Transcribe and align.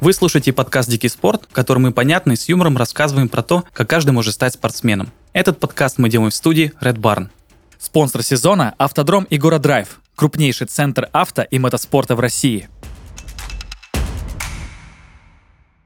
Вы 0.00 0.14
слушаете 0.14 0.54
подкаст 0.54 0.88
«Дикий 0.88 1.10
спорт», 1.10 1.42
в 1.50 1.52
котором 1.52 1.82
мы 1.82 1.92
понятно 1.92 2.32
и 2.32 2.36
с 2.36 2.48
юмором 2.48 2.78
рассказываем 2.78 3.28
про 3.28 3.42
то, 3.42 3.64
как 3.74 3.90
каждый 3.90 4.12
может 4.12 4.32
стать 4.32 4.54
спортсменом. 4.54 5.12
Этот 5.34 5.60
подкаст 5.60 5.98
мы 5.98 6.08
делаем 6.08 6.30
в 6.30 6.34
студии 6.34 6.72
Red 6.80 6.96
Barn. 6.96 7.28
Спонсор 7.78 8.22
сезона– 8.22 8.74
автодром 8.78 9.26
Игора 9.28 9.58
Драйв, 9.58 10.00
крупнейший 10.14 10.68
центр 10.68 11.10
авто 11.12 11.42
и 11.42 11.58
мотоспорта 11.58 12.16
в 12.16 12.20
России– 12.20 12.70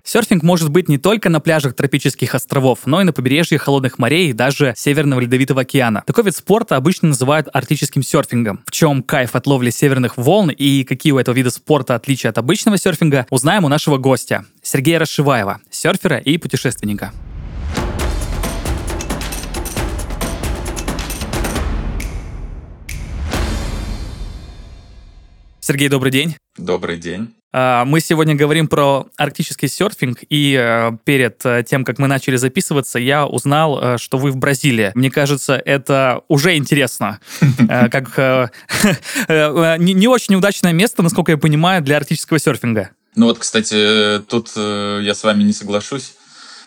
Серфинг 0.07 0.43
может 0.43 0.69
быть 0.69 0.91
не 0.91 0.99
только 0.99 1.31
на 1.31 1.41
пляжах 1.41 1.75
тропических 1.75 2.35
островов, 2.35 2.81
но 2.85 3.01
и 3.01 3.05
на 3.05 3.15
побережье 3.15 3.57
холодных 3.57 3.99
морей 3.99 4.29
и 4.29 4.33
даже 4.35 4.75
Северного 4.77 5.21
Ледовитого 5.21 5.63
океана. 5.63 6.05
Такой 6.07 6.25
вид 6.25 6.37
спорта 6.37 6.77
обычно 6.77 7.09
называют 7.09 7.49
арктическим 7.51 8.03
серфингом. 8.03 8.61
В 8.67 8.71
чем 8.71 9.03
кайф 9.03 9.35
от 9.35 9.47
ловли 9.47 9.71
северных 9.71 10.19
волн 10.19 10.51
и 10.51 10.85
какие 10.85 11.13
у 11.13 11.19
этого 11.19 11.35
вида 11.35 11.49
спорта 11.49 11.95
отличия 11.95 12.31
от 12.31 12.37
обычного 12.37 12.77
серфинга, 12.77 13.27
узнаем 13.31 13.65
у 13.65 13.69
нашего 13.69 13.97
гостя, 13.97 14.45
Сергея 14.63 14.99
Расшиваева, 14.99 15.61
серфера 15.71 16.19
и 16.19 16.37
путешественника. 16.37 17.11
Сергей, 25.61 25.89
добрый 25.89 26.13
день. 26.13 26.37
Добрый 26.59 26.99
день. 26.99 27.35
А, 27.57 27.85
мы 27.85 28.01
сегодня 28.01 28.35
говорим 28.35 28.67
про 28.67 29.07
арктический 29.17 29.69
серфинг, 29.69 30.19
и 30.29 30.59
э, 30.61 30.91
перед 31.05 31.41
э, 31.47 31.63
тем, 31.63 31.85
как 31.85 32.01
мы 32.01 32.09
начали 32.09 32.35
записываться, 32.35 32.99
я 32.99 33.27
узнал, 33.27 33.79
э, 33.81 33.97
что 33.97 34.19
вы 34.19 34.33
в 34.33 34.37
Бразилии. 34.37 34.91
Мне 34.97 35.09
кажется, 35.09 35.55
это 35.55 36.23
уже 36.27 36.57
интересно. 36.57 37.21
Как 37.69 38.19
не 39.29 40.09
очень 40.09 40.35
удачное 40.35 40.73
место, 40.73 41.05
насколько 41.05 41.31
я 41.31 41.39
понимаю, 41.39 41.81
для 41.81 41.97
арктического 41.99 42.41
серфинга. 42.41 42.91
Ну 43.15 43.27
вот, 43.27 43.39
кстати, 43.39 44.19
тут 44.29 44.51
я 44.57 45.15
с 45.15 45.23
вами 45.23 45.45
не 45.45 45.53
соглашусь. 45.53 46.15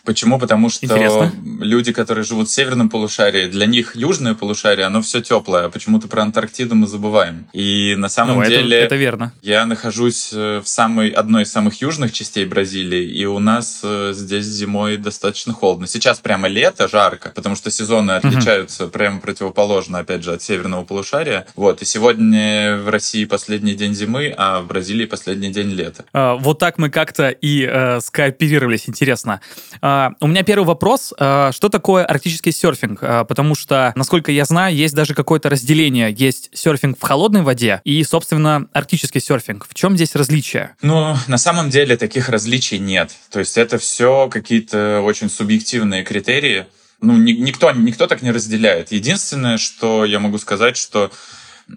Почему? 0.08 0.38
Потому 0.38 0.70
что 0.70 0.86
Интересно. 0.86 1.30
люди, 1.60 1.92
которые 1.92 2.24
живут 2.24 2.48
в 2.48 2.50
северном 2.50 2.88
полушарии, 2.88 3.46
для 3.46 3.66
них 3.66 3.94
южное 3.94 4.32
полушарие, 4.32 4.86
оно 4.86 5.02
все 5.02 5.20
теплое, 5.20 5.66
а 5.66 5.68
почему-то 5.68 6.08
про 6.08 6.22
Антарктиду 6.22 6.74
мы 6.74 6.86
забываем. 6.86 7.46
И 7.52 7.94
на 7.94 8.08
самом 8.08 8.38
ну, 8.38 8.44
деле... 8.46 8.78
Это, 8.78 8.86
это 8.86 8.96
верно. 8.96 9.34
Я 9.42 9.66
нахожусь 9.66 10.30
э, 10.32 10.62
в 10.64 10.66
самой, 10.66 11.10
одной 11.10 11.42
из 11.42 11.52
самых 11.52 11.82
южных 11.82 12.14
частей 12.14 12.46
Бразилии, 12.46 13.04
и 13.04 13.26
у 13.26 13.38
нас 13.38 13.80
э, 13.84 14.12
здесь 14.14 14.46
зимой 14.46 14.96
достаточно 14.96 15.52
холодно. 15.52 15.86
Сейчас 15.86 16.20
прямо 16.20 16.48
лето, 16.48 16.88
жарко, 16.88 17.30
потому 17.34 17.54
что 17.54 17.70
сезоны 17.70 18.12
отличаются 18.12 18.84
угу. 18.84 18.92
прямо 18.92 19.20
противоположно, 19.20 19.98
опять 19.98 20.24
же, 20.24 20.32
от 20.32 20.40
северного 20.40 20.84
полушария. 20.84 21.46
Вот, 21.54 21.82
и 21.82 21.84
сегодня 21.84 22.78
в 22.78 22.88
России 22.88 23.26
последний 23.26 23.74
день 23.74 23.92
зимы, 23.92 24.34
а 24.38 24.62
в 24.62 24.68
Бразилии 24.68 25.04
последний 25.04 25.50
день 25.50 25.68
лета. 25.68 26.06
А, 26.14 26.36
вот 26.36 26.58
так 26.58 26.78
мы 26.78 26.88
как-то 26.88 27.28
и 27.28 27.68
э, 27.70 28.00
скооперировались, 28.00 28.88
интересно. 28.88 29.42
А, 29.82 29.97
а, 29.97 29.97
у 30.20 30.26
меня 30.26 30.42
первый 30.42 30.64
вопрос. 30.64 31.12
А, 31.18 31.52
что 31.52 31.68
такое 31.68 32.04
арктический 32.04 32.52
серфинг? 32.52 32.98
А, 33.02 33.24
потому 33.24 33.54
что, 33.54 33.92
насколько 33.96 34.32
я 34.32 34.44
знаю, 34.44 34.74
есть 34.74 34.94
даже 34.94 35.14
какое-то 35.14 35.48
разделение. 35.48 36.12
Есть 36.12 36.50
серфинг 36.52 36.98
в 36.98 37.02
холодной 37.02 37.42
воде 37.42 37.80
и, 37.84 38.02
собственно, 38.04 38.68
арктический 38.72 39.20
серфинг. 39.20 39.66
В 39.68 39.74
чем 39.74 39.96
здесь 39.96 40.14
различие? 40.14 40.76
Ну, 40.82 41.16
на 41.26 41.38
самом 41.38 41.70
деле 41.70 41.96
таких 41.96 42.28
различий 42.28 42.78
нет. 42.78 43.12
То 43.30 43.40
есть 43.40 43.56
это 43.58 43.78
все 43.78 44.28
какие-то 44.28 45.00
очень 45.02 45.30
субъективные 45.30 46.04
критерии. 46.04 46.66
Ну, 47.00 47.16
никто, 47.16 47.70
никто 47.70 48.06
так 48.06 48.22
не 48.22 48.32
разделяет. 48.32 48.90
Единственное, 48.90 49.56
что 49.56 50.04
я 50.04 50.18
могу 50.18 50.38
сказать, 50.38 50.76
что 50.76 51.12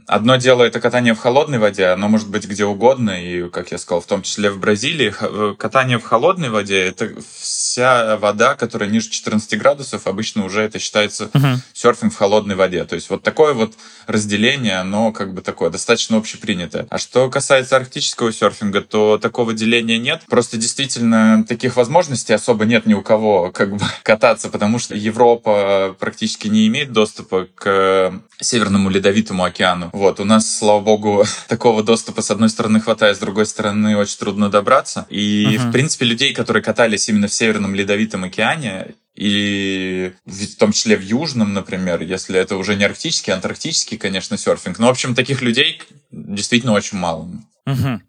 Одно 0.08 0.38
дело 0.38 0.64
это 0.64 0.80
катание 0.80 1.14
в 1.14 1.20
холодной 1.20 1.59
воде, 1.59 1.88
оно 1.88 2.08
может 2.08 2.30
быть 2.30 2.47
где 2.47 2.64
угодно, 2.64 3.11
и, 3.11 3.50
как 3.50 3.71
я 3.71 3.77
сказал, 3.77 4.02
в 4.02 4.05
том 4.05 4.21
числе 4.21 4.49
в 4.49 4.58
Бразилии. 4.58 5.14
Э, 5.20 5.54
катание 5.58 5.99
в 5.99 6.04
холодной 6.04 6.49
воде— 6.49 6.82
это 6.86 7.11
вся 7.39 8.17
вода, 8.17 8.55
которая 8.55 8.89
ниже 8.89 9.10
14 9.10 9.60
градусов, 9.60 10.08
обычно 10.08 10.45
уже 10.45 10.61
это 10.61 10.80
считается 10.80 11.26
uh-huh. 11.26 11.58
серфинг 11.73 12.14
в 12.14 12.17
холодной 12.17 12.55
воде. 12.55 12.86
То 12.86 12.95
есть 12.95 13.10
вот 13.10 13.23
такое 13.23 13.54
вот 13.54 13.73
разделение, 14.08 14.77
оно 14.77 15.11
как 15.11 15.33
бы 15.33 15.42
такое 15.42 15.70
достаточно 15.70 16.17
общепринятое. 16.17 16.87
А 16.89 16.98
что 16.98 17.30
касается 17.30 17.76
арктического 17.76 18.32
серфинга, 18.32 18.82
то 18.82 19.17
такого 19.17 19.54
деления 19.54 19.98
нет. 19.98 20.21
Просто 20.30 20.58
действительно 20.58 21.43
таких 21.43 21.76
возможностей 21.76 22.33
особо 22.33 22.64
нет 22.66 22.86
ни 22.86 22.93
у 22.93 23.02
кого 23.02 23.52
как 23.52 23.76
бы 23.76 23.86
кататься, 24.04 24.49
потому 24.49 24.80
что 24.80 24.95
Европа 24.95 25.95
практически 25.99 26.48
не 26.48 26.67
имеет 26.67 26.93
доступа 26.93 27.48
к 27.55 28.14
Северному 28.39 28.89
Ледовитому 28.89 29.43
океану. 29.43 29.80
Вот, 29.93 30.19
у 30.19 30.25
нас, 30.25 30.58
слава 30.58 30.80
богу, 30.81 31.25
такого 31.47 31.83
доступа 31.83 32.21
с 32.21 32.31
одной 32.31 32.49
стороны 32.49 32.80
хватает, 32.80 33.17
с 33.17 33.19
другой 33.19 33.45
стороны 33.45 33.97
очень 33.97 34.17
трудно 34.17 34.49
добраться. 34.49 35.05
И, 35.09 35.45
uh-huh. 35.45 35.69
в 35.69 35.71
принципе, 35.71 36.05
людей, 36.05 36.33
которые 36.33 36.64
катались 36.64 37.09
именно 37.09 37.27
в 37.27 37.33
Северном 37.33 37.75
Ледовитом 37.75 38.23
океане, 38.23 38.95
и 39.15 40.14
в 40.25 40.55
том 40.58 40.71
числе 40.71 40.95
в 40.95 41.02
Южном, 41.02 41.53
например, 41.53 42.02
если 42.02 42.39
это 42.39 42.55
уже 42.55 42.75
не 42.75 42.86
арктический, 42.86 43.33
а 43.33 43.36
антарктический, 43.36 43.97
конечно, 43.97 44.37
серфинг. 44.37 44.80
Но, 44.80 44.87
в 44.87 44.92
общем, 44.92 45.15
таких 45.15 45.42
людей 45.42 45.81
действительно 46.11 46.73
очень 46.73 46.98
мало. 46.98 47.30
Uh-huh. 47.67 47.99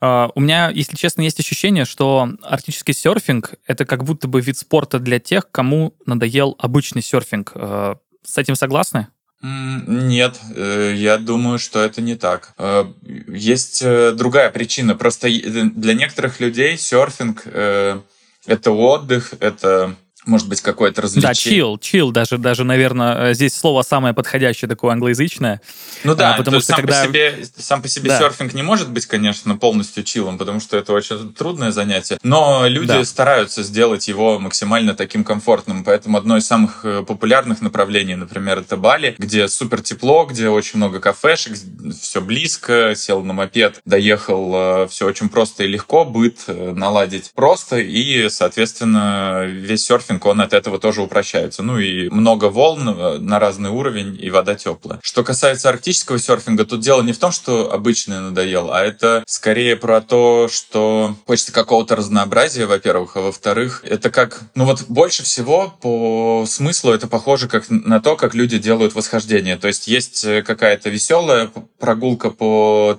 Uh, 0.00 0.30
у 0.34 0.40
меня, 0.40 0.70
если 0.70 0.94
честно, 0.96 1.22
есть 1.22 1.40
ощущение, 1.40 1.84
что 1.84 2.28
арктический 2.42 2.92
серфинг— 2.92 3.54
это 3.66 3.86
как 3.86 4.04
будто 4.04 4.28
бы 4.28 4.40
вид 4.40 4.58
спорта 4.58 4.98
для 4.98 5.18
тех, 5.18 5.50
кому 5.50 5.94
надоел 6.04 6.54
обычный 6.58 7.02
серфинг. 7.02 7.52
Uh, 7.54 7.96
с 8.22 8.36
этим 8.36 8.56
согласны? 8.56 9.08
Нет, 9.42 10.40
э, 10.54 10.94
я 10.96 11.18
думаю, 11.18 11.58
что 11.58 11.80
это 11.80 12.00
не 12.00 12.16
так. 12.16 12.54
Э, 12.58 12.86
есть 13.28 13.82
э, 13.82 14.12
другая 14.12 14.50
причина. 14.50 14.96
Просто 14.96 15.28
для 15.28 15.94
некоторых 15.94 16.40
людей 16.40 16.76
серфинг— 16.78 17.46
это 18.46 18.70
отдых, 18.70 19.34
это 19.40 19.96
может 20.26 20.48
быть, 20.48 20.60
какое-то 20.60 21.02
развлечение. 21.02 21.28
Да, 21.28 21.34
чил, 21.34 21.78
чил, 21.78 22.10
даже, 22.10 22.36
даже, 22.38 22.64
наверное, 22.64 23.30
э, 23.30 23.34
здесь 23.34 23.54
слово 23.54 23.82
самое 23.82 24.12
подходящее, 24.12 24.68
такое 24.68 24.92
англоязычное. 24.92 25.60
Ну 26.04 26.14
да, 26.14 26.34
а, 26.34 26.36
потому 26.36 26.58
что 26.58 26.72
сам, 26.72 26.76
когда... 26.76 27.02
по 27.02 27.08
себе, 27.08 27.46
сам 27.56 27.82
по 27.82 27.88
себе 27.88 28.10
да. 28.10 28.18
серфинг 28.18 28.52
не 28.54 28.62
может 28.62 28.90
быть, 28.90 29.06
конечно, 29.06 29.56
полностью 29.56 30.02
чилом, 30.02 30.36
потому 30.36 30.60
что 30.60 30.76
это 30.76 30.92
очень 30.92 31.32
трудное 31.32 31.70
занятие, 31.70 32.18
но 32.22 32.66
люди 32.66 32.88
да. 32.88 33.04
стараются 33.04 33.62
сделать 33.62 34.08
его 34.08 34.38
максимально 34.38 34.94
таким 34.94 35.24
комфортным, 35.24 35.84
поэтому 35.84 36.18
одно 36.18 36.36
из 36.36 36.46
самых 36.46 36.84
э, 36.84 37.04
популярных 37.06 37.60
направлений, 37.60 38.16
например, 38.16 38.58
это 38.58 38.76
Бали, 38.76 39.14
где 39.18 39.48
супер 39.48 39.80
тепло, 39.80 40.26
где 40.26 40.48
очень 40.48 40.78
много 40.78 41.00
кафешек, 41.00 41.56
все 41.98 42.20
близко, 42.20 42.94
сел 42.96 43.22
на 43.22 43.32
мопед, 43.32 43.80
доехал, 43.84 44.52
э, 44.54 44.88
все 44.88 45.06
очень 45.06 45.28
просто 45.28 45.64
и 45.64 45.68
легко, 45.68 46.04
быт 46.04 46.44
наладить 46.46 47.30
просто, 47.34 47.78
и, 47.78 48.28
соответственно, 48.28 49.44
весь 49.44 49.84
серфинг, 49.84 50.15
он 50.24 50.40
от 50.40 50.52
этого 50.52 50.78
тоже 50.78 51.02
упрощается. 51.02 51.62
Ну 51.62 51.78
и 51.78 52.08
много 52.08 52.46
волн 52.46 52.88
э, 52.88 53.18
на 53.18 53.38
разный 53.38 53.70
уровень, 53.70 54.16
и 54.20 54.30
вода 54.30 54.54
теплая. 54.54 54.98
Что 55.02 55.22
касается 55.22 55.68
арктического 55.68 56.18
серфинга, 56.18 56.64
тут 56.64 56.80
дело 56.80 57.02
не 57.02 57.12
в 57.12 57.18
том, 57.18 57.32
что 57.32 57.72
обычный 57.72 58.20
надоел, 58.20 58.72
а 58.72 58.80
это 58.82 59.24
скорее 59.26 59.76
про 59.76 60.00
то, 60.00 60.48
что 60.50 61.14
хочется 61.26 61.52
какого-то 61.52 61.96
разнообразия, 61.96 62.66
во-первых, 62.66 63.16
а 63.16 63.20
во-вторых, 63.20 63.82
это 63.84 64.10
как, 64.10 64.40
ну 64.54 64.64
вот 64.64 64.84
больше 64.88 65.22
всего 65.22 65.74
по 65.80 66.44
смыслу 66.46 66.92
это 66.92 67.06
похоже 67.08 67.48
как 67.48 67.66
на 67.68 68.00
то, 68.00 68.16
как 68.16 68.34
люди 68.34 68.58
делают 68.58 68.94
восхождение. 68.94 69.56
То 69.56 69.68
есть 69.68 69.88
есть 69.88 70.24
э, 70.24 70.42
какая-то 70.42 70.90
веселая 70.90 71.50
прогулка 71.78 72.30
по 72.30 72.98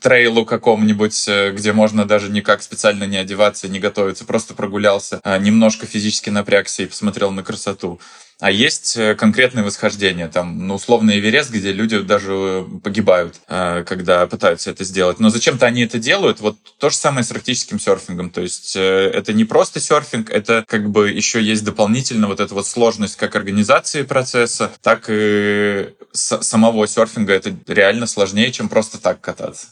трейлу 0.00 0.44
какому-нибудь, 0.46 1.28
э, 1.28 1.52
где 1.52 1.72
можно 1.72 2.04
даже 2.06 2.30
никак 2.30 2.62
специально 2.62 3.04
не 3.04 3.16
одеваться, 3.16 3.68
не 3.68 3.78
готовиться, 3.78 4.24
просто 4.24 4.54
прогулялся, 4.54 5.20
а, 5.22 5.38
немножко 5.38 5.86
физически 5.86 6.30
напрягся 6.30 6.82
и 6.82 6.86
посмотрел 6.86 7.30
на 7.30 7.42
красоту. 7.42 8.00
А 8.44 8.50
есть 8.50 8.98
э, 8.98 9.14
конкретные 9.14 9.64
восхождения, 9.64 10.28
там, 10.28 10.66
ну, 10.66 10.74
условно, 10.74 11.18
Эверест, 11.18 11.50
где 11.50 11.72
люди 11.72 12.00
даже 12.00 12.66
погибают, 12.82 13.36
э, 13.48 13.84
когда 13.86 14.26
пытаются 14.26 14.70
это 14.70 14.84
сделать. 14.84 15.18
Но 15.18 15.30
зачем-то 15.30 15.64
они 15.64 15.80
это 15.80 15.98
делают. 15.98 16.40
Вот 16.40 16.58
то 16.78 16.90
же 16.90 16.96
самое 16.96 17.24
с 17.24 17.30
арктическим 17.30 17.80
серфингом. 17.80 18.28
То 18.28 18.42
есть 18.42 18.76
э, 18.76 19.10
это 19.14 19.32
не 19.32 19.46
просто 19.46 19.80
серфинг, 19.80 20.28
это 20.28 20.62
как 20.68 20.90
бы 20.90 21.10
еще 21.10 21.42
есть 21.42 21.64
дополнительно 21.64 22.26
вот 22.26 22.38
эта 22.38 22.52
вот 22.52 22.66
сложность 22.66 23.16
как 23.16 23.34
организации 23.34 24.02
процесса, 24.02 24.70
так 24.82 25.06
и 25.08 25.94
самого 26.12 26.86
серфинга. 26.86 27.32
Это 27.32 27.56
реально 27.66 28.06
сложнее, 28.06 28.52
чем 28.52 28.68
просто 28.68 29.00
так 29.00 29.22
кататься. 29.22 29.68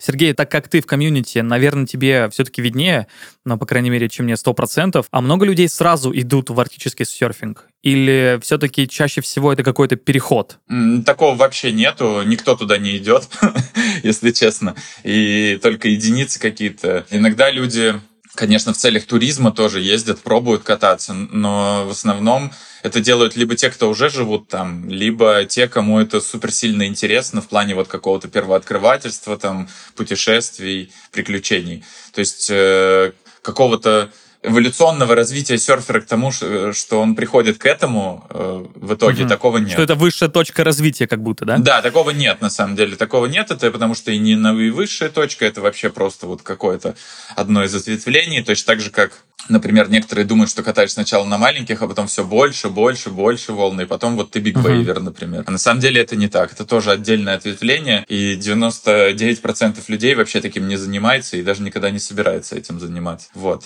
Сергей, 0.00 0.32
так 0.32 0.50
как 0.50 0.66
ты 0.66 0.80
в 0.80 0.86
комьюнити, 0.86 1.38
наверное, 1.38 1.86
тебе 1.86 2.28
все-таки 2.30 2.60
виднее, 2.60 3.06
но, 3.44 3.56
по 3.56 3.66
крайней 3.66 3.90
мере, 3.90 4.08
чем 4.08 4.24
мне 4.24 4.34
100%. 4.34 5.06
А 5.08 5.20
много 5.20 5.46
людей 5.46 5.68
сразу 5.68 6.10
идут 6.12 6.50
в 6.50 6.58
арктический 6.58 7.04
серфинг? 7.04 7.69
Или 7.82 8.38
все-таки 8.42 8.86
чаще 8.86 9.22
всего 9.22 9.52
это 9.52 9.62
какой-то 9.62 9.96
переход? 9.96 10.58
Такого 11.06 11.34
вообще 11.34 11.72
нету, 11.72 12.22
никто 12.26 12.54
туда 12.54 12.76
не 12.76 12.98
идет, 12.98 13.28
если 14.02 14.32
честно. 14.32 14.74
И 15.02 15.58
только 15.62 15.88
единицы 15.88 16.38
какие-то. 16.38 17.06
Иногда 17.10 17.50
люди, 17.50 17.98
конечно, 18.34 18.74
в 18.74 18.76
целях 18.76 19.06
туризма 19.06 19.50
тоже 19.50 19.80
ездят, 19.80 20.20
пробуют 20.20 20.62
кататься, 20.62 21.14
но 21.14 21.86
в 21.86 21.90
основном 21.90 22.52
это 22.82 23.00
делают 23.00 23.36
либо 23.36 23.56
те, 23.56 23.70
кто 23.70 23.88
уже 23.88 24.10
живут 24.10 24.48
там, 24.48 24.88
либо 24.88 25.44
те, 25.44 25.66
кому 25.66 26.00
это 26.00 26.20
супер 26.20 26.52
сильно 26.52 26.86
интересно 26.86 27.40
в 27.40 27.48
плане 27.48 27.74
вот 27.74 27.88
какого-то 27.88 28.28
первооткрывательства, 28.28 29.38
там, 29.38 29.68
путешествий, 29.96 30.92
приключений. 31.12 31.84
То 32.12 32.20
есть 32.20 32.48
э, 32.50 33.12
какого-то 33.42 34.10
эволюционного 34.42 35.14
развития 35.14 35.58
серфера 35.58 36.00
к 36.00 36.06
тому, 36.06 36.32
что 36.32 37.00
он 37.00 37.14
приходит 37.14 37.58
к 37.58 37.66
этому, 37.66 38.24
э, 38.30 38.64
в 38.74 38.94
итоге 38.94 39.24
угу. 39.24 39.28
такого 39.28 39.58
нет. 39.58 39.72
Что 39.72 39.82
это 39.82 39.94
высшая 39.94 40.28
точка 40.28 40.64
развития 40.64 41.06
как 41.06 41.22
будто, 41.22 41.44
да? 41.44 41.58
Да, 41.58 41.82
такого 41.82 42.10
нет, 42.10 42.40
на 42.40 42.50
самом 42.50 42.76
деле. 42.76 42.96
Такого 42.96 43.26
нет, 43.26 43.50
это 43.50 43.70
потому 43.70 43.94
что 43.94 44.10
и 44.10 44.18
не 44.18 44.36
высшая 44.70 45.10
точка, 45.10 45.44
это 45.44 45.60
вообще 45.60 45.90
просто 45.90 46.26
вот 46.26 46.42
какое-то 46.42 46.94
одно 47.36 47.64
из 47.64 47.74
ответвлений, 47.74 48.42
точно 48.42 48.66
так 48.66 48.80
же, 48.80 48.90
как 48.90 49.24
Например, 49.48 49.88
некоторые 49.88 50.26
думают, 50.26 50.50
что 50.50 50.62
катаешь 50.62 50.92
сначала 50.92 51.24
на 51.24 51.38
маленьких, 51.38 51.80
а 51.80 51.88
потом 51.88 52.06
все 52.06 52.24
больше, 52.24 52.68
больше, 52.68 53.10
больше 53.10 53.52
волны, 53.52 53.82
и 53.82 53.86
потом 53.86 54.16
вот 54.16 54.30
ты 54.30 54.38
бигвейвер, 54.38 54.98
uh-huh. 54.98 55.02
например. 55.02 55.44
А 55.46 55.50
на 55.50 55.58
самом 55.58 55.80
деле 55.80 56.00
это 56.00 56.14
не 56.14 56.28
так. 56.28 56.52
Это 56.52 56.64
тоже 56.64 56.90
отдельное 56.90 57.34
ответвление, 57.34 58.04
и 58.06 58.36
99% 58.36 59.82
людей 59.88 60.14
вообще 60.14 60.40
таким 60.40 60.68
не 60.68 60.76
занимается 60.76 61.36
и 61.36 61.42
даже 61.42 61.62
никогда 61.62 61.90
не 61.90 61.98
собирается 61.98 62.54
этим 62.54 62.78
заниматься. 62.78 63.28
Вот. 63.34 63.64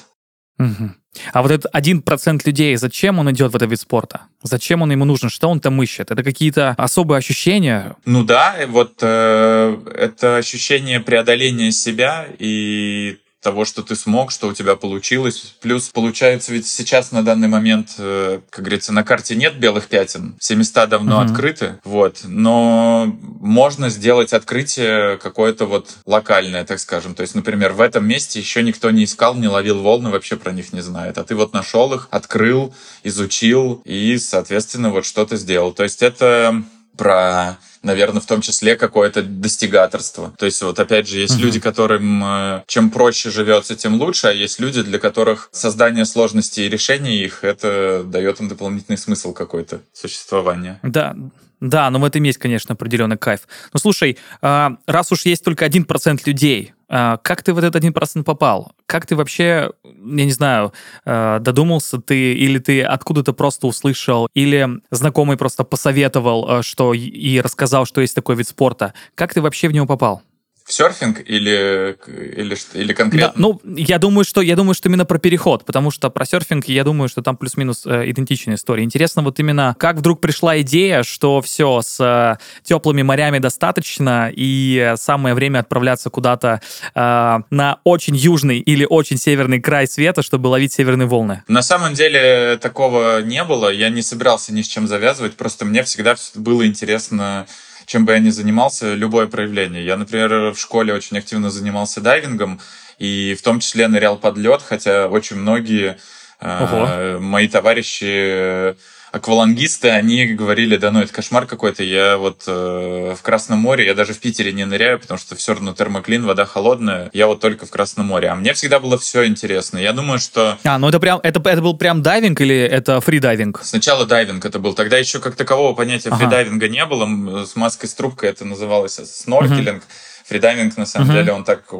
Угу. 0.59 0.91
А 1.33 1.43
вот 1.43 1.51
этот 1.51 1.71
один 1.73 2.03
процент 2.03 2.45
людей, 2.47 2.77
зачем 2.77 3.19
он 3.19 3.31
идет 3.31 3.53
в 3.53 3.57
этот 3.57 3.71
вид 3.71 3.81
спорта? 3.81 4.23
Зачем 4.43 4.83
он 4.83 4.91
ему 4.91 5.05
нужен? 5.05 5.31
Что 5.31 5.49
он 5.49 5.61
там 5.61 5.81
ищет? 5.83 6.11
Это 6.11 6.23
какие-то 6.23 6.75
особые 6.77 7.19
ощущения? 7.19 7.97
Ну 8.05 8.25
да, 8.25 8.57
вот 8.69 8.95
э, 9.01 9.79
это 9.97 10.37
ощущение 10.37 11.01
преодоления 11.01 11.71
себя 11.73 12.27
и 12.39 13.19
того, 13.45 13.65
что 13.67 13.83
ты 13.83 13.95
смог, 13.95 14.33
что 14.33 14.49
у 14.49 14.55
тебя 14.55 14.75
получилось. 14.75 15.55
Плюс, 15.61 15.91
получается, 15.91 16.53
ведь 16.53 16.67
сейчас 16.67 17.13
на 17.13 17.23
данный 17.23 17.47
момент, 17.47 17.91
э, 17.99 18.41
как 18.51 18.65
говорится, 18.65 18.93
на 18.93 19.05
карте 19.05 19.37
нет 19.37 19.59
белых 19.59 19.87
пятен. 19.87 20.35
Все 20.41 20.57
места 20.57 20.87
давно 20.87 21.21
mm-hmm. 21.21 21.27
открыты. 21.27 21.79
Вот. 21.85 22.21
Но 22.25 23.15
можно 23.41 23.91
сделать 23.91 24.33
открытие 24.33 25.19
какое-то 25.19 25.67
вот 25.67 25.91
локальное, 26.07 26.65
так 26.65 26.81
скажем. 26.81 27.15
То 27.15 27.21
есть, 27.21 27.35
например, 27.35 27.75
в 27.75 27.83
этом 27.83 28.09
месте 28.09 28.41
еще 28.41 28.63
никто 28.63 28.91
не 28.91 29.05
искал, 29.05 29.35
не 29.35 29.47
ловил 29.47 29.83
волны, 29.83 30.09
вообще 30.09 30.37
про 30.37 30.51
них 30.51 30.73
не 30.73 30.81
знает. 30.81 31.19
А 31.19 31.25
ты 31.25 31.35
вот 31.35 31.53
нашел 31.53 31.93
их, 31.93 32.09
открыл, 32.11 32.75
изучил 33.03 33.83
и, 33.85 34.17
соответственно, 34.17 34.91
вот 34.91 35.05
что-то 35.05 35.37
сделал. 35.37 35.73
То 35.73 35.83
есть 35.83 36.03
это 36.03 36.65
про 36.97 37.59
наверное, 37.85 38.21
в 38.21 38.27
том 38.27 38.41
числе 38.41 38.77
какое-то 38.77 39.23
достигаторство. 39.23 40.33
То 40.39 40.47
есть 40.47 40.63
вот 40.63 40.81
опять 40.81 41.07
же 41.07 41.19
есть 41.19 41.37
uh-huh. 41.37 41.43
люди, 41.43 41.61
которым 41.61 42.25
э, 42.25 42.63
чем 42.67 42.91
проще 42.91 43.31
живется, 43.31 43.77
тем 43.77 44.01
лучше, 44.01 44.29
а 44.29 44.33
есть 44.33 44.59
люди, 44.59 44.83
для 44.83 44.99
которых 44.99 45.51
создание 45.53 46.07
сложностей 46.07 46.67
и 46.67 46.69
решение 46.69 47.23
их 47.23 47.45
это 47.45 48.03
дает 48.05 48.41
им 48.41 48.49
дополнительный 48.49 48.97
смысл 48.97 49.33
какой-то 49.33 49.81
существования. 49.93 50.81
Да, 50.83 51.15
да, 51.61 51.89
но 51.91 51.99
в 51.99 52.05
этом 52.05 52.23
есть, 52.23 52.39
конечно, 52.39 52.75
определенный 52.75 53.17
кайф. 53.17 53.41
Ну 53.73 53.79
слушай, 53.79 54.19
а, 54.43 54.77
раз 54.87 55.13
уж 55.13 55.25
есть 55.25 55.45
только 55.45 55.65
один 55.65 55.85
процент 55.85 56.27
людей, 56.27 56.75
как 57.23 57.43
ты 57.43 57.53
в 57.53 57.59
этот 57.59 57.77
один 57.77 57.93
процент 57.93 58.25
попал? 58.25 58.73
Как 58.87 59.07
ты 59.07 59.17
вообще, 59.17 59.71
я 59.85 60.25
не 60.25 60.33
знаю, 60.33 60.73
а, 61.05 61.41
додумался 61.41 61.99
ты, 61.99 62.35
или 62.35 62.59
ты 62.59 62.83
откуда-то 62.83 63.33
просто 63.33 63.67
услышал, 63.67 64.29
или 64.35 64.69
знакомый 64.91 65.37
просто 65.37 65.65
посоветовал, 65.65 66.63
что 66.63 66.95
и 66.95 67.41
рассказал, 67.41 67.85
что 67.87 68.01
есть 68.01 68.15
такой 68.15 68.37
вид 68.37 68.49
спорта. 68.49 68.95
Как 69.15 69.35
ты 69.35 69.41
вообще 69.43 69.69
в 69.69 69.73
него 69.73 69.87
попал? 69.87 70.23
В 70.65 70.73
серфинг 70.73 71.21
или, 71.21 71.97
или, 72.07 72.57
или 72.75 72.93
конкретно? 72.95 73.29
Да, 73.29 73.35
ну, 73.37 73.61
я 73.77 73.99
думаю, 73.99 74.25
что, 74.25 74.41
я 74.41 74.57
думаю, 74.57 74.75
что 74.75 74.89
именно 74.89 75.05
про 75.05 75.19
переход, 75.19 75.65
потому 75.67 75.91
что 75.91 76.09
про 76.09 76.25
серфинг, 76.25 76.67
я 76.69 76.85
думаю, 76.85 77.09
что 77.11 77.21
там 77.23 77.37
плюс-минус 77.37 77.85
э, 77.85 78.11
идентичная 78.11 78.55
история. 78.55 78.83
Интересно 78.83 79.23
вот 79.23 79.39
именно, 79.39 79.77
как 79.79 79.97
вдруг 79.97 80.23
пришла 80.23 80.59
идея, 80.63 81.03
что 81.03 81.43
все, 81.43 81.83
с 81.83 82.01
э, 82.01 82.43
теплыми 82.63 83.03
морями 83.03 83.41
достаточно, 83.41 84.31
и 84.35 84.95
самое 84.97 85.35
время 85.35 85.59
отправляться 85.59 86.09
куда-то 86.09 86.63
э, 86.95 87.39
на 87.51 87.79
очень 87.85 88.17
южный 88.17 88.59
или 88.59 88.87
очень 88.89 89.19
северный 89.19 89.61
край 89.61 89.87
света, 89.87 90.23
чтобы 90.23 90.47
ловить 90.47 90.73
северные 90.73 91.07
волны? 91.07 91.43
На 91.47 91.63
самом 91.63 91.93
деле 91.93 92.57
такого 92.57 93.21
не 93.21 93.45
было, 93.45 93.69
я 93.69 93.91
не 93.91 94.01
собирался 94.01 94.55
ни 94.55 94.63
с 94.63 94.67
чем 94.67 94.89
завязывать, 94.89 95.35
просто 95.35 95.67
мне 95.67 95.83
всегда 95.83 96.17
было 96.35 96.67
интересно 96.67 97.47
чем 97.87 98.05
бы 98.05 98.13
я 98.13 98.19
ни 98.19 98.31
занимался, 98.31 98.95
любое 98.95 99.27
проявление. 99.27 99.85
Я, 99.85 99.97
например, 99.97 100.53
в 100.53 100.59
школе 100.59 100.95
очень 100.95 101.19
активно 101.19 101.51
занимался 101.51 102.01
дайвингом, 102.01 102.61
и 102.99 103.37
в 103.39 103.43
том 103.43 103.61
числе 103.61 103.89
нырял 103.89 104.17
под 104.17 104.37
лед, 104.39 104.63
хотя 104.63 105.09
очень 105.09 105.37
многие 105.37 105.99
э, 106.41 107.19
мои 107.21 107.49
товарищи 107.49 108.77
аквалангисты, 109.15 109.91
они 109.91 110.27
говорили, 110.27 110.77
да 110.77 110.91
ну 110.91 111.01
это 111.01 111.13
кошмар 111.13 111.47
какой-то, 111.47 111.85
я 111.85 112.17
вот 112.17 112.43
э, 112.49 113.15
в 113.17 113.23
Красном 113.23 113.61
море, 113.61 113.87
я 113.87 113.95
даже 113.95 114.13
в 114.13 114.19
Питере 114.19 114.53
не 114.53 114.65
ныряю, 114.65 114.99
потому 114.99 115.19
что 115.19 115.37
все 115.37 115.55
равно 115.55 115.73
термоклин, 115.73 116.27
вода 116.27 116.45
холодная, 116.45 117.11
я 117.13 117.29
вот 117.29 117.41
только 117.41 117.65
в 117.65 117.71
Красном 117.71 118.07
море. 118.07 118.29
А 118.29 118.35
мне 118.35 118.53
всегда 118.55 118.81
было 118.81 118.99
все 118.99 119.25
интересно. 119.27 119.79
Я 119.79 119.93
думаю, 119.93 120.19
что... 120.19 120.59
А, 120.65 120.79
ну 120.79 120.89
это 120.89 120.99
прям, 120.99 121.21
это, 121.23 121.41
это 121.49 121.63
был 121.63 121.77
прям 121.77 122.03
дайвинг 122.03 122.41
или 122.41 122.57
это 122.57 123.01
фридайвинг? 123.01 123.61
Сначала 123.63 124.05
дайвинг 124.05 124.45
это 124.45 124.59
был. 124.59 124.75
Тогда 124.75 124.99
еще 124.99 125.21
как 125.21 125.37
такового 125.37 125.75
понятия 125.75 126.09
ага. 126.09 126.19
фридайвинга 126.19 126.69
не 126.69 126.85
было. 126.85 127.45
С 127.47 127.55
маской 127.55 127.87
с 127.87 127.95
трубкой 127.95 128.31
это 128.31 128.45
называлось 128.45 128.95
сноркелинг. 128.95 129.83
Угу. 129.83 129.93
Фридайвинг, 130.27 130.77
на 130.77 130.87
самом 130.87 131.11
угу. 131.11 131.19
деле, 131.19 131.33
он 131.33 131.45
так 131.45 131.73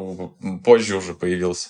позже 0.63 0.95
уже 0.95 1.13
появился. 1.13 1.67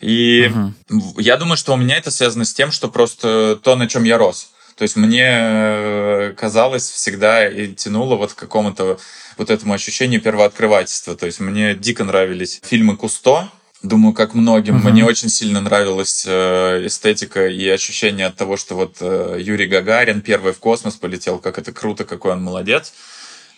И 0.00 0.52
угу. 0.88 1.20
я 1.20 1.38
думаю, 1.38 1.56
что 1.56 1.72
у 1.72 1.76
меня 1.76 1.96
это 1.96 2.10
связано 2.10 2.44
с 2.44 2.52
тем, 2.52 2.70
что 2.70 2.88
просто 2.88 3.56
то, 3.62 3.76
на 3.76 3.88
чем 3.88 4.04
я 4.04 4.18
рос. 4.18 4.50
То 4.80 4.84
есть 4.84 4.96
мне 4.96 5.28
э, 5.30 6.32
казалось 6.38 6.88
всегда 6.88 7.46
и 7.46 7.74
тянуло 7.74 8.16
вот 8.16 8.32
к 8.32 8.36
какому-то 8.36 8.98
вот 9.36 9.50
этому 9.50 9.74
ощущению 9.74 10.22
первооткрывательства. 10.22 11.14
То 11.14 11.26
есть 11.26 11.38
мне 11.38 11.74
дико 11.74 12.02
нравились 12.02 12.62
фильмы 12.64 12.96
Кусто, 12.96 13.50
Думаю, 13.82 14.14
как 14.14 14.32
многим. 14.32 14.78
Uh-huh. 14.78 14.90
Мне 14.90 15.04
очень 15.04 15.28
сильно 15.28 15.60
нравилась 15.60 16.24
э, 16.26 16.86
эстетика 16.86 17.46
и 17.46 17.68
ощущение 17.68 18.26
от 18.26 18.36
того, 18.36 18.56
что 18.56 18.74
вот 18.74 18.96
э, 19.00 19.36
Юрий 19.38 19.66
Гагарин 19.66 20.22
первый 20.22 20.54
в 20.54 20.58
космос 20.58 20.96
полетел, 20.96 21.38
как 21.38 21.58
это 21.58 21.72
круто, 21.72 22.04
какой 22.04 22.32
он 22.32 22.42
молодец. 22.42 22.94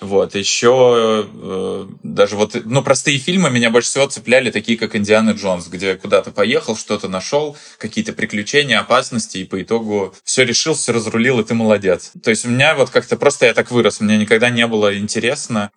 Вот, 0.03 0.35
еще 0.35 1.29
э, 1.33 1.87
даже 2.03 2.35
вот, 2.35 2.61
ну, 2.65 2.83
простые 2.83 3.19
фильмы 3.19 3.51
меня 3.51 3.71
больше 3.71 3.89
всего 3.89 4.07
цепляли, 4.07 4.51
такие 4.51 4.77
как 4.77 4.97
«Индиана 4.97 5.31
Джонс», 5.31 5.69
где 5.69 5.95
куда-то 5.95 6.33
поехал, 6.33 6.77
что-то 6.77 7.07
нашел, 7.07 7.57
какие-то 7.79 8.13
приключения, 8.13 8.81
опасности, 8.81 9.39
и 9.39 9.45
по 9.45 9.63
итогу 9.63 10.13
все 10.25 10.43
решил, 10.45 10.75
все 10.75 10.93
разрулил, 10.93 11.39
и 11.39 11.45
ты 11.45 11.55
молодец. 11.55 12.11
То 12.21 12.31
есть 12.31 12.45
у 12.45 12.49
меня 12.49 12.75
вот 12.75 12.91
как-то 12.91 13.17
просто 13.17 13.47
я 13.47 13.55
так 13.55 13.71
вырос, 13.71 14.01
мне 14.01 14.17
никогда 14.19 14.51
не 14.51 14.67
было 14.67 14.99
интересно. 14.99 15.71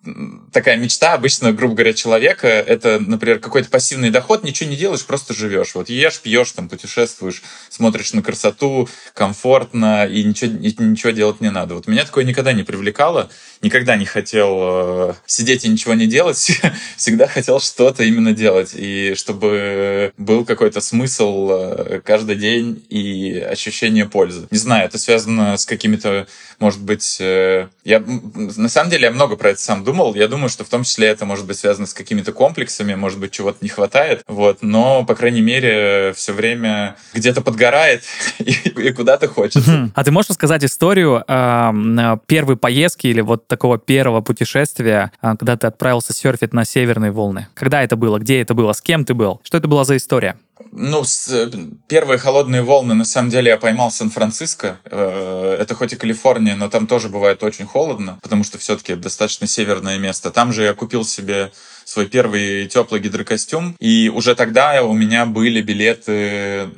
Такая 0.52 0.76
мечта 0.76 1.12
обычно, 1.12 1.52
грубо 1.52 1.74
говоря, 1.74 1.92
человека, 1.92 2.48
это, 2.48 2.98
например, 2.98 3.38
какой-то 3.38 3.70
пассивный 3.70 4.10
доход, 4.10 4.42
ничего 4.42 4.68
не 4.68 4.76
делаешь, 4.76 5.06
просто 5.06 5.34
живешь. 5.34 5.76
Вот 5.76 5.88
ешь, 5.88 6.20
пьешь, 6.20 6.50
там, 6.50 6.68
путешествуешь, 6.68 7.44
смотришь 7.70 8.12
на 8.12 8.22
красоту, 8.22 8.88
комфортно, 9.14 10.04
и 10.04 10.24
ничего, 10.24 10.50
и 10.50 10.74
ничего 10.82 11.12
делать 11.12 11.40
не 11.40 11.52
надо. 11.52 11.76
Вот 11.76 11.86
меня 11.86 12.04
такое 12.04 12.24
никогда 12.24 12.52
не 12.52 12.64
привлекало, 12.64 13.30
никогда 13.62 13.94
не 13.94 14.04
хотел 14.16 14.58
э, 14.60 15.14
сидеть 15.26 15.66
и 15.66 15.68
ничего 15.68 15.92
не 15.92 16.06
делать, 16.06 16.58
всегда 16.96 17.26
хотел 17.26 17.60
что-то 17.60 18.02
именно 18.02 18.32
делать. 18.32 18.70
И 18.74 19.12
чтобы 19.14 20.14
был 20.16 20.46
какой-то 20.46 20.80
смысл 20.80 21.50
э, 21.50 22.00
каждый 22.02 22.36
день 22.36 22.82
и 22.88 23.38
ощущение 23.38 24.06
пользы. 24.06 24.48
Не 24.50 24.56
знаю, 24.56 24.86
это 24.86 24.96
связано 24.96 25.58
с 25.58 25.66
какими-то, 25.66 26.26
может 26.58 26.80
быть... 26.80 27.18
Э, 27.20 27.68
я, 27.84 28.00
на 28.00 28.70
самом 28.70 28.90
деле 28.90 29.04
я 29.04 29.10
много 29.10 29.36
про 29.36 29.50
это 29.50 29.60
сам 29.60 29.84
думал. 29.84 30.14
Я 30.14 30.28
думаю, 30.28 30.48
что 30.48 30.64
в 30.64 30.68
том 30.70 30.84
числе 30.84 31.08
это 31.08 31.26
может 31.26 31.44
быть 31.44 31.58
связано 31.58 31.86
с 31.86 31.92
какими-то 31.92 32.32
комплексами, 32.32 32.94
может 32.94 33.18
быть, 33.18 33.32
чего-то 33.32 33.58
не 33.60 33.68
хватает. 33.68 34.22
Вот. 34.26 34.62
Но, 34.62 35.04
по 35.04 35.14
крайней 35.14 35.42
мере, 35.42 36.14
все 36.16 36.32
время 36.32 36.96
где-то 37.12 37.42
подгорает 37.42 38.02
и, 38.38 38.52
и 38.52 38.92
куда-то 38.92 39.28
хочется. 39.28 39.90
А 39.94 40.04
ты 40.04 40.10
можешь 40.10 40.30
рассказать 40.30 40.64
историю 40.64 41.22
э, 41.28 42.16
первой 42.26 42.56
поездки 42.56 43.08
или 43.08 43.20
вот 43.20 43.46
такого 43.46 43.76
первого 43.78 44.05
путешествия, 44.20 45.12
а, 45.20 45.36
когда 45.36 45.56
ты 45.56 45.66
отправился 45.66 46.12
серфить 46.12 46.52
на 46.52 46.64
северные 46.64 47.10
волны? 47.10 47.48
Когда 47.54 47.82
это 47.82 47.96
было? 47.96 48.18
Где 48.18 48.40
это 48.40 48.54
было? 48.54 48.72
С 48.72 48.80
кем 48.80 49.04
ты 49.04 49.14
был? 49.14 49.40
Что 49.42 49.58
это 49.58 49.68
была 49.68 49.84
за 49.84 49.96
история? 49.96 50.36
Ну, 50.72 51.04
с, 51.04 51.28
э, 51.28 51.50
первые 51.86 52.18
холодные 52.18 52.62
волны, 52.62 52.94
на 52.94 53.04
самом 53.04 53.30
деле, 53.30 53.50
я 53.50 53.56
поймал 53.56 53.90
Сан-Франциско. 53.90 54.78
Э, 54.84 55.56
это 55.60 55.74
хоть 55.74 55.92
и 55.92 55.96
Калифорния, 55.96 56.56
но 56.56 56.68
там 56.68 56.86
тоже 56.86 57.08
бывает 57.08 57.42
очень 57.42 57.66
холодно, 57.66 58.18
потому 58.22 58.44
что 58.44 58.58
все-таки 58.58 58.94
достаточно 58.94 59.46
северное 59.46 59.98
место. 59.98 60.30
Там 60.30 60.52
же 60.52 60.62
я 60.64 60.74
купил 60.74 61.04
себе 61.04 61.52
свой 61.84 62.06
первый 62.06 62.66
теплый 62.66 63.00
гидрокостюм, 63.00 63.76
и 63.78 64.10
уже 64.14 64.34
тогда 64.34 64.82
у 64.82 64.92
меня 64.92 65.26
были 65.26 65.60
билеты 65.60 66.70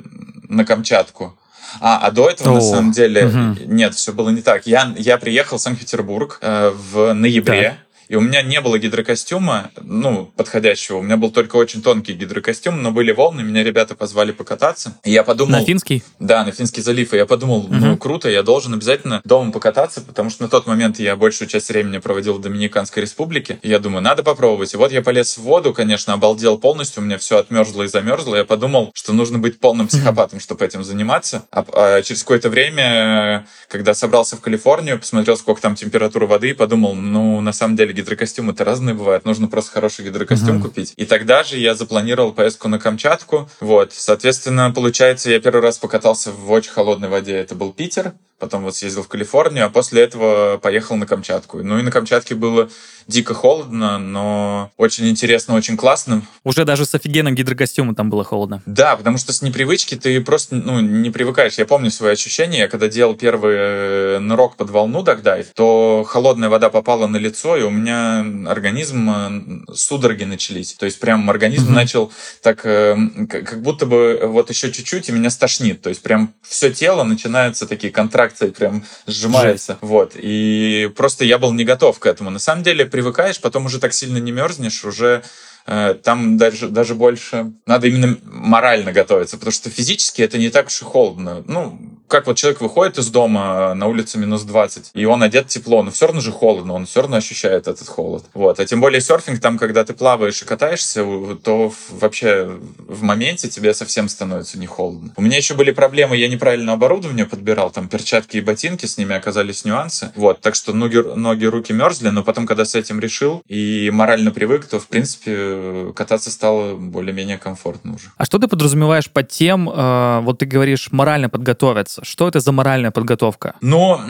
на 0.49 0.65
Камчатку. 0.65 1.37
А, 1.79 1.99
а 2.07 2.11
до 2.11 2.29
этого, 2.29 2.51
О, 2.51 2.55
на 2.55 2.61
самом 2.61 2.91
деле, 2.91 3.25
угу. 3.25 3.63
нет, 3.65 3.95
все 3.95 4.11
было 4.13 4.29
не 4.29 4.41
так. 4.41 4.67
Я, 4.67 4.93
я 4.97 5.17
приехал 5.17 5.57
в 5.57 5.61
Санкт-Петербург 5.61 6.39
э, 6.41 6.71
в 6.91 7.13
ноябре. 7.13 7.77
Да 7.81 7.88
и 8.09 8.15
у 8.15 8.21
меня 8.21 8.41
не 8.41 8.59
было 8.59 8.79
гидрокостюма, 8.79 9.69
ну, 9.79 10.31
подходящего. 10.35 10.97
У 10.97 11.03
меня 11.03 11.15
был 11.15 11.29
только 11.29 11.57
очень 11.57 11.83
тонкий 11.83 12.13
гидрокостюм, 12.13 12.81
но 12.81 12.91
были 12.91 13.11
волны, 13.11 13.43
меня 13.43 13.63
ребята 13.63 13.93
позвали 13.93 14.31
покататься. 14.31 14.97
И 15.03 15.11
я 15.11 15.21
подумал... 15.21 15.59
На 15.59 15.63
Финский? 15.63 16.03
Да, 16.17 16.43
на 16.43 16.51
Финский 16.51 16.81
залив. 16.81 17.13
И 17.13 17.17
я 17.17 17.27
подумал, 17.27 17.59
угу. 17.59 17.75
ну, 17.75 17.97
круто, 17.97 18.27
я 18.27 18.41
должен 18.41 18.73
обязательно 18.73 19.21
дома 19.25 19.51
покататься, 19.51 20.01
потому 20.01 20.31
что 20.31 20.41
на 20.41 20.49
тот 20.49 20.65
момент 20.65 20.99
я 20.99 21.15
большую 21.15 21.47
часть 21.47 21.69
времени 21.69 21.99
проводил 21.99 22.33
в 22.33 22.41
Доминиканской 22.41 23.03
республике. 23.03 23.59
И 23.61 23.69
я 23.69 23.77
думаю, 23.77 24.01
надо 24.01 24.23
попробовать. 24.23 24.73
И 24.73 24.77
вот 24.77 24.91
я 24.91 25.03
полез 25.03 25.37
в 25.37 25.43
воду, 25.43 25.71
конечно, 25.71 26.13
обалдел 26.13 26.57
полностью, 26.57 27.03
у 27.03 27.05
меня 27.05 27.19
все 27.19 27.37
отмерзло 27.37 27.83
и 27.83 27.87
замерзло. 27.87 28.35
Я 28.35 28.43
подумал, 28.43 28.89
что 28.95 29.13
нужно 29.13 29.37
быть 29.37 29.59
полным 29.59 29.87
психопатом, 29.87 30.39
чтобы 30.39 30.65
этим 30.65 30.83
заниматься. 30.83 31.43
А, 31.51 31.63
а 31.73 32.01
через 32.01 32.23
какое-то 32.23 32.49
время, 32.49 33.45
когда 33.67 33.93
собрался 33.93 34.35
в 34.35 34.41
Калифорнию, 34.41 34.97
посмотрел, 34.97 35.37
сколько 35.37 35.61
там 35.61 35.75
температура 35.75 36.25
воды, 36.25 36.49
и 36.49 36.53
подумал, 36.53 36.95
ну, 36.95 37.39
на 37.41 37.53
самом 37.53 37.75
деле 37.75 37.98
гидрокостюмы-то 37.99 38.63
разные 38.63 38.95
бывают, 38.95 39.25
нужно 39.25 39.47
просто 39.47 39.71
хороший 39.71 40.05
гидрокостюм 40.05 40.57
uh-huh. 40.57 40.61
купить. 40.63 40.93
И 40.97 41.05
тогда 41.05 41.43
же 41.43 41.57
я 41.57 41.75
запланировал 41.75 42.33
поездку 42.33 42.67
на 42.67 42.79
Камчатку. 42.79 43.49
Вот, 43.59 43.93
соответственно, 43.93 44.71
получается, 44.71 45.29
я 45.29 45.39
первый 45.39 45.61
раз 45.61 45.77
покатался 45.77 46.31
в 46.31 46.51
очень 46.51 46.71
холодной 46.71 47.09
воде, 47.09 47.35
это 47.35 47.55
был 47.55 47.73
Питер 47.73 48.13
потом 48.39 48.63
вот 48.63 48.75
съездил 48.75 49.03
в 49.03 49.07
Калифорнию, 49.07 49.65
а 49.65 49.69
после 49.69 50.01
этого 50.01 50.57
поехал 50.57 50.95
на 50.95 51.05
Камчатку. 51.05 51.61
Ну 51.61 51.77
и 51.77 51.81
на 51.81 51.91
Камчатке 51.91 52.35
было 52.35 52.69
дико 53.09 53.33
холодно, 53.33 53.97
но 53.97 54.71
очень 54.77 55.09
интересно, 55.09 55.55
очень 55.55 55.75
классно. 55.75 56.21
Уже 56.43 56.63
даже 56.63 56.85
с 56.85 56.93
офигенным 56.93 57.33
гидрокостюмом 57.33 57.95
там 57.95 58.09
было 58.09 58.23
холодно. 58.23 58.61
Да, 58.65 58.95
потому 58.95 59.17
что 59.17 59.33
с 59.33 59.41
непривычки 59.41 59.95
ты 59.95 60.21
просто 60.21 60.55
ну, 60.55 60.79
не 60.79 61.09
привыкаешь. 61.09 61.55
Я 61.55 61.65
помню 61.65 61.89
свои 61.89 62.13
ощущения, 62.13 62.59
я 62.59 62.67
когда 62.67 62.87
делал 62.87 63.15
первый 63.15 63.55
э, 63.57 64.19
нырок 64.19 64.55
под 64.57 64.69
волну 64.69 65.01
дагдайв, 65.01 65.47
то 65.55 66.05
холодная 66.07 66.49
вода 66.49 66.69
попала 66.69 67.07
на 67.07 67.17
лицо, 67.17 67.57
и 67.57 67.63
у 67.63 67.71
меня 67.71 68.19
организм, 68.49 69.09
э, 69.09 69.73
судороги 69.73 70.25
начались. 70.25 70.73
То 70.73 70.85
есть 70.85 70.99
прям 70.99 71.29
организм 71.29 71.71
mm-hmm. 71.71 71.75
начал 71.75 72.11
так, 72.43 72.63
э, 72.63 72.95
как 73.27 73.61
будто 73.63 73.87
бы 73.87 74.21
вот 74.23 74.49
еще 74.49 74.71
чуть-чуть, 74.71 75.09
и 75.09 75.11
меня 75.11 75.31
стошнит. 75.31 75.81
То 75.81 75.89
есть 75.89 76.03
прям 76.03 76.33
все 76.47 76.71
тело 76.71 77.03
начинаются 77.03 77.65
такие 77.65 77.91
контракции, 78.29 78.49
прям 78.51 78.83
сжимается. 79.07 79.73
Жесть. 79.73 79.81
Вот. 79.81 80.13
И 80.15 80.91
просто 80.95 81.25
я 81.25 81.37
был 81.37 81.53
не 81.53 81.65
готов 81.65 81.99
к 81.99 82.05
этому. 82.05 82.29
На 82.29 82.39
самом 82.39 82.63
деле, 82.63 82.85
привыкаешь, 82.85 83.39
потом 83.39 83.65
уже 83.65 83.79
так 83.79 83.93
сильно 83.93 84.17
не 84.17 84.31
мерзнешь, 84.31 84.85
уже 84.85 85.23
э, 85.65 85.95
там 86.03 86.37
даже, 86.37 86.69
даже 86.69 86.95
больше 86.95 87.53
надо 87.65 87.87
именно 87.87 88.17
морально 88.23 88.91
готовиться, 88.91 89.37
потому 89.37 89.51
что 89.51 89.69
физически 89.69 90.21
это 90.21 90.37
не 90.37 90.49
так 90.49 90.67
уж 90.67 90.81
и 90.81 90.85
холодно. 90.85 91.43
Ну, 91.47 91.79
как 92.09 92.27
вот 92.27 92.37
человек 92.37 92.59
выходит 92.59 92.97
из 92.97 93.09
дома, 93.09 93.73
на 93.75 93.87
улице 93.87 94.17
минус 94.17 94.43
20, 94.43 94.91
и 94.93 95.05
он 95.05 95.23
одет 95.23 95.47
тепло, 95.47 95.83
но 95.83 95.91
все 95.91 96.07
равно 96.07 96.21
же 96.21 96.31
холодно, 96.31 96.73
он 96.73 96.85
все 96.85 97.01
равно 97.01 97.17
ощущает 97.17 97.67
этот 97.67 97.87
холод. 97.87 98.25
Вот. 98.33 98.59
А 98.59 98.65
тем 98.65 98.81
более 98.81 98.99
серфинг, 98.99 99.39
там, 99.39 99.57
когда 99.57 99.83
ты 99.85 99.93
плаваешь 99.93 100.41
и 100.41 100.45
катаешься, 100.45 101.05
то 101.43 101.71
вообще 101.89 102.59
в 102.87 103.03
моменте 103.03 103.47
тебе 103.47 103.73
совсем 103.73 104.09
становится 104.09 104.57
не 104.57 104.65
холодно. 104.65 105.13
У 105.15 105.21
меня 105.21 105.37
еще 105.37 105.53
были 105.53 105.71
проблемы, 105.71 106.17
я 106.17 106.27
неправильно 106.27 106.73
оборудование 106.73 107.25
подбирал, 107.25 107.69
там 107.71 107.87
перчатки 107.87 108.37
и 108.37 108.41
ботинки, 108.41 108.85
с 108.85 108.97
ними 108.97 109.15
оказались 109.15 109.63
нюансы. 109.63 110.11
Вот, 110.15 110.41
так 110.41 110.55
что 110.55 110.73
ноги, 110.73 110.97
ноги 110.97 111.45
руки 111.45 111.71
мерзли, 111.71 112.09
но 112.09 112.23
потом, 112.23 112.47
когда 112.47 112.65
с 112.65 112.75
этим 112.75 112.99
решил 112.99 113.43
и 113.47 113.91
морально 113.93 114.31
привык, 114.31 114.65
то, 114.65 114.79
в 114.79 114.87
принципе, 114.87 115.93
кататься 115.95 116.31
стало 116.31 116.75
более-менее 116.75 117.37
комфортно 117.37 117.95
уже. 117.95 118.11
А 118.17 118.25
что 118.25 118.39
ты 118.39 118.47
подразумеваешь 118.47 119.09
под 119.09 119.29
тем, 119.29 119.69
э, 119.69 120.19
вот 120.21 120.39
ты 120.39 120.45
говоришь, 120.45 120.89
морально 120.91 121.29
подготовиться? 121.29 121.98
Что 122.03 122.27
это 122.27 122.39
за 122.39 122.51
моральная 122.51 122.91
подготовка? 122.91 123.55
Но 123.61 124.01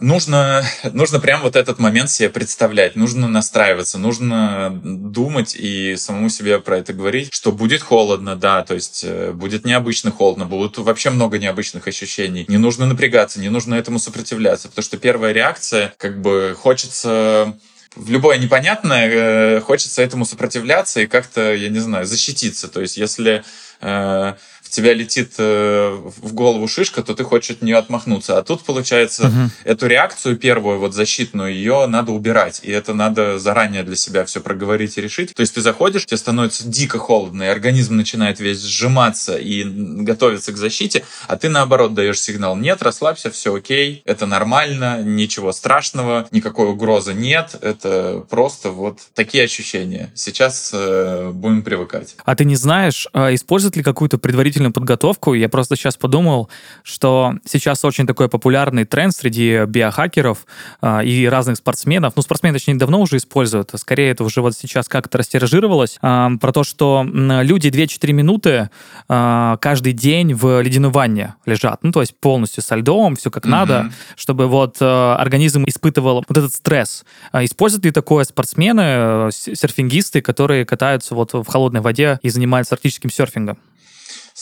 нужно, 0.00 0.64
нужно 0.92 1.20
прям 1.20 1.42
вот 1.42 1.56
этот 1.56 1.78
момент 1.78 2.10
себе 2.10 2.28
представлять, 2.28 2.96
нужно 2.96 3.28
настраиваться, 3.28 3.98
нужно 3.98 4.70
думать 4.82 5.54
и 5.54 5.96
самому 5.96 6.28
себе 6.28 6.58
про 6.58 6.78
это 6.78 6.92
говорить, 6.92 7.28
что 7.32 7.52
будет 7.52 7.82
холодно, 7.82 8.36
да, 8.36 8.62
то 8.62 8.74
есть 8.74 9.04
э, 9.04 9.32
будет 9.32 9.64
необычно 9.64 10.10
холодно, 10.10 10.46
будут 10.46 10.78
вообще 10.78 11.10
много 11.10 11.38
необычных 11.38 11.86
ощущений. 11.86 12.44
Не 12.48 12.58
нужно 12.58 12.86
напрягаться, 12.86 13.40
не 13.40 13.48
нужно 13.48 13.74
этому 13.74 13.98
сопротивляться, 13.98 14.68
потому 14.68 14.84
что 14.84 14.96
первая 14.96 15.32
реакция, 15.32 15.94
как 15.98 16.20
бы 16.20 16.56
хочется 16.58 17.54
в 17.96 18.10
любое 18.10 18.38
непонятное, 18.38 19.08
э, 19.08 19.60
хочется 19.60 20.02
этому 20.02 20.24
сопротивляться 20.24 21.00
и 21.00 21.06
как-то, 21.06 21.54
я 21.54 21.68
не 21.68 21.78
знаю, 21.78 22.06
защититься. 22.06 22.68
То 22.68 22.80
есть 22.80 22.96
если 22.96 23.44
э, 23.80 24.34
тебя 24.74 24.92
летит 24.92 25.34
э, 25.38 25.96
в 26.22 26.34
голову 26.34 26.66
шишка, 26.66 27.02
то 27.02 27.14
ты 27.14 27.24
хочешь 27.24 27.50
от 27.50 27.62
нее 27.62 27.76
отмахнуться. 27.76 28.38
А 28.38 28.42
тут, 28.42 28.64
получается, 28.64 29.28
угу. 29.28 29.50
эту 29.64 29.86
реакцию 29.86 30.36
первую, 30.36 30.78
вот 30.78 30.94
защитную, 30.94 31.54
ее 31.54 31.86
надо 31.86 32.12
убирать. 32.12 32.60
И 32.62 32.70
это 32.70 32.92
надо 32.94 33.38
заранее 33.38 33.84
для 33.84 33.96
себя 33.96 34.24
все 34.24 34.40
проговорить 34.40 34.98
и 34.98 35.00
решить. 35.00 35.34
То 35.34 35.40
есть 35.40 35.54
ты 35.54 35.60
заходишь, 35.60 36.06
тебе 36.06 36.18
становится 36.18 36.68
дико 36.68 36.98
холодно, 36.98 37.44
и 37.44 37.46
организм 37.46 37.96
начинает 37.96 38.40
весь 38.40 38.62
сжиматься 38.62 39.36
и 39.36 39.64
готовиться 39.64 40.52
к 40.52 40.56
защите, 40.56 41.04
а 41.28 41.36
ты, 41.36 41.48
наоборот, 41.48 41.94
даешь 41.94 42.20
сигнал, 42.20 42.56
нет, 42.56 42.82
расслабься, 42.82 43.30
все 43.30 43.54
окей, 43.54 44.02
это 44.04 44.26
нормально, 44.26 45.02
ничего 45.02 45.52
страшного, 45.52 46.26
никакой 46.30 46.68
угрозы 46.68 47.14
нет, 47.14 47.54
это 47.60 48.24
просто 48.28 48.70
вот 48.70 48.98
такие 49.14 49.44
ощущения. 49.44 50.10
Сейчас 50.14 50.70
э, 50.72 51.30
будем 51.32 51.62
привыкать. 51.62 52.16
А 52.24 52.34
ты 52.34 52.44
не 52.44 52.56
знаешь, 52.56 53.06
а 53.12 53.32
используют 53.34 53.76
ли 53.76 53.82
какую-то 53.82 54.18
предварительную 54.18 54.63
длительную 54.64 54.72
подготовку. 54.72 55.34
Я 55.34 55.48
просто 55.48 55.76
сейчас 55.76 55.96
подумал, 55.96 56.48
что 56.82 57.34
сейчас 57.44 57.84
очень 57.84 58.06
такой 58.06 58.28
популярный 58.28 58.84
тренд 58.84 59.14
среди 59.14 59.64
биохакеров 59.66 60.46
э, 60.82 61.04
и 61.04 61.26
разных 61.28 61.56
спортсменов. 61.56 62.14
Ну, 62.16 62.22
спортсмены, 62.22 62.54
точнее, 62.54 62.74
давно 62.74 63.00
уже 63.00 63.16
используют. 63.16 63.70
Скорее, 63.76 64.10
это 64.10 64.24
уже 64.24 64.40
вот 64.40 64.54
сейчас 64.54 64.88
как-то 64.88 65.18
растиражировалось. 65.18 65.98
Э, 66.02 66.28
про 66.40 66.52
то, 66.52 66.64
что 66.64 67.04
люди 67.04 67.68
2-4 67.68 68.12
минуты 68.12 68.70
э, 69.08 69.56
каждый 69.60 69.92
день 69.92 70.34
в 70.34 70.62
ледяной 70.62 70.90
ванне 70.90 71.34
лежат. 71.46 71.82
Ну, 71.82 71.92
то 71.92 72.00
есть 72.00 72.18
полностью 72.18 72.62
со 72.62 72.76
льдом, 72.76 73.16
все 73.16 73.30
как 73.30 73.44
mm-hmm. 73.44 73.50
надо, 73.50 73.90
чтобы 74.16 74.46
вот 74.46 74.76
э, 74.80 75.14
организм 75.18 75.64
испытывал 75.66 76.24
вот 76.28 76.38
этот 76.38 76.52
стресс. 76.52 77.04
Используют 77.32 77.84
ли 77.84 77.90
такое 77.90 78.24
спортсмены, 78.24 78.82
э, 78.84 79.30
серфингисты, 79.32 80.20
которые 80.20 80.64
катаются 80.64 81.14
вот 81.14 81.32
в 81.32 81.44
холодной 81.44 81.80
воде 81.80 82.18
и 82.22 82.30
занимаются 82.30 82.74
арктическим 82.74 83.10
серфингом? 83.10 83.58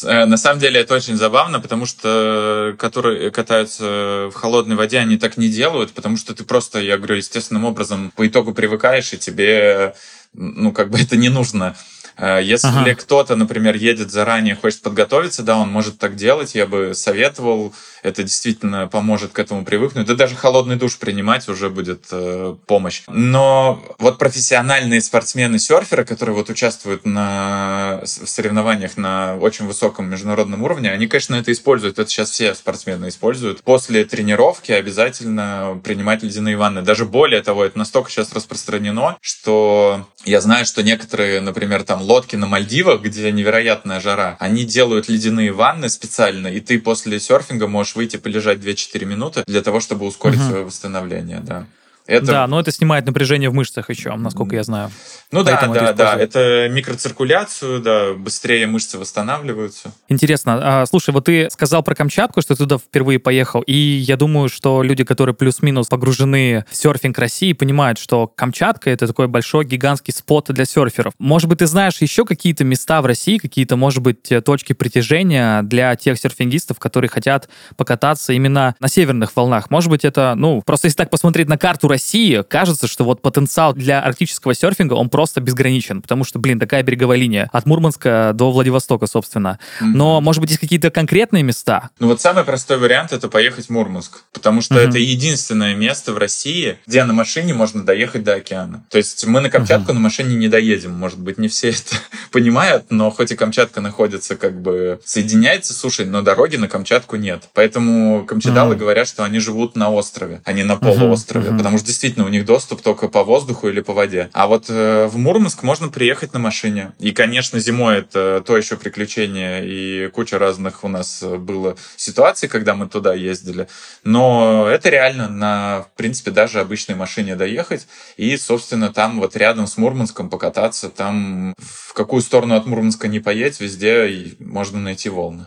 Э, 0.05 0.25
на 0.25 0.37
самом 0.37 0.59
деле 0.59 0.81
это 0.81 0.95
очень 0.95 1.17
забавно, 1.17 1.61
потому 1.61 1.85
что 1.87 2.75
которые 2.79 3.31
катаются 3.31 4.31
в 4.31 4.35
холодной 4.35 4.77
воде, 4.77 4.99
они 4.99 5.19
так 5.19 5.37
не 5.37 5.49
делают, 5.49 5.93
потому 5.93 6.17
что 6.17 6.35
ты 6.35 6.45
просто, 6.45 6.81
я 6.81 6.97
говорю, 6.97 7.17
естественным 7.17 7.65
образом 7.65 8.11
по 8.17 8.27
итогу 8.27 8.55
привыкаешь, 8.55 9.13
и 9.13 9.19
тебе, 9.19 9.95
ну, 10.35 10.73
как 10.73 10.91
бы 10.91 11.01
это 11.01 11.17
не 11.17 11.29
нужно. 11.29 11.77
Э, 12.17 12.41
если 12.43 12.69
ага. 12.69 12.95
кто-то, 12.95 13.37
например, 13.37 13.77
едет 13.77 14.11
заранее, 14.11 14.55
хочет 14.55 14.83
подготовиться, 14.83 15.43
да, 15.43 15.57
он 15.57 15.69
может 15.69 15.99
так 15.99 16.17
делать, 16.17 16.55
я 16.55 16.67
бы 16.67 16.95
советовал 16.95 17.75
это 18.03 18.25
действительно 18.25 18.89
поможет 18.89 19.33
к 19.33 19.39
этому 19.39 19.65
привыкнуть. 19.65 20.07
Да 20.07 20.15
даже 20.15 20.35
холодный 20.35 20.77
душ 20.77 20.99
принимать 20.99 21.49
уже 21.49 21.71
будет 21.71 22.07
э, 22.11 22.57
помощь. 22.67 23.03
Но 23.07 23.83
вот 23.99 24.19
профессиональные 24.19 25.01
спортсмены-серферы, 25.01 26.05
которые 26.05 26.35
вот 26.35 26.51
участвуют 26.51 27.07
на, 27.07 28.01
в 28.03 28.07
соревнованиях 28.07 28.97
на 28.97 29.37
очень 29.37 29.67
высоком 29.67 30.11
международном 30.11 30.63
уровне, 30.63 30.91
они, 30.91 31.07
конечно, 31.07 31.37
это 31.37 31.53
используют. 31.53 31.99
Это 31.99 32.11
сейчас 32.11 32.31
все 32.31 32.55
спортсмены 32.55 33.09
используют. 33.09 33.63
После 33.63 34.05
тренировки 34.05 34.73
обязательно 34.73 35.81
принимать 35.85 36.25
ледяные 36.25 36.57
ванны. 36.57 36.83
Даже 36.83 37.05
более 37.05 37.43
того, 37.43 37.65
это 37.65 37.79
настолько 37.79 38.11
сейчас 38.11 38.33
распространено, 38.33 39.17
что 39.21 40.09
я 40.25 40.41
знаю, 40.41 40.65
что 40.67 40.83
некоторые, 40.83 41.41
например, 41.41 41.83
там 41.85 42.03
лодки 42.03 42.37
на 42.37 42.47
Мальдивах, 42.47 43.03
где 43.03 43.31
невероятная 43.33 44.01
жара, 44.01 44.37
они 44.39 44.65
делают 44.65 45.09
ледяные 45.09 45.53
ванны 45.53 45.89
специально, 45.89 46.47
и 46.47 46.61
ты 46.61 46.79
после 46.79 47.19
серфинга 47.19 47.67
можешь 47.67 47.97
выйти 47.97 48.17
полежать 48.17 48.59
2-4 48.59 49.05
минуты 49.05 49.45
для 49.47 49.63
того, 49.63 49.81
чтобы 49.81 50.07
ускорить 50.07 50.41
угу. 50.41 50.49
свое 50.49 50.65
восстановление, 50.65 51.41
да. 51.41 51.67
Это... 52.07 52.27
Да, 52.27 52.47
но 52.47 52.59
это 52.59 52.73
снимает 52.73 53.07
напряжение 53.07 53.49
в 53.49 53.55
мышцах 53.55 53.89
еще, 53.91 54.15
насколько 54.17 54.57
я 54.57 54.65
знаю. 54.65 54.91
Ну 55.31 55.43
да, 55.45 55.67
да, 55.67 55.93
да, 55.93 56.17
это 56.17 56.69
микроциркуляцию, 56.69 57.81
да, 57.81 58.13
быстрее 58.15 58.67
мышцы 58.67 58.99
восстанавливаются. 58.99 59.93
Интересно. 60.09 60.83
А, 60.83 60.87
слушай, 60.87 61.11
вот 61.11 61.27
ты 61.27 61.49
сказал 61.51 61.83
про 61.83 61.95
Камчатку, 61.95 62.43
что 62.43 62.55
ты 62.55 62.59
туда 62.59 62.79
впервые 62.79 63.19
поехал, 63.19 63.63
и 63.63 63.75
я 63.75 64.17
думаю, 64.17 64.49
что 64.49 64.83
люди, 64.83 65.05
которые 65.05 65.35
плюс-минус 65.35 65.87
погружены 65.87 66.65
в 66.69 66.77
серфинг 66.77 67.17
России, 67.19 67.53
понимают, 67.53 67.99
что 67.99 68.27
Камчатка— 68.27 68.91
это 68.91 69.07
такой 69.07 69.29
большой 69.29 69.65
гигантский 69.65 70.13
спот 70.13 70.47
для 70.49 70.65
серферов. 70.65 71.15
Может 71.19 71.49
быть, 71.49 71.61
ты 71.61 71.67
знаешь 71.67 71.99
еще 72.01 72.25
какие-то 72.25 72.65
места 72.65 73.01
в 73.01 73.07
России, 73.07 73.39
какие-то, 73.39 73.77
может 73.77 74.03
быть, 74.03 74.33
точки 74.45 74.73
притяжения 74.73 75.63
для 75.63 75.95
тех 75.97 76.19
серфингистов, 76.19 76.79
которые 76.79 77.09
хотят 77.09 77.49
покататься 77.77 78.33
именно 78.33 78.75
на 78.81 78.89
северных 78.89 79.37
волнах? 79.37 79.71
Может 79.71 79.89
быть, 79.89 80.05
это, 80.05 80.35
ну, 80.37 80.63
просто 80.63 80.87
если 80.87 80.97
так 80.97 81.11
посмотреть 81.11 81.49
на 81.49 81.59
карту 81.59 81.89
России 81.93 82.43
кажется, 82.49 82.87
что 82.87 83.05
вот 83.05 83.23
потенциал 83.23 83.75
для 83.75 84.01
арктического 84.01 84.55
серфинга, 84.55 84.95
он 84.95 85.11
просто 85.11 85.41
безграничен, 85.41 86.03
потому 86.03 86.25
что, 86.25 86.39
блин, 86.39 86.59
такая 86.59 86.83
береговая 86.83 87.19
линия 87.19 87.49
от 87.53 87.67
Мурманска 87.67 88.33
до 88.35 88.51
Владивостока, 88.51 89.07
собственно. 89.07 89.59
Mm-hmm. 89.81 89.87
Но, 89.95 90.21
может 90.21 90.41
быть, 90.41 90.51
есть 90.51 90.61
какие-то 90.61 90.91
конкретные 90.91 91.43
места? 91.43 91.91
Ну 91.99 92.09
вот 92.09 92.21
самый 92.21 92.45
простой 92.45 92.79
вариант— 92.79 93.13
это 93.13 93.29
поехать 93.29 93.67
в 93.67 93.71
Мурманск, 93.71 94.23
потому 94.33 94.63
что 94.63 94.75
mm-hmm. 94.75 94.89
это 94.89 94.99
единственное 94.99 95.75
место 95.75 96.13
в 96.13 96.19
России, 96.19 96.79
где 96.87 97.05
на 97.05 97.13
машине 97.13 97.55
можно 97.55 97.85
доехать 97.85 98.25
до 98.25 98.35
океана. 98.35 98.85
То 98.91 98.99
есть 98.99 99.27
мы 99.27 99.41
на 99.41 99.51
Камчатку 99.51 99.91
mm-hmm. 99.91 99.95
на 99.95 100.01
машине 100.01 100.35
не 100.35 100.49
доедем. 100.49 100.93
Может 100.93 101.19
быть, 101.19 101.39
не 101.39 101.49
все 101.49 101.71
это 101.71 101.97
понимают, 102.33 102.87
но 102.91 103.11
хоть 103.11 103.33
и 103.33 103.37
Камчатка 103.37 103.81
находится 103.81 104.37
как 104.37 104.61
бы 104.61 105.01
соединяется 105.05 105.75
с 105.75 105.77
сушей, 105.77 106.07
но 106.07 106.23
дороги 106.23 106.57
на 106.57 106.69
Камчатку 106.69 107.17
нет. 107.17 107.49
Поэтому 107.53 108.25
камчадалы 108.25 108.75
mm-hmm. 108.75 108.79
говорят, 108.79 109.09
что 109.09 109.25
они 109.25 109.39
живут 109.39 109.77
на 109.77 109.91
острове, 109.91 110.41
а 110.45 110.53
не 110.53 110.63
на 110.63 110.77
полуострове, 110.77 111.51
mm-hmm. 111.51 111.59
потому 111.59 111.79
что 111.79 111.82
действительно 111.83 112.25
у 112.25 112.29
них 112.29 112.45
доступ 112.45 112.83
только 112.83 113.09
по 113.09 113.25
воздуху 113.25 113.69
или 113.69 113.81
по 113.81 113.93
воде. 113.93 114.31
А 114.33 114.47
вот 114.47 114.67
э, 114.69 115.07
в 115.07 115.17
Мурманск 115.17 115.63
можно 115.63 115.89
приехать 115.89 116.33
на 116.33 116.39
машине. 116.39 116.93
И, 116.99 117.13
конечно, 117.13 117.59
зимой 117.59 117.99
это 117.99 118.43
то 118.47 118.57
еще 118.57 118.77
приключение, 118.77 119.67
и 119.67 120.09
куча 120.09 120.39
разных 120.39 120.85
у 120.85 120.89
нас 120.89 121.23
было 121.23 121.77
ситуаций, 121.97 122.49
когда 122.49 122.75
мы 122.75 122.89
туда 122.89 123.15
ездили. 123.15 123.69
Но 124.05 124.67
это 124.69 124.89
реально 124.89 125.29
на, 125.29 125.83
в 125.83 125.97
принципе, 125.97 126.31
даже 126.31 126.61
обычной 126.61 126.95
машине 126.95 127.37
доехать. 127.37 127.87
И, 128.17 128.37
собственно, 128.37 128.93
там 128.93 129.21
вот 129.21 129.37
рядом 129.37 129.67
с 129.67 129.77
Мурманском 129.77 130.29
покататься. 130.29 130.89
Там 130.89 131.55
в 131.59 131.95
какую 131.95 132.23
сторону 132.23 132.57
от 132.57 132.67
Мурманска 132.67 133.09
не 133.09 133.21
поедь, 133.21 133.61
везде 133.61 134.35
можно 134.41 134.81
найти 134.81 135.09
волны. 135.09 135.47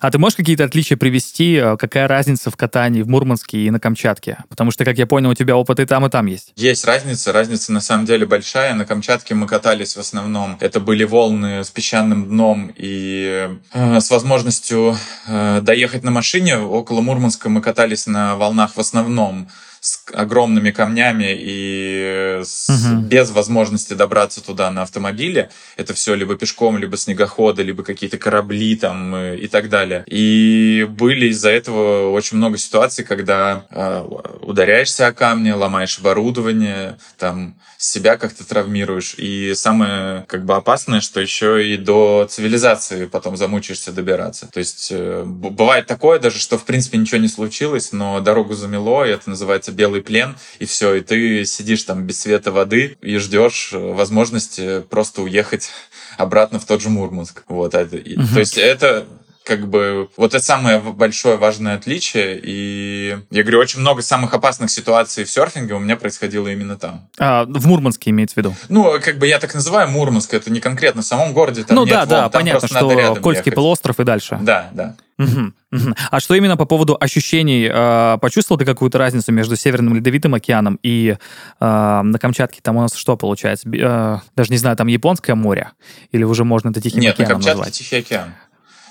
А 0.00 0.10
ты 0.10 0.18
можешь 0.18 0.36
какие-то 0.36 0.64
отличия 0.64 0.96
привести? 0.96 1.54
Э, 1.56 1.76
какая 1.76 2.08
разница 2.08 2.50
в 2.50 2.56
катании 2.56 3.02
в 3.02 3.08
Мурманске 3.08 3.58
и 3.58 3.70
на 3.70 3.80
Камчатке? 3.80 4.38
Потому 4.48 4.70
что, 4.70 4.84
как 4.84 4.98
я 4.98 5.06
понял, 5.06 5.30
у 5.30 5.34
тебя 5.34 5.56
опыт 5.62 5.80
и 5.80 5.86
там, 5.86 6.06
и 6.06 6.10
там 6.10 6.26
есть. 6.26 6.52
Есть 6.56 6.84
разница. 6.84 7.32
Разница 7.32 7.72
на 7.72 7.80
самом 7.80 8.04
деле 8.04 8.26
большая. 8.26 8.74
На 8.74 8.84
Камчатке 8.84 9.34
мы 9.34 9.46
катались 9.46 9.96
в 9.96 10.00
основном. 10.00 10.56
Это 10.60 10.80
были 10.80 11.04
волны 11.04 11.64
с 11.64 11.70
песчаным 11.70 12.26
дном 12.28 12.72
и 12.76 13.48
э, 13.72 14.00
с 14.00 14.10
возможностью 14.10 14.96
э, 15.26 15.60
доехать 15.62 16.02
на 16.02 16.10
машине. 16.10 16.58
Около 16.58 17.00
Мурманска 17.00 17.48
мы 17.48 17.60
катались 17.60 18.06
на 18.06 18.36
волнах 18.36 18.76
в 18.76 18.80
основном 18.80 19.48
с 19.82 20.04
огромными 20.14 20.70
камнями 20.70 21.36
и 21.36 22.40
с, 22.44 22.70
угу. 22.70 23.00
без 23.02 23.32
возможности 23.32 23.94
добраться 23.94 24.40
туда 24.40 24.70
на 24.70 24.82
автомобиле. 24.82 25.50
Это 25.76 25.92
все 25.92 26.14
либо 26.14 26.36
пешком, 26.36 26.78
либо 26.78 26.96
снегоходы, 26.96 27.64
либо 27.64 27.82
какие-то 27.82 28.16
корабли 28.16 28.76
там 28.76 29.12
э, 29.12 29.38
и 29.38 29.48
так 29.48 29.68
далее. 29.68 30.04
И 30.06 30.86
были 30.88 31.26
из-за 31.30 31.50
этого 31.50 32.12
очень 32.12 32.36
много 32.36 32.58
ситуаций, 32.58 33.04
когда 33.04 33.66
э, 33.70 34.06
ударяешься 34.42 35.08
о 35.08 35.12
камни, 35.12 35.50
ломаешь 35.50 35.98
оборудование, 35.98 36.96
там 37.18 37.56
себя 37.76 38.16
как-то 38.16 38.46
травмируешь. 38.46 39.16
И 39.18 39.52
самое 39.56 40.24
как 40.28 40.44
бы 40.44 40.54
опасное, 40.54 41.00
что 41.00 41.20
еще 41.20 41.68
и 41.68 41.76
до 41.76 42.28
цивилизации 42.30 43.06
потом 43.06 43.36
замучаешься 43.36 43.90
добираться. 43.90 44.48
То 44.52 44.60
есть 44.60 44.88
э, 44.92 45.24
бывает 45.26 45.88
такое 45.88 46.20
даже, 46.20 46.38
что 46.38 46.56
в 46.56 46.64
принципе 46.64 46.98
ничего 46.98 47.18
не 47.18 47.26
случилось, 47.26 47.90
но 47.90 48.20
дорогу 48.20 48.54
замело, 48.54 49.04
и 49.04 49.10
это 49.10 49.28
называется 49.28 49.71
белый 49.72 50.02
плен, 50.02 50.36
и 50.58 50.64
все, 50.64 50.94
и 50.94 51.00
ты 51.00 51.44
сидишь 51.44 51.82
там 51.82 52.04
без 52.04 52.20
света 52.20 52.52
воды 52.52 52.96
и 53.00 53.16
ждешь 53.18 53.70
э, 53.72 53.78
возможности 53.78 54.82
просто 54.82 55.22
уехать 55.22 55.70
обратно 56.18 56.58
в 56.58 56.64
тот 56.64 56.80
же 56.80 56.88
Мурманск. 56.88 57.44
Вот, 57.48 57.74
это, 57.74 57.96
угу. 57.96 58.26
то 58.34 58.40
есть 58.40 58.58
это 58.58 59.06
как 59.44 59.68
бы 59.68 60.08
вот 60.16 60.34
это 60.34 60.44
самое 60.44 60.78
большое 60.78 61.36
важное 61.36 61.74
отличие. 61.74 62.40
И 62.42 63.18
я 63.30 63.42
говорю, 63.42 63.58
очень 63.58 63.80
много 63.80 64.02
самых 64.02 64.34
опасных 64.34 64.70
ситуаций 64.70 65.24
в 65.24 65.30
серфинге 65.30 65.74
у 65.74 65.78
меня 65.78 65.96
происходило 65.96 66.48
именно 66.48 66.76
там. 66.76 67.08
А, 67.18 67.44
в 67.44 67.66
Мурманске 67.66 68.10
имеется 68.10 68.34
в 68.34 68.36
виду? 68.38 68.54
Ну, 68.68 68.98
как 69.02 69.18
бы 69.18 69.26
я 69.26 69.38
так 69.38 69.54
называю 69.54 69.88
Мурманск, 69.88 70.32
это 70.34 70.50
не 70.50 70.60
конкретно 70.60 71.02
в 71.02 71.06
самом 71.06 71.32
городе. 71.32 71.64
Там 71.64 71.76
ну 71.76 71.84
нет 71.84 71.94
да, 71.94 72.06
да, 72.06 72.28
понятно, 72.28 72.68
что 72.68 73.16
Кольский 73.16 73.40
ехать. 73.40 73.54
полуостров 73.54 73.98
и 74.00 74.04
дальше. 74.04 74.38
Да, 74.40 74.70
да. 74.72 74.96
Угу, 75.22 75.52
угу. 75.72 75.94
А 76.10 76.20
что 76.20 76.34
именно 76.34 76.56
по 76.56 76.64
поводу 76.64 76.96
ощущений? 76.98 77.68
Э, 77.70 78.18
почувствовал 78.20 78.58
ты 78.58 78.64
какую-то 78.64 78.98
разницу 78.98 79.32
между 79.32 79.56
Северным 79.56 79.94
Ледовитым 79.94 80.34
океаном 80.34 80.78
и 80.82 81.16
э, 81.60 81.64
на 82.02 82.18
Камчатке? 82.18 82.60
Там 82.62 82.76
у 82.76 82.80
нас 82.80 82.94
что 82.94 83.16
получается? 83.16 83.68
Э, 83.68 84.18
даже 84.36 84.50
не 84.50 84.58
знаю, 84.58 84.76
там 84.76 84.86
Японское 84.86 85.34
море? 85.34 85.72
Или 86.10 86.24
уже 86.24 86.44
можно 86.44 86.70
это 86.70 86.80
Тихим 86.80 87.00
Нет, 87.00 87.14
океаном 87.14 87.28
на 87.28 87.34
Камчатке 87.34 87.58
назвать? 87.58 87.74
Тихий 87.74 87.96
океан. 87.96 88.34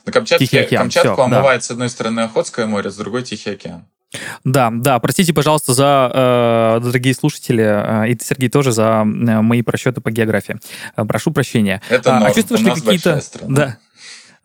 На 0.06 0.12
Камчатке, 0.12 0.46
Тихий 0.46 0.58
океан. 0.58 0.84
Камчатку 0.84 1.14
Все, 1.14 1.24
омывает 1.24 1.62
да. 1.62 1.66
с 1.68 1.72
одной 1.72 1.90
стороны 1.90 2.22
Охотское 2.22 2.66
море, 2.66 2.90
с 2.90 2.96
другой 2.96 3.24
Тихий 3.24 3.52
океан. 3.52 3.86
Да, 4.44 4.70
да, 4.74 5.00
простите, 5.00 5.34
пожалуйста, 5.34 5.74
за, 5.74 6.12
э, 6.14 6.84
дорогие 6.84 7.14
слушатели, 7.14 7.64
э, 7.64 8.12
и 8.12 8.16
ты, 8.16 8.26
Сергей, 8.26 8.50
тоже 8.50 8.72
за 8.74 9.04
э, 9.04 9.06
мои 9.06 9.62
просчеты 9.62 10.02
по 10.02 10.12
географии. 10.12 10.58
Э, 10.98 11.06
прошу 11.06 11.32
прощения. 11.32 11.82
Это 11.90 12.18
а, 12.18 12.20
норм. 12.20 12.32
а 12.32 12.36
чувствуешь 12.36 12.62
ли 12.62 12.72
какие-то... 12.72 13.22
Да, 13.48 13.78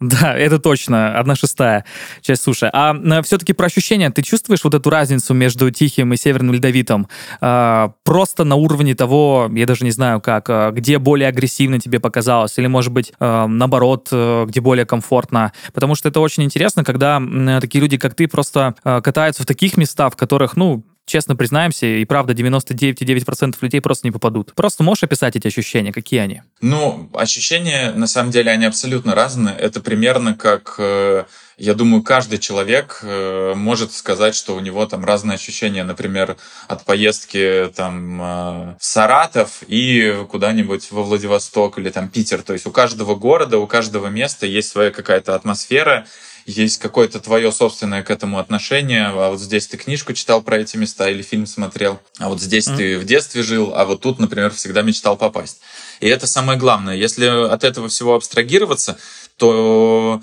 да, 0.01 0.35
это 0.37 0.59
точно, 0.59 1.19
одна 1.19 1.35
шестая 1.35 1.87
часть 2.21 2.43
суши. 2.43 2.69
А 2.71 2.95
э, 2.95 3.23
все-таки 3.23 3.55
про 3.55 3.67
ощущения, 3.67 4.11
ты 4.11 4.21
чувствуешь 4.21 4.63
вот 4.63 4.75
эту 4.75 4.91
разницу 4.91 5.33
между 5.33 5.71
Тихим 5.71 6.13
и 6.13 6.19
Северным 6.19 6.53
Ледовитым? 6.53 7.09
А, 7.41 7.93
просто 8.05 8.45
на 8.45 8.57
уровне 8.57 8.95
того, 8.95 9.51
я 9.55 9.65
даже 9.65 9.85
не 9.85 9.91
знаю 9.91 10.21
как, 10.21 10.51
а, 10.51 10.71
где 10.71 10.99
более 10.99 11.29
агрессивно 11.29 11.81
тебе 11.81 11.99
показалось, 11.99 12.59
или, 12.59 12.67
может 12.67 12.93
быть, 12.93 13.15
а, 13.21 13.47
наоборот, 13.47 14.09
где 14.11 14.61
более 14.61 14.85
комфортно? 14.85 15.53
Потому 15.73 15.95
что 15.95 16.11
это 16.11 16.21
очень 16.21 16.43
интересно, 16.43 16.85
когда 16.85 17.21
такие 17.61 17.81
люди, 17.81 17.97
как 17.97 18.15
ты, 18.15 18.29
просто 18.29 18.75
катаются 18.83 19.43
в 19.43 19.47
таких 19.47 19.77
местах, 19.77 20.13
в 20.13 20.17
которых, 20.17 20.57
ну, 20.57 20.85
честно 21.07 21.37
признаемся, 21.37 21.87
и 21.87 22.05
правда 22.05 22.35
99,9% 22.35 23.57
людей 23.61 23.81
просто 23.81 24.07
не 24.07 24.13
попадут. 24.13 24.53
Просто 24.55 24.83
можешь 24.83 25.05
описать 25.05 25.37
эти 25.37 25.47
ощущения, 25.47 25.93
какие 25.93 26.21
они? 26.21 26.43
Ну, 26.61 27.09
ощущения, 27.15 27.93
на 27.93 28.07
самом 28.07 28.31
деле, 28.31 28.51
они 28.51 28.67
абсолютно 28.67 29.15
разные. 29.15 29.57
Это 29.57 29.81
примерно 29.81 30.35
как 30.35 30.75
э, 30.79 31.25
я 31.59 31.73
думаю, 31.73 32.03
каждый 32.03 32.39
человек 32.39 33.01
э, 33.03 33.55
может 33.57 33.93
сказать, 33.93 34.35
что 34.35 34.55
у 34.55 34.61
него 34.61 34.85
там 34.85 35.07
разные 35.07 35.37
ощущения, 35.37 35.85
например, 35.85 36.37
от 36.69 36.85
поездки 36.85 37.73
там 37.75 38.21
э, 38.21 38.25
в 38.79 38.85
Саратов 38.85 39.63
и 39.67 40.23
куда-нибудь 40.29 40.91
во 40.91 41.03
Владивосток 41.03 41.79
или 41.79 41.89
там 41.89 42.11
Питер. 42.11 42.43
То 42.43 42.53
есть 42.53 42.67
у 42.67 42.71
каждого 42.73 43.15
города, 43.15 43.57
у 43.57 43.67
каждого 43.67 44.09
места 44.09 44.45
есть 44.45 44.69
своя 44.69 44.91
какая-то 44.91 45.35
атмосфера, 45.35 46.07
есть 46.47 46.79
какое-то 46.79 47.19
твое 47.21 47.51
собственное 47.51 48.03
к 48.03 48.11
этому 48.11 48.39
отношение, 48.39 49.07
а 49.07 49.31
вот 49.31 49.41
здесь 49.41 49.67
ты 49.67 49.77
книжку 49.77 50.13
читал 50.13 50.43
про 50.43 50.59
эти 50.59 50.77
места 50.77 51.11
или 51.11 51.23
фильм 51.23 51.47
смотрел, 51.47 52.01
а 52.19 52.29
вот 52.29 52.41
здесь 52.41 52.69
mm. 52.69 52.77
ты 52.77 52.99
в 52.99 53.05
детстве 53.05 53.43
жил, 53.43 53.73
а 53.75 53.85
вот 53.85 54.01
тут, 54.01 54.21
например, 54.21 54.53
всегда 54.53 54.83
мечтал 54.83 55.17
попасть. 55.17 55.61
И 56.01 56.07
это 56.07 56.27
самое 56.27 56.59
главное. 56.59 56.95
Если 56.95 57.27
от 57.27 57.65
этого 57.65 57.89
всего 57.89 58.15
абстрагироваться, 58.15 58.97
то 59.37 60.23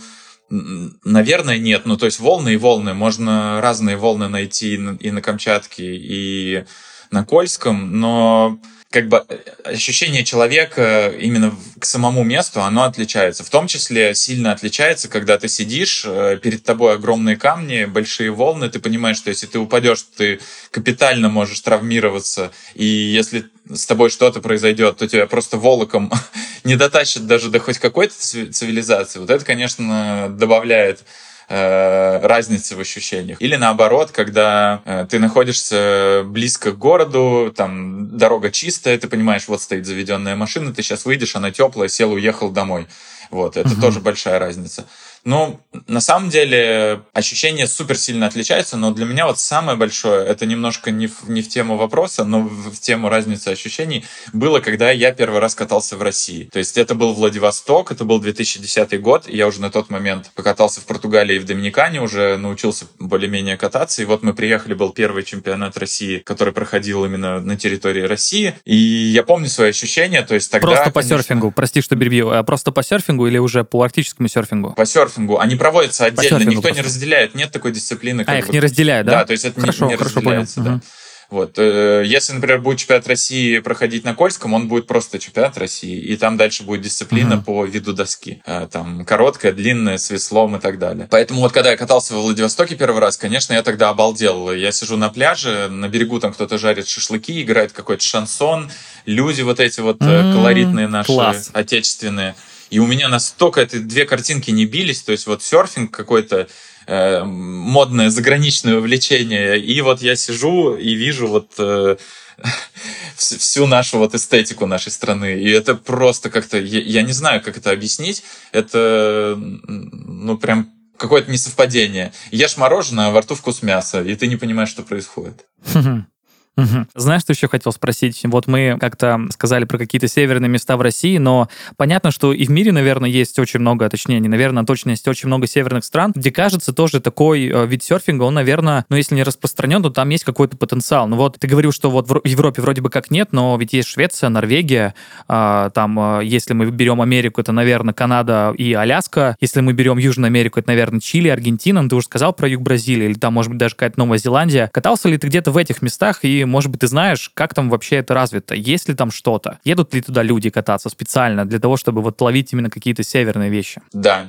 Наверное, 0.50 1.58
нет. 1.58 1.86
Ну, 1.86 1.98
то 1.98 2.06
есть 2.06 2.20
волны 2.20 2.54
и 2.54 2.58
волны. 2.58 2.94
Можно 2.94 3.60
разные 3.60 3.98
волны 3.98 4.28
найти 4.28 4.76
и 4.76 5.10
на 5.10 5.22
Камчатке, 5.22 5.96
и 5.96 6.66
на 7.10 7.26
Кольском, 7.26 8.00
но 8.00 8.60
как 8.93 9.08
бы 9.08 9.25
э, 9.27 9.38
ощущение 9.63 10.23
человека 10.23 11.12
именно 11.19 11.56
к 11.79 11.84
самому 11.86 12.23
месту, 12.23 12.62
оно 12.62 12.84
отличается. 12.84 13.43
В 13.43 13.49
том 13.49 13.65
числе 13.65 14.13
сильно 14.13 14.51
отличается, 14.51 15.10
когда 15.10 15.39
ты 15.39 15.47
сидишь, 15.47 16.03
э, 16.06 16.38
перед 16.38 16.63
тобой 16.63 16.93
огромные 16.93 17.36
камни, 17.36 17.86
большие 17.86 18.29
волны, 18.29 18.69
ты 18.69 18.79
понимаешь, 18.79 19.17
что 19.17 19.32
если 19.32 19.47
ты 19.47 19.58
упадешь, 19.58 20.06
ты 20.15 20.39
капитально 20.69 21.27
можешь 21.29 21.60
травмироваться, 21.62 22.51
и 22.75 22.86
если 22.86 23.45
с 23.67 23.88
тобой 23.88 24.12
что-то 24.12 24.41
произойдет, 24.41 24.97
то 24.97 25.08
тебя 25.08 25.25
просто 25.25 25.58
волоком 25.58 26.12
не 26.63 26.75
дотащат 26.75 27.25
даже 27.25 27.49
до 27.49 27.60
хоть 27.60 27.79
какой-то 27.79 28.13
цивилизации. 28.13 29.17
Вот 29.17 29.32
это, 29.32 29.43
конечно, 29.43 30.27
добавляет 30.29 31.03
э, 31.49 32.19
разницы 32.25 32.75
в 32.75 32.79
ощущениях. 32.79 33.41
Или 33.41 33.56
наоборот, 33.56 34.12
когда 34.12 34.82
э, 34.86 35.06
ты 35.10 35.19
находишься 35.19 36.23
близко 36.25 36.71
к 36.71 36.77
городу, 36.77 37.53
там 37.56 38.17
дорога 38.17 38.51
чистая, 38.51 38.97
ты 38.97 39.08
понимаешь, 39.08 39.47
вот 39.47 39.62
стоит 39.62 39.86
заведенная 39.86 40.36
машина, 40.36 40.73
ты 40.73 40.82
сейчас 40.82 41.06
выйдешь, 41.06 41.36
она 41.36 41.51
теплая, 41.51 41.89
сел, 41.89 42.12
уехал 42.12 42.49
домой. 42.49 42.88
Вот, 43.29 43.58
это 43.58 43.69
угу. 43.69 43.82
тоже 43.82 43.99
большая 43.99 44.39
разница. 44.39 44.86
Ну, 45.26 45.62
на 45.88 46.02
самом 46.02 46.30
деле, 46.30 47.02
ощущения 47.14 47.66
супер 47.66 47.98
сильно 47.98 48.28
отличаются, 48.28 48.78
но 48.78 48.92
для 48.92 49.06
меня 49.06 49.26
вот 49.26 49.40
самое 49.40 49.78
большое, 49.78 50.26
это 50.26 50.46
немножко 50.46 50.92
не 50.92 51.08
в, 51.08 51.30
не 51.30 51.42
в 51.42 51.48
тему 51.48 51.78
вопроса, 51.78 52.26
но 52.26 52.42
в, 52.42 52.78
тему 52.80 53.08
разницы 53.08 53.50
ощущений, 53.50 54.06
было, 54.34 54.60
когда 54.60 54.92
я 54.92 55.14
первый 55.14 55.40
раз 55.40 55.56
катался 55.56 55.96
в 55.96 56.02
России. 56.02 56.50
То 56.52 56.60
есть 56.60 56.78
это 56.78 56.94
был 56.96 57.14
Владивосток, 57.14 57.92
это 57.92 58.04
был 58.04 58.20
2010 58.20 59.02
год, 59.02 59.28
и 59.28 59.38
я 59.38 59.48
уже 59.48 59.62
на 59.62 59.72
тот 59.72 59.90
момент 59.90 60.32
покатался 60.36 60.82
в 60.82 60.86
Португалии 60.86 61.38
и 61.38 61.40
в 61.40 61.46
Доминикане, 61.46 62.02
уже 62.02 62.38
научился 62.38 62.86
более-менее 63.00 63.56
кататься, 63.56 64.02
и 64.02 64.06
вот 64.06 64.24
мы 64.24 64.34
приехали, 64.34 64.74
был 64.74 64.92
первый 64.92 65.24
чемпионат 65.24 65.78
России, 65.78 66.20
который 66.20 66.54
проходил 66.54 67.06
именно 67.06 67.40
на 67.40 67.56
территории 67.56 68.02
России, 68.02 68.56
и 68.66 68.76
я 68.76 69.24
помню 69.24 69.48
свои 69.48 69.70
ощущения, 69.70 70.22
то 70.24 70.36
есть 70.36 70.52
тогда... 70.52 70.68
Просто 70.68 70.92
по 70.92 71.00
конечно... 71.00 71.18
серфингу, 71.18 71.52
прости, 71.52 71.82
что 71.82 71.96
перебью, 71.96 72.30
а 72.30 72.44
просто 72.44 72.72
по 72.74 72.84
серфингу 72.84 73.28
или 73.28 73.38
уже 73.38 73.64
по 73.64 73.84
арктическому 73.84 74.28
серфингу? 74.28 74.74
По 74.74 74.86
серфингу 74.86 75.12
серфингу, 75.13 75.39
они 75.39 75.56
проводятся 75.56 76.06
отдельно, 76.06 76.39
никто 76.43 76.62
просто. 76.62 76.82
не 76.82 76.82
разделяет, 76.82 77.36
нет 77.36 77.52
такой 77.52 77.71
дисциплины. 77.71 78.23
а, 78.26 78.38
их 78.38 78.47
бы, 78.47 78.54
не 78.54 78.60
разделяют, 78.60 79.08
да? 79.08 79.19
Да, 79.19 79.26
то 79.26 79.32
есть 79.32 79.45
это 79.45 79.60
хорошо, 79.60 79.86
не, 79.86 79.91
не 79.91 79.97
хорошо 79.97 80.15
разделяется. 80.17 80.56
Понял. 80.56 80.69
Да. 80.69 80.76
Угу. 80.76 80.82
Вот. 81.30 81.58
Э, 81.58 82.04
если, 82.06 82.34
например, 82.34 82.62
будет 82.62 82.78
чемпионат 82.78 83.08
России 83.08 83.58
проходить 83.58 84.04
на 84.04 84.13
Кольском, 84.13 84.54
он 84.54 84.67
будет 84.67 84.86
просто 84.86 85.17
чемпионат 85.17 85.58
России, 85.58 85.97
и 85.97 86.15
там 86.15 86.38
дальше 86.38 86.62
будет 86.62 86.82
дисциплина 86.82 87.34
uh-huh. 87.34 87.43
по 87.43 87.65
виду 87.65 87.93
доски. 87.93 88.43
Э, 88.45 88.67
там 88.71 89.04
короткая, 89.04 89.52
длинная, 89.52 89.97
с 89.97 90.12
веслом 90.12 90.58
и 90.58 90.60
так 90.60 90.78
далее. 90.78 91.08
Поэтому 91.10 91.39
вот 91.39 91.52
когда 91.52 91.71
я 91.71 91.78
катался 91.78 92.13
во 92.13 92.21
Владивостоке 92.21 92.76
первый 92.76 92.99
раз, 92.99 93.17
конечно, 93.17 93.54
я 93.54 93.63
тогда 93.63 93.89
обалдел. 93.89 94.52
Я 94.52 94.71
сижу 94.71 94.95
на 94.95 95.10
пляже, 95.10 95.69
на 95.69 95.88
берегу 95.88 96.19
там 96.19 96.34
кто-то 96.34 96.60
жарит 96.60 96.88
шашлыки, 96.88 97.41
играет 97.41 97.71
какой-то 97.71 98.04
шансон, 98.04 98.69
люди 99.08 99.41
вот 99.41 99.60
эти 99.60 99.80
вот 99.80 99.97
mm-hmm. 99.97 100.34
колоритные 100.34 100.88
наши, 100.88 101.08
Класс. 101.08 101.49
отечественные. 101.54 102.36
И 102.74 102.80
у 102.80 102.88
меня 102.88 103.08
настолько 103.08 103.62
эти 103.62 103.78
две 103.78 104.04
картинки 104.06 104.50
не 104.50 104.66
бились, 104.66 105.04
то 105.04 105.12
есть 105.12 105.28
вот 105.28 105.44
серфинг 105.44 105.92
какой-то, 105.92 106.48
э, 106.88 107.24
модное 107.24 108.10
заграничное 108.10 108.78
увлечение, 108.78 109.60
и 109.60 109.80
вот 109.82 110.02
я 110.02 110.16
сижу 110.16 110.76
и 110.76 110.96
вижу 110.96 111.28
вот 111.28 111.52
э, 111.60 111.98
всю 113.16 113.68
нашу 113.68 114.00
вот 114.00 114.16
эстетику 114.16 114.66
нашей 114.66 114.92
страны. 114.92 115.40
И 115.40 115.52
это 115.52 115.76
просто 115.76 116.32
как-то, 116.32 116.58
я, 116.58 116.82
я 116.82 117.04
не 117.04 117.14
знаю, 117.14 117.44
как 117.44 117.58
это 117.58 117.70
объяснить, 117.70 118.24
это, 118.52 119.36
ну, 119.38 120.40
прям 120.40 120.72
какое-то 120.98 121.30
несовпадение. 121.30 122.12
Ешь 122.32 122.58
мороженое, 122.58 123.10
а 123.10 123.12
во 123.12 123.22
рту 123.22 123.36
вкус 123.36 123.62
мяса, 123.62 124.02
и 124.02 124.16
ты 124.16 124.26
не 124.26 124.36
понимаешь, 124.36 124.70
что 124.70 124.82
происходит. 124.82 125.46
Угу. 126.56 126.88
Знаешь, 126.96 127.22
что 127.22 127.32
еще 127.34 127.48
хотел 127.48 127.72
спросить? 127.72 128.22
Вот 128.26 128.48
мы 128.48 128.78
как-то 128.80 129.20
сказали 129.32 129.66
про 129.66 129.78
какие-то 129.78 130.08
северные 130.08 130.50
места 130.50 130.78
в 130.78 130.82
России, 130.82 131.18
но 131.18 131.50
понятно, 131.78 132.12
что 132.12 132.32
и 132.32 132.46
в 132.46 132.50
мире, 132.50 132.72
наверное, 132.72 133.10
есть 133.10 133.39
очень 133.39 133.60
много, 133.60 133.89
точнее, 133.89 134.20
не 134.20 134.28
наверное, 134.28 134.63
точно 134.63 134.92
есть 134.92 135.08
очень 135.08 135.28
много 135.28 135.48
северных 135.48 135.84
стран, 135.84 136.12
где, 136.16 136.32
кажется, 136.32 136.72
тоже 136.74 137.00
такой 137.00 137.48
э, 137.48 137.66
вид 137.66 137.84
серфинга, 137.84 138.24
он, 138.24 138.36
наверное, 138.36 138.86
ну, 138.89 138.98
если 138.98 139.16
не 139.16 139.24
распространен, 139.24 139.82
то 139.82 139.89
там 139.89 140.10
есть 140.10 140.24
какой-то 140.24 140.56
потенциал. 140.56 141.08
Ну 141.08 141.18
вот 141.18 141.38
ты 141.39 141.48
говорил, 141.48 141.72
что 141.72 141.89
вот 141.89 142.08
в 142.10 142.22
Европе 142.24 142.62
вроде 142.62 142.82
бы 142.82 142.89
как 142.89 143.10
нет, 143.10 143.30
но 143.32 143.58
ведь 143.58 143.74
есть 143.74 143.89
Швеция, 143.89 144.30
Норвегия, 144.30 144.94
а, 145.28 145.72
там, 145.72 146.20
э, 146.20 146.26
если 146.26 146.54
мы 146.54 146.70
берем 146.70 147.02
Америку, 147.02 147.42
это, 147.42 147.52
наверное, 147.52 147.96
Канада 147.96 148.54
и 148.56 148.74
Аляска, 148.74 149.38
если 149.42 149.62
мы 149.62 149.74
берем 149.74 149.98
Южную 149.98 150.28
Америку, 150.28 150.60
это, 150.60 150.70
наверное, 150.70 151.00
Чили, 151.00 151.30
Аргентина, 151.30 151.82
ну, 151.82 151.89
ты 151.89 151.96
уже 151.96 152.06
сказал 152.06 152.34
про 152.34 152.48
юг 152.48 152.62
Бразилии, 152.62 153.06
или 153.06 153.16
там, 153.16 153.34
может 153.34 153.50
быть, 153.50 153.58
даже 153.58 153.76
какая-то 153.76 153.98
Новая 153.98 154.20
Зеландия. 154.20 154.70
Катался 154.72 155.10
ли 155.10 155.18
ты 155.18 155.28
где-то 155.28 155.52
в 155.52 155.58
этих 155.58 155.82
местах 155.82 156.24
и 156.24 156.42
может 156.45 156.71
быть, 156.71 156.82
ты 156.82 156.88
знаешь, 156.88 157.32
как 157.34 157.53
там 157.53 157.69
вообще 157.69 157.97
это 157.97 158.13
развито? 158.13 158.56
Есть 158.56 158.89
ли 158.89 158.95
там 158.95 159.12
что-то? 159.12 159.60
Едут 159.63 159.93
ли 159.93 160.01
туда 160.01 160.23
люди 160.23 160.49
кататься 160.49 160.89
специально 160.89 161.45
для 161.45 161.60
того, 161.60 161.77
чтобы 161.77 162.01
вот 162.01 162.19
ловить 162.21 162.53
именно 162.53 162.69
какие-то 162.69 163.03
северные 163.03 163.49
вещи? 163.49 163.82
Да, 163.91 164.27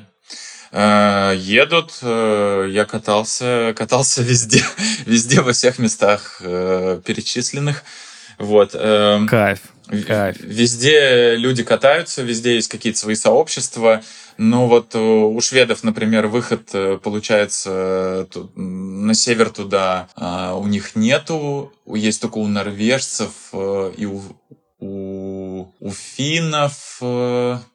э, 0.72 1.35
едут. 1.37 1.98
Э, 2.03 2.66
я 2.70 2.85
катался, 2.85 3.72
катался 3.77 4.22
везде, 4.22 4.62
везде 5.07 5.40
во 5.40 5.53
всех 5.53 5.79
местах 5.79 6.38
э, 6.40 7.00
перечисленных. 7.05 7.85
Вот. 8.38 8.72
Кайф. 8.72 9.61
Кайф. 10.07 10.40
Везде 10.40 11.37
люди 11.37 11.62
катаются, 11.62 12.23
везде 12.23 12.55
есть 12.55 12.68
какие-то 12.68 12.99
свои 12.99 13.14
сообщества. 13.14 14.03
Ну 14.38 14.66
вот 14.66 14.94
у 14.97 15.40
шведов, 15.40 15.85
например, 15.85 16.27
выход 16.27 16.70
получается 17.03 18.27
на 18.57 19.14
север 19.14 19.51
туда 19.51 20.09
а, 20.16 20.57
у 20.57 20.66
них 20.66 20.97
нету, 20.97 21.73
есть 21.87 22.20
только 22.20 22.38
у 22.38 22.49
норвежцев 22.49 23.33
и 23.53 24.07
у, 24.07 24.23
у, 24.81 25.68
у 25.79 25.90
финнов 25.92 26.99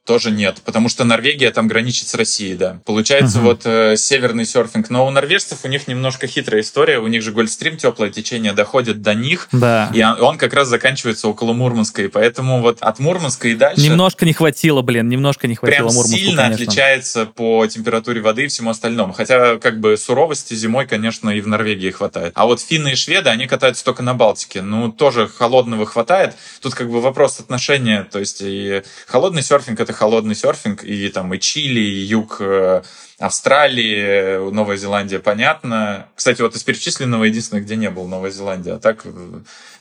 тоже 0.09 0.31
нет, 0.31 0.63
потому 0.65 0.89
что 0.89 1.03
Норвегия 1.03 1.51
там 1.51 1.67
граничит 1.67 2.07
с 2.07 2.15
Россией, 2.15 2.55
да. 2.55 2.79
Получается 2.83 3.37
uh-huh. 3.37 3.43
вот 3.43 3.61
э, 3.65 3.95
северный 3.95 4.43
серфинг, 4.43 4.89
но 4.89 5.05
у 5.05 5.11
норвежцев 5.11 5.59
у 5.65 5.67
них 5.67 5.87
немножко 5.87 6.25
хитрая 6.25 6.61
история, 6.61 6.97
у 6.97 7.05
них 7.05 7.21
же 7.21 7.31
Гольфстрим, 7.31 7.77
теплое 7.77 8.09
течение 8.09 8.53
доходит 8.53 9.03
до 9.03 9.13
них, 9.13 9.47
да. 9.51 9.91
и 9.93 10.01
он, 10.01 10.19
он 10.19 10.37
как 10.39 10.55
раз 10.55 10.67
заканчивается 10.67 11.27
около 11.27 11.53
Мурманска, 11.53 12.01
и 12.01 12.07
поэтому 12.07 12.59
вот 12.59 12.79
от 12.81 12.97
Мурманска 12.97 13.49
и 13.49 13.53
дальше... 13.53 13.81
Немножко 13.81 14.25
не 14.25 14.33
хватило, 14.33 14.81
блин, 14.81 15.09
немножко 15.09 15.47
не 15.47 15.53
хватило 15.53 15.75
прям 15.75 15.85
Мурманску, 15.93 16.17
сильно 16.17 16.41
конечно. 16.41 16.63
отличается 16.63 17.25
по 17.27 17.67
температуре 17.67 18.21
воды 18.21 18.45
и 18.45 18.47
всему 18.47 18.71
остальному, 18.71 19.13
хотя 19.13 19.59
как 19.59 19.79
бы 19.79 19.95
суровости 19.95 20.55
зимой, 20.55 20.87
конечно, 20.87 21.29
и 21.29 21.39
в 21.39 21.47
Норвегии 21.47 21.91
хватает. 21.91 22.31
А 22.33 22.47
вот 22.47 22.61
финны 22.61 22.93
и 22.93 22.95
шведы, 22.95 23.29
они 23.29 23.45
катаются 23.45 23.85
только 23.85 24.01
на 24.01 24.15
Балтике, 24.15 24.63
ну 24.63 24.91
тоже 24.91 25.27
холодного 25.27 25.85
хватает, 25.85 26.33
тут 26.61 26.73
как 26.73 26.89
бы 26.89 26.99
вопрос 26.99 27.39
отношения, 27.39 28.07
то 28.11 28.17
есть 28.17 28.41
и 28.41 28.81
холодный 29.05 29.43
серфинг 29.43 29.79
это 29.79 29.98
холодный 29.99 30.33
серфинг, 30.33 30.85
и 30.85 31.09
там 31.09 31.33
и 31.33 31.39
Чили, 31.39 31.81
и 31.81 31.99
юг 32.05 32.37
э, 32.39 32.81
Австралии, 33.17 34.49
Новая 34.49 34.77
Зеландия, 34.77 35.19
понятно. 35.19 36.07
Кстати, 36.15 36.41
вот 36.41 36.55
из 36.55 36.63
перечисленного 36.63 37.25
единственное, 37.25 37.61
где 37.61 37.75
не 37.75 37.89
был 37.89 38.07
Новая 38.07 38.31
Зеландия, 38.31 38.75
а 38.75 38.79
так 38.79 39.01
э, 39.03 39.09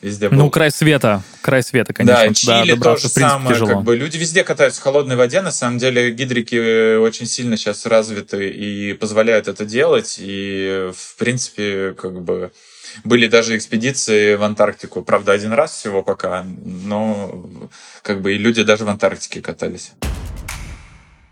везде 0.02 0.28
был. 0.28 0.38
Ну, 0.38 0.50
край 0.50 0.72
света, 0.72 1.22
край 1.40 1.62
света, 1.62 1.92
конечно. 1.92 2.26
Да, 2.26 2.34
Чили 2.34 2.74
да, 2.74 2.82
то 2.82 2.96
же 2.96 3.08
самое, 3.08 3.54
тяжело. 3.54 3.70
как 3.70 3.82
бы 3.84 3.94
люди 3.94 4.16
везде 4.16 4.42
катаются 4.42 4.80
в 4.80 4.84
холодной 4.84 5.14
воде, 5.14 5.40
на 5.40 5.52
самом 5.52 5.78
деле 5.78 6.10
гидрики 6.10 6.96
очень 6.96 7.26
сильно 7.26 7.56
сейчас 7.56 7.86
развиты 7.86 8.48
и 8.48 8.94
позволяют 8.94 9.46
это 9.46 9.64
делать, 9.64 10.16
и 10.18 10.90
в 10.92 11.16
принципе, 11.16 11.94
как 11.96 12.20
бы 12.20 12.50
были 13.04 13.26
даже 13.26 13.56
экспедиции 13.56 14.34
в 14.34 14.42
Антарктику. 14.42 15.02
Правда, 15.02 15.32
один 15.32 15.52
раз 15.52 15.72
всего 15.72 16.02
пока, 16.02 16.44
но 16.64 17.48
как 18.02 18.20
бы 18.20 18.34
и 18.34 18.38
люди 18.38 18.62
даже 18.62 18.84
в 18.84 18.88
Антарктике 18.88 19.40
катались. 19.40 19.92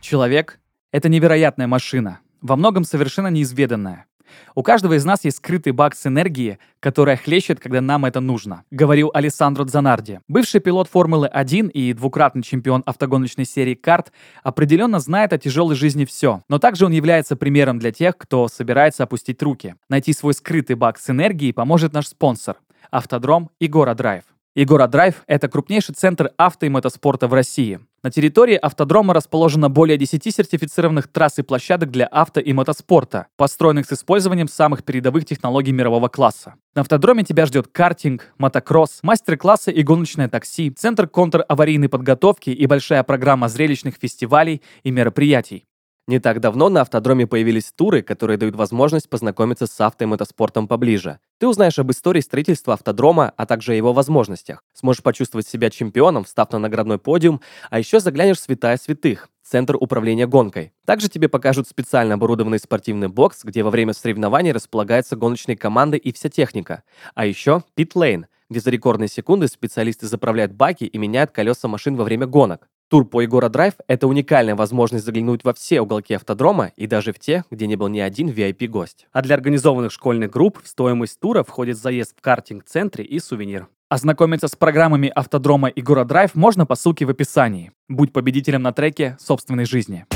Человек— 0.01 0.61
это 0.93 1.09
невероятная 1.09 1.67
машина, 1.67 2.21
во 2.41 2.57
многом 2.57 2.85
совершенно 2.85 3.29
неизведанная. 3.29 4.07
У 4.55 4.63
каждого 4.63 4.95
из 4.95 5.05
нас 5.05 5.25
есть 5.25 5.39
скрытый 5.39 5.73
бак 5.73 5.95
с 5.95 6.07
энергией, 6.07 6.59
которая 6.81 7.17
хлещет, 7.17 7.61
когда 7.61 7.81
нам 7.81 8.05
это 8.05 8.21
нужно, 8.21 8.65
говорил 8.71 9.11
Алессандро 9.13 9.65
Дзанарди. 9.65 10.21
Бывший 10.29 10.61
пилот 10.61 10.89
Формулы-1 10.89 11.71
и 11.71 11.93
двукратный 11.93 12.43
чемпион 12.43 12.83
автогоночной 12.87 13.45
серии 13.45 13.75
карт 13.75 14.13
определенно 14.43 15.01
знает 15.01 15.33
о 15.33 15.39
тяжелой 15.39 15.77
жизни 15.77 16.05
все, 16.05 16.43
но 16.49 16.59
также 16.59 16.87
он 16.87 16.93
является 16.93 17.37
примером 17.37 17.79
для 17.79 17.93
тех, 17.93 18.17
кто 18.17 18.49
собирается 18.49 19.03
опустить 19.05 19.43
руки. 19.43 19.75
Найти 19.89 20.13
свой 20.13 20.35
скрытый 20.35 20.77
бак 20.77 20.99
с 20.99 21.11
энергией 21.11 21.53
поможет 21.53 21.93
наш 21.93 22.09
спонсор– 22.09 22.57
Автодром 22.91 23.51
и 23.59 23.67
Гора 23.67 23.95
Драйв. 23.95 24.25
Егора 24.57 24.87
Драйв– 24.87 25.23
это 25.27 25.49
крупнейший 25.49 25.95
центр 25.95 26.31
авто 26.39 26.65
и 26.65 26.71
мотоспорта 26.71 27.29
в 27.29 27.35
России. 27.35 27.79
На 28.07 28.11
территории 28.13 28.55
автодрома 28.55 29.15
расположено 29.15 29.69
более 29.69 29.99
10 29.99 30.33
сертифицированных 30.33 31.09
трасс 31.09 31.41
и 31.41 31.43
площадок 31.43 31.91
для 31.91 32.07
авто 32.07 32.39
и 32.39 32.53
мотоспорта, 32.53 33.27
построенных 33.37 33.85
с 33.87 33.95
использованием 33.95 34.47
самых 34.47 34.85
передовых 34.85 35.25
технологий 35.25 35.73
мирового 35.73 36.07
класса. 36.07 36.55
На 36.77 36.83
автодроме 36.83 37.25
тебя 37.25 37.47
ждет 37.47 37.67
картинг, 37.67 38.33
мотокросс, 38.39 39.01
мастер-классы 39.03 39.73
и 39.73 39.83
гоночное 39.83 40.29
такси, 40.29 40.71
центр 40.71 41.09
контр-аварийной 41.09 41.89
подготовки 41.89 42.51
и 42.51 42.67
большая 42.67 43.03
программа 43.03 43.49
зрелищных 43.49 43.97
фестивалей 44.01 44.63
и 44.85 44.93
мероприятий. 44.93 45.65
Не 46.09 46.21
так 46.21 46.39
давно 46.39 46.69
на 46.69 46.83
автодроме 46.83 47.27
появились 47.27 47.73
туры, 47.73 48.01
которые 48.01 48.37
дают 48.37 48.55
возможность 48.55 49.09
познакомиться 49.09 49.67
с 49.67 49.81
авто 49.81 50.05
и 50.05 50.07
мотоспортом 50.07 50.69
поближе. 50.69 51.19
Ты 51.39 51.49
узнаешь 51.49 51.81
об 51.81 51.91
истории 51.91 52.21
строительства 52.21 52.75
автодрома, 52.75 53.33
а 53.37 53.45
также 53.45 53.73
о 53.73 53.75
его 53.75 53.93
возможностях. 53.93 54.63
Сможешь 54.73 55.03
почувствовать 55.03 55.49
себя 55.49 55.69
чемпионом, 55.69 56.23
встав 56.23 56.53
на 56.53 56.61
наградной 56.61 56.99
подиум, 56.99 57.41
а 57.71 57.81
еще 57.81 57.99
заглянешь 57.99 58.39
в 58.39 58.43
святая 58.43 58.77
святых– 58.77 59.29
центр 59.43 59.77
управления 59.81 60.29
гонкой. 60.29 60.73
Также 60.85 61.09
тебе 61.09 61.29
покажут 61.29 61.67
специально 61.67 62.15
оборудованный 62.15 62.61
спортивный 62.61 63.09
бокс, 63.09 63.43
где 63.43 63.65
во 63.65 63.71
время 63.71 63.93
соревнований 63.93 64.53
располагаются 64.53 65.17
гоночные 65.17 65.57
команды 65.57 65.97
и 65.97 66.13
вся 66.13 66.29
техника. 66.29 66.85
А 67.17 67.27
еще 67.27 67.65
пит-лейн, 67.75 68.27
где 68.49 68.61
за 68.61 68.71
рекордные 68.71 69.09
секунды 69.09 69.49
специалисты 69.49 70.07
заправляют 70.07 70.53
баки 70.53 70.85
и 70.85 70.99
меняют 70.99 71.33
колеса 71.33 71.67
машин 71.67 71.97
во 71.97 72.05
время 72.05 72.29
гонок. 72.29 72.69
Тур 72.89 73.05
по 73.05 73.21
Егора 73.21 73.49
Драйв– 73.49 73.75
это 73.89 74.07
уникальная 74.07 74.55
возможность 74.55 75.05
заглянуть 75.05 75.43
во 75.43 75.53
все 75.53 75.81
уголки 75.81 76.15
автодрома 76.15 76.71
и 76.77 76.87
даже 76.87 77.13
в 77.13 77.19
те, 77.19 77.43
где 77.51 77.67
не 77.67 77.75
был 77.75 77.89
ни 77.89 77.99
один 77.99 78.29
VIP-гость. 78.29 79.09
А 79.13 79.23
для 79.23 79.35
организованных 79.35 79.91
школьных 79.91 80.31
групп 80.31 80.61
в 80.63 80.69
стоимость 80.69 81.19
тура 81.19 81.43
входит 81.43 81.79
заезд 81.79 82.15
в 82.17 82.21
картинг-центре 82.21 83.05
и 83.05 83.19
сувенир. 83.19 83.67
Ознакомиться 83.89 84.47
с 84.47 84.55
программами 84.55 85.11
автодрома 85.13 85.71
Егора 85.75 86.05
Драйв 86.05 86.37
можно 86.37 86.65
по 86.65 86.77
ссылке 86.77 87.07
в 87.07 87.11
описании. 87.11 87.73
Будь 87.89 88.13
победителем 88.13 88.63
на 88.63 88.73
треке 88.73 89.17
собственной 89.19 89.65
жизни. 89.65 90.07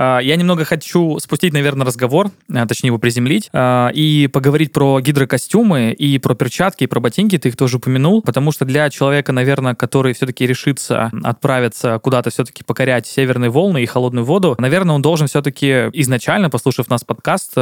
А, 0.00 0.18
я 0.20 0.36
немного 0.36 0.64
хочу 0.64 1.18
спустить, 1.18 1.52
наверное, 1.52 1.86
разговор, 1.86 2.30
а, 2.50 2.66
точнее 2.66 2.88
его 2.88 2.98
приземлить, 2.98 3.50
а, 3.52 3.90
и 3.92 4.28
поговорить 4.32 4.72
про 4.72 4.98
гидрокостюмы, 4.98 5.92
и 5.92 6.18
про 6.18 6.34
перчатки, 6.34 6.84
и 6.84 6.86
про 6.86 7.00
ботинки, 7.00 7.36
ты 7.36 7.50
их 7.50 7.56
тоже 7.56 7.76
упомянул, 7.76 8.22
потому 8.22 8.50
что 8.50 8.64
для 8.64 8.88
человека, 8.88 9.32
наверное, 9.32 9.74
который 9.74 10.14
все-таки 10.14 10.46
решится 10.46 11.10
отправиться 11.22 11.98
куда-то 11.98 12.30
все-таки 12.30 12.64
покорять 12.64 13.06
северные 13.06 13.50
волны 13.50 13.82
и 13.82 13.86
холодную 13.86 14.24
воду, 14.24 14.56
наверное, 14.58 14.94
он 14.94 15.02
должен 15.02 15.26
все-таки 15.26 15.90
изначально, 15.92 16.48
послушав 16.48 16.88
нас 16.88 17.04
подкаст, 17.04 17.58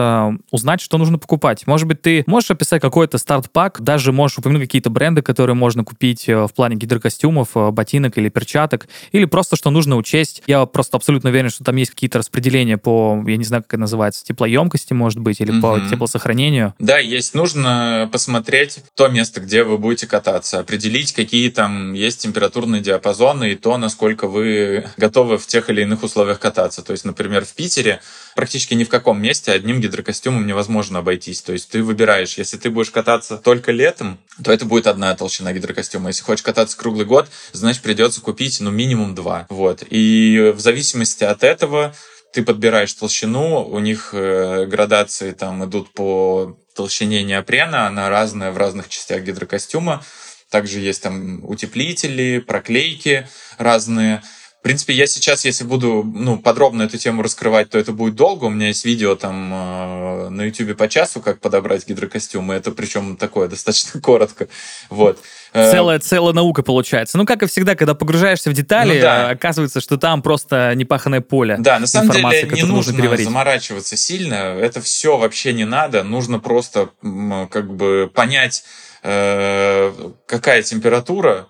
узнать, 0.53 0.81
что 0.81 0.96
нужно 0.98 1.18
покупать. 1.18 1.66
Может 1.66 1.88
быть, 1.88 2.03
ты 2.03 2.22
можешь 2.27 2.53
описать 2.53 2.81
какой-то 2.81 3.18
старт-пак, 3.18 3.81
даже 3.81 4.12
можешь 4.12 4.38
упомянуть 4.38 4.62
какие-то 4.62 4.90
бренды, 4.90 5.22
которые 5.22 5.57
можно 5.57 5.83
купить 5.83 6.29
э, 6.29 6.46
в 6.46 6.53
плане 6.55 6.77
гидрокостюмов, 6.77 7.57
э, 7.57 7.70
ботинок 7.70 8.16
или 8.18 8.29
перчаток, 8.29 8.87
или 9.11 9.24
просто, 9.24 9.57
что 9.57 9.70
нужно 9.70 9.96
учесть. 9.96 10.42
Я 10.46 10.64
просто 10.66 10.96
абсолютно 10.96 11.31
уверен, 11.31 11.51
что 11.51 11.64
там 11.64 11.77
есть 11.77 11.90
какие-то 11.90 12.18
распределение 12.29 12.77
по, 12.77 13.25
я 13.27 13.37
не 13.37 13.45
знаю, 13.45 13.62
как 13.62 13.75
это 13.75 13.81
называется, 13.81 14.25
теплоемкости, 14.25 14.93
может 14.93 15.19
быть, 15.19 15.41
или 15.41 15.51
угу. 15.51 15.61
по 15.61 15.81
теплосохранению? 15.91 16.75
Да, 16.79 16.99
есть. 16.99 17.35
Нужно 17.35 18.09
посмотреть 18.12 18.81
то 18.95 19.09
место, 19.09 19.41
где 19.41 19.64
вы 19.64 19.79
будете 19.79 20.07
кататься, 20.07 20.59
определить, 20.59 21.12
какие 21.12 21.51
там 21.51 21.95
есть 21.95 22.23
температурные 22.23 22.83
диапазоны 22.83 23.53
и 23.53 23.55
то, 23.55 23.79
насколько 23.79 24.29
вы 24.29 24.87
готовы 24.99 25.38
в 25.38 25.47
тех 25.47 25.71
или 25.71 25.83
иных 25.83 26.03
условиях 26.03 26.38
кататься. 26.38 26.83
То 26.83 26.93
есть, 26.93 27.07
например, 27.07 27.47
в 27.47 27.55
Питере 27.55 28.01
практически 28.37 28.75
ни 28.75 28.85
в 28.85 28.88
каком 28.88 29.21
месте 29.21 29.51
одним 29.51 29.81
гидрокостюмом 29.81 30.47
невозможно 30.47 30.99
обойтись. 30.99 31.41
То 31.41 31.53
есть 31.53 31.71
ты 31.71 31.83
выбираешь, 31.83 32.37
если 32.37 32.59
ты 32.59 32.71
будешь 32.71 32.91
кататься 32.91 33.38
только 33.38 33.73
летом, 33.73 34.19
то 34.45 34.53
это 34.53 34.67
будет 34.67 34.87
одна 34.87 35.14
толщина 35.14 35.53
гидрокостюма. 35.53 36.09
Если 36.09 36.23
хочешь 36.23 36.43
кататься 36.43 36.77
круглый 36.77 37.07
год, 37.07 37.29
значит 37.53 37.83
придется 37.83 38.21
купить 38.21 38.61
ну 38.61 38.71
минимум 38.71 39.14
два. 39.14 39.47
Вот. 39.49 39.83
И 39.88 40.53
в 40.55 40.61
зависимости 40.61 41.25
от 41.25 41.43
этого 41.43 41.95
ты 42.33 42.43
подбираешь 42.43 42.93
толщину, 42.93 43.64
у 43.64 43.79
них 43.79 44.11
э, 44.12 44.67
градации 44.67 45.33
там 45.33 45.64
идут 45.64 45.93
по 45.93 46.59
толщине 46.75 47.23
неопрена, 47.23 47.87
она 47.87 48.09
разная 48.09 48.53
в 48.53 48.57
разных 48.57 48.88
частях 48.88 49.23
гидрокостюма. 49.23 50.05
Также 50.51 50.81
есть 50.81 51.03
там 51.03 51.45
утеплители, 51.45 52.38
проклейки 52.38 53.29
разные. 53.59 54.23
В 54.61 54.62
принципе, 54.64 54.92
я 54.92 55.07
сейчас, 55.07 55.44
если 55.44 55.62
буду 55.62 56.03
ну, 56.03 56.37
подробно 56.37 56.83
эту 56.83 56.99
тему 56.99 57.23
раскрывать, 57.23 57.71
то 57.71 57.79
это 57.79 57.92
будет 57.92 58.16
долго. 58.16 58.47
У 58.47 58.51
меня 58.51 58.66
есть 58.66 58.85
видео 58.85 59.14
там 59.14 59.53
э, 59.55 60.29
на 60.31 60.42
YouTube 60.42 60.77
по 60.77 60.88
часу, 60.88 61.21
как 61.21 61.38
подобрать 61.38 61.87
гидрокостюмы. 61.87 62.55
Это 62.55 62.73
причем 62.73 63.16
такое 63.16 63.47
достаточно 63.49 64.01
коротко. 64.01 64.49
Вот. 64.90 65.21
Э, 65.53 65.71
целая, 65.71 66.01
целая 66.01 66.35
наука 66.35 66.64
получается. 66.64 67.18
Ну, 67.18 67.25
как 67.25 67.44
и 67.44 67.47
всегда, 67.47 67.77
когда 67.77 67.94
погружаешься 67.94 68.51
в 68.51 68.53
детали, 68.53 68.97
ну, 68.97 69.01
да. 69.03 69.31
оказывается, 69.31 69.81
что 69.81 69.97
там 69.97 70.23
просто 70.23 70.75
непаханное 70.75 71.21
поле. 71.21 71.57
Да, 71.61 71.79
на 71.79 71.87
самом 71.87 72.11
деле 72.11 72.49
не 72.51 72.64
нужно 72.64 72.97
переварить. 72.97 73.27
заморачиваться 73.27 73.97
сильно. 73.97 74.35
Это 74.35 74.81
все 74.81 75.18
вообще 75.18 75.53
не 75.53 75.66
надо. 75.66 76.03
Нужно 76.03 76.40
просто 76.40 76.90
как 77.01 77.73
бы 77.73 78.11
понять, 78.12 78.64
э, 79.05 79.92
какая 80.27 80.62
температура 80.64 81.47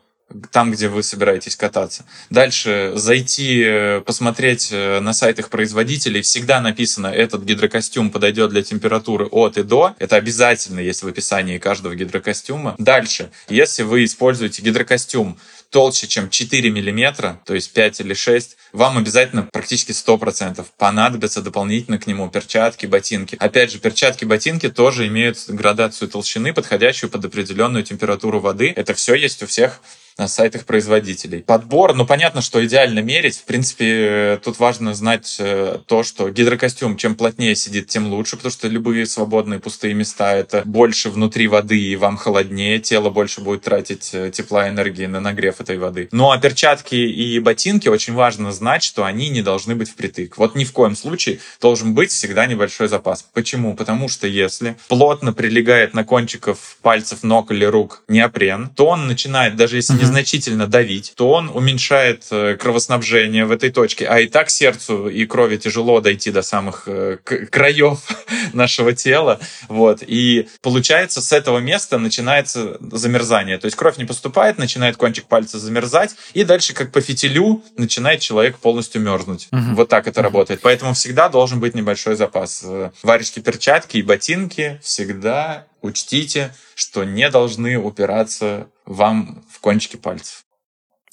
там, 0.51 0.71
где 0.73 0.89
вы 0.89 1.03
собираетесь 1.03 1.57
кататься. 1.57 2.05
Дальше 2.31 2.93
зайти, 2.95 3.63
э, 3.65 4.01
посмотреть 4.03 4.69
э, 4.71 5.01
на 5.01 5.13
сайтах 5.15 5.49
производителей. 5.49 6.21
Всегда 6.21 6.61
написано, 6.61 7.07
этот 7.07 7.45
гидрокостюм 7.45 8.11
подойдет 8.11 8.51
для 8.51 8.63
температуры 8.63 9.27
от 9.27 9.57
и 9.57 9.63
до. 9.63 9.95
Это 9.99 10.17
обязательно 10.17 10.81
есть 10.81 11.03
в 11.03 11.09
описании 11.09 11.59
каждого 11.59 11.95
гидрокостюма. 11.95 12.75
Дальше, 12.79 13.31
если 13.49 13.83
вы 13.83 14.05
используете 14.05 14.63
гидрокостюм 14.63 15.39
толще, 15.71 16.07
чем 16.07 16.31
4 16.31 16.71
миллиметра, 16.71 17.41
то 17.45 17.55
есть 17.55 17.73
5 17.73 18.01
или 18.01 18.15
6, 18.15 18.57
вам 18.73 18.99
обязательно 18.99 19.49
практически 19.51 19.93
100% 19.93 20.65
понадобятся 20.77 21.43
дополнительно 21.43 21.99
к 21.99 22.07
нему 22.07 22.29
перчатки, 22.29 22.87
ботинки. 22.87 23.37
Опять 23.39 23.73
же, 23.73 23.79
перчатки, 23.79 24.25
ботинки 24.25 24.69
тоже 24.69 25.07
имеют 25.07 25.39
градацию 25.49 26.09
толщины, 26.09 26.53
подходящую 26.53 27.11
под 27.11 27.25
определенную 27.25 27.83
температуру 27.83 28.41
воды. 28.41 28.73
Это 28.75 28.95
все 28.95 29.15
есть 29.15 29.43
у 29.43 29.47
всех 29.47 29.81
на 30.19 30.27
сайтах 30.27 30.65
производителей. 30.65 31.43
Подбор, 31.43 31.95
ну 31.95 32.05
понятно, 32.05 32.43
что 32.43 32.65
идеально 32.67 32.99
мерить. 32.99 33.37
В 33.37 33.45
принципе, 33.45 34.41
тут 34.45 34.59
важно 34.59 34.93
знать 34.93 35.37
э, 35.39 35.79
то, 35.87 36.03
что 36.03 36.29
гидрокостюм, 36.29 36.97
чем 36.97 37.15
плотнее 37.15 37.55
сидит, 37.55 37.87
тем 37.87 38.09
лучше, 38.09 38.37
потому 38.37 38.51
что 38.51 38.67
любые 38.67 39.07
свободные 39.07 39.61
пустые 39.61 39.95
места 39.95 40.35
это 40.35 40.63
больше 40.65 41.11
внутри 41.11 41.47
воды, 41.47 41.79
и 41.79 41.95
вам 41.95 42.17
холоднее, 42.17 42.81
тело 42.81 43.11
больше 43.11 43.41
будет 43.41 43.63
тратить 43.63 44.11
э, 44.13 44.31
тепла 44.33 44.67
и 44.67 44.71
энергии 44.71 45.07
на 45.07 45.21
нагрев 45.21 45.61
этой 45.61 45.79
воды. 45.79 46.09
Ну 46.11 46.33
а 46.33 46.39
перчатки 46.39 46.97
и 46.97 47.39
ботинки 47.39 47.89
очень 47.89 48.15
важно 48.15 48.51
знать, 48.51 48.83
что 48.83 49.05
они 49.05 49.29
не 49.29 49.43
должны 49.43 49.77
быть 49.77 49.89
впритык. 49.89 50.37
Вот 50.37 50.57
ни 50.57 50.65
в 50.65 50.73
коем 50.73 50.97
случае 50.97 51.39
должен 51.61 51.95
быть 51.95 52.11
всегда 52.11 52.47
небольшой 52.47 52.89
запас. 52.89 53.25
Почему? 53.33 53.75
Потому 53.77 54.09
что 54.09 54.27
если 54.27 54.77
плотно 54.89 55.33
прилегает 55.33 55.95
на 55.95 56.03
кончиков 56.03 56.77
пальцев 56.83 57.23
ног 57.23 57.53
или 57.53 57.65
рук 57.65 58.03
неопрен, 58.09 58.69
то 58.75 58.87
он 58.87 59.07
начинает, 59.07 59.55
даже 59.55 59.77
если 59.77 59.93
не 59.93 60.08
незначительно 60.09 60.67
давить, 60.67 61.13
то 61.17 61.31
он 61.31 61.49
уменьшает 61.49 62.25
э, 62.31 62.57
кровоснабжение 62.57 63.45
в 63.45 63.51
этой 63.51 63.71
точке. 63.71 64.07
А 64.07 64.21
и 64.21 64.27
так 64.27 64.51
сердцу 64.51 65.09
и 65.09 65.27
крови 65.27 65.57
тяжело 65.57 66.01
дойти 66.01 66.31
до 66.31 66.43
самых 66.43 66.85
э, 66.87 67.19
краев 67.25 68.01
нашего 68.53 68.93
тела. 68.93 69.41
Вот. 69.69 70.03
И 70.07 70.49
получается, 70.63 71.21
с 71.21 71.33
этого 71.33 71.59
места 71.59 71.99
начинается 71.99 72.79
замерзание. 72.81 73.59
То 73.59 73.67
есть 73.67 73.77
кровь 73.77 73.99
не 73.99 74.05
поступает, 74.05 74.59
начинает 74.59 74.97
кончик 74.97 75.27
пальца 75.27 75.59
замерзать, 75.59 76.17
и 76.35 76.45
дальше, 76.45 76.75
как 76.75 76.93
по 76.93 77.01
фитилю, 77.01 77.63
начинает 77.77 78.21
человек 78.21 78.59
полностью 78.59 79.01
мерзнуть. 79.01 79.49
Угу. 79.53 79.75
Вот 79.75 79.89
так 79.89 80.07
это 80.07 80.21
угу. 80.21 80.25
работает. 80.25 80.61
Поэтому 80.63 80.95
всегда 80.95 81.29
должен 81.29 81.61
быть 81.61 81.75
небольшой 81.75 82.17
запас. 82.17 82.63
Э, 82.65 82.91
варежки, 83.03 83.41
перчатки 83.41 83.99
и 83.99 84.03
ботинки 84.03 84.81
всегда 84.83 85.67
учтите, 85.81 86.55
что 86.75 87.05
не 87.05 87.31
должны 87.31 87.77
упираться 87.77 88.69
вам 88.85 89.45
в 89.59 89.61
кончики 89.61 89.97
пальцев. 89.97 90.45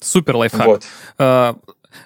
Супер 0.00 0.36
лайфхак. 0.36 0.66
Вот. 0.66 0.84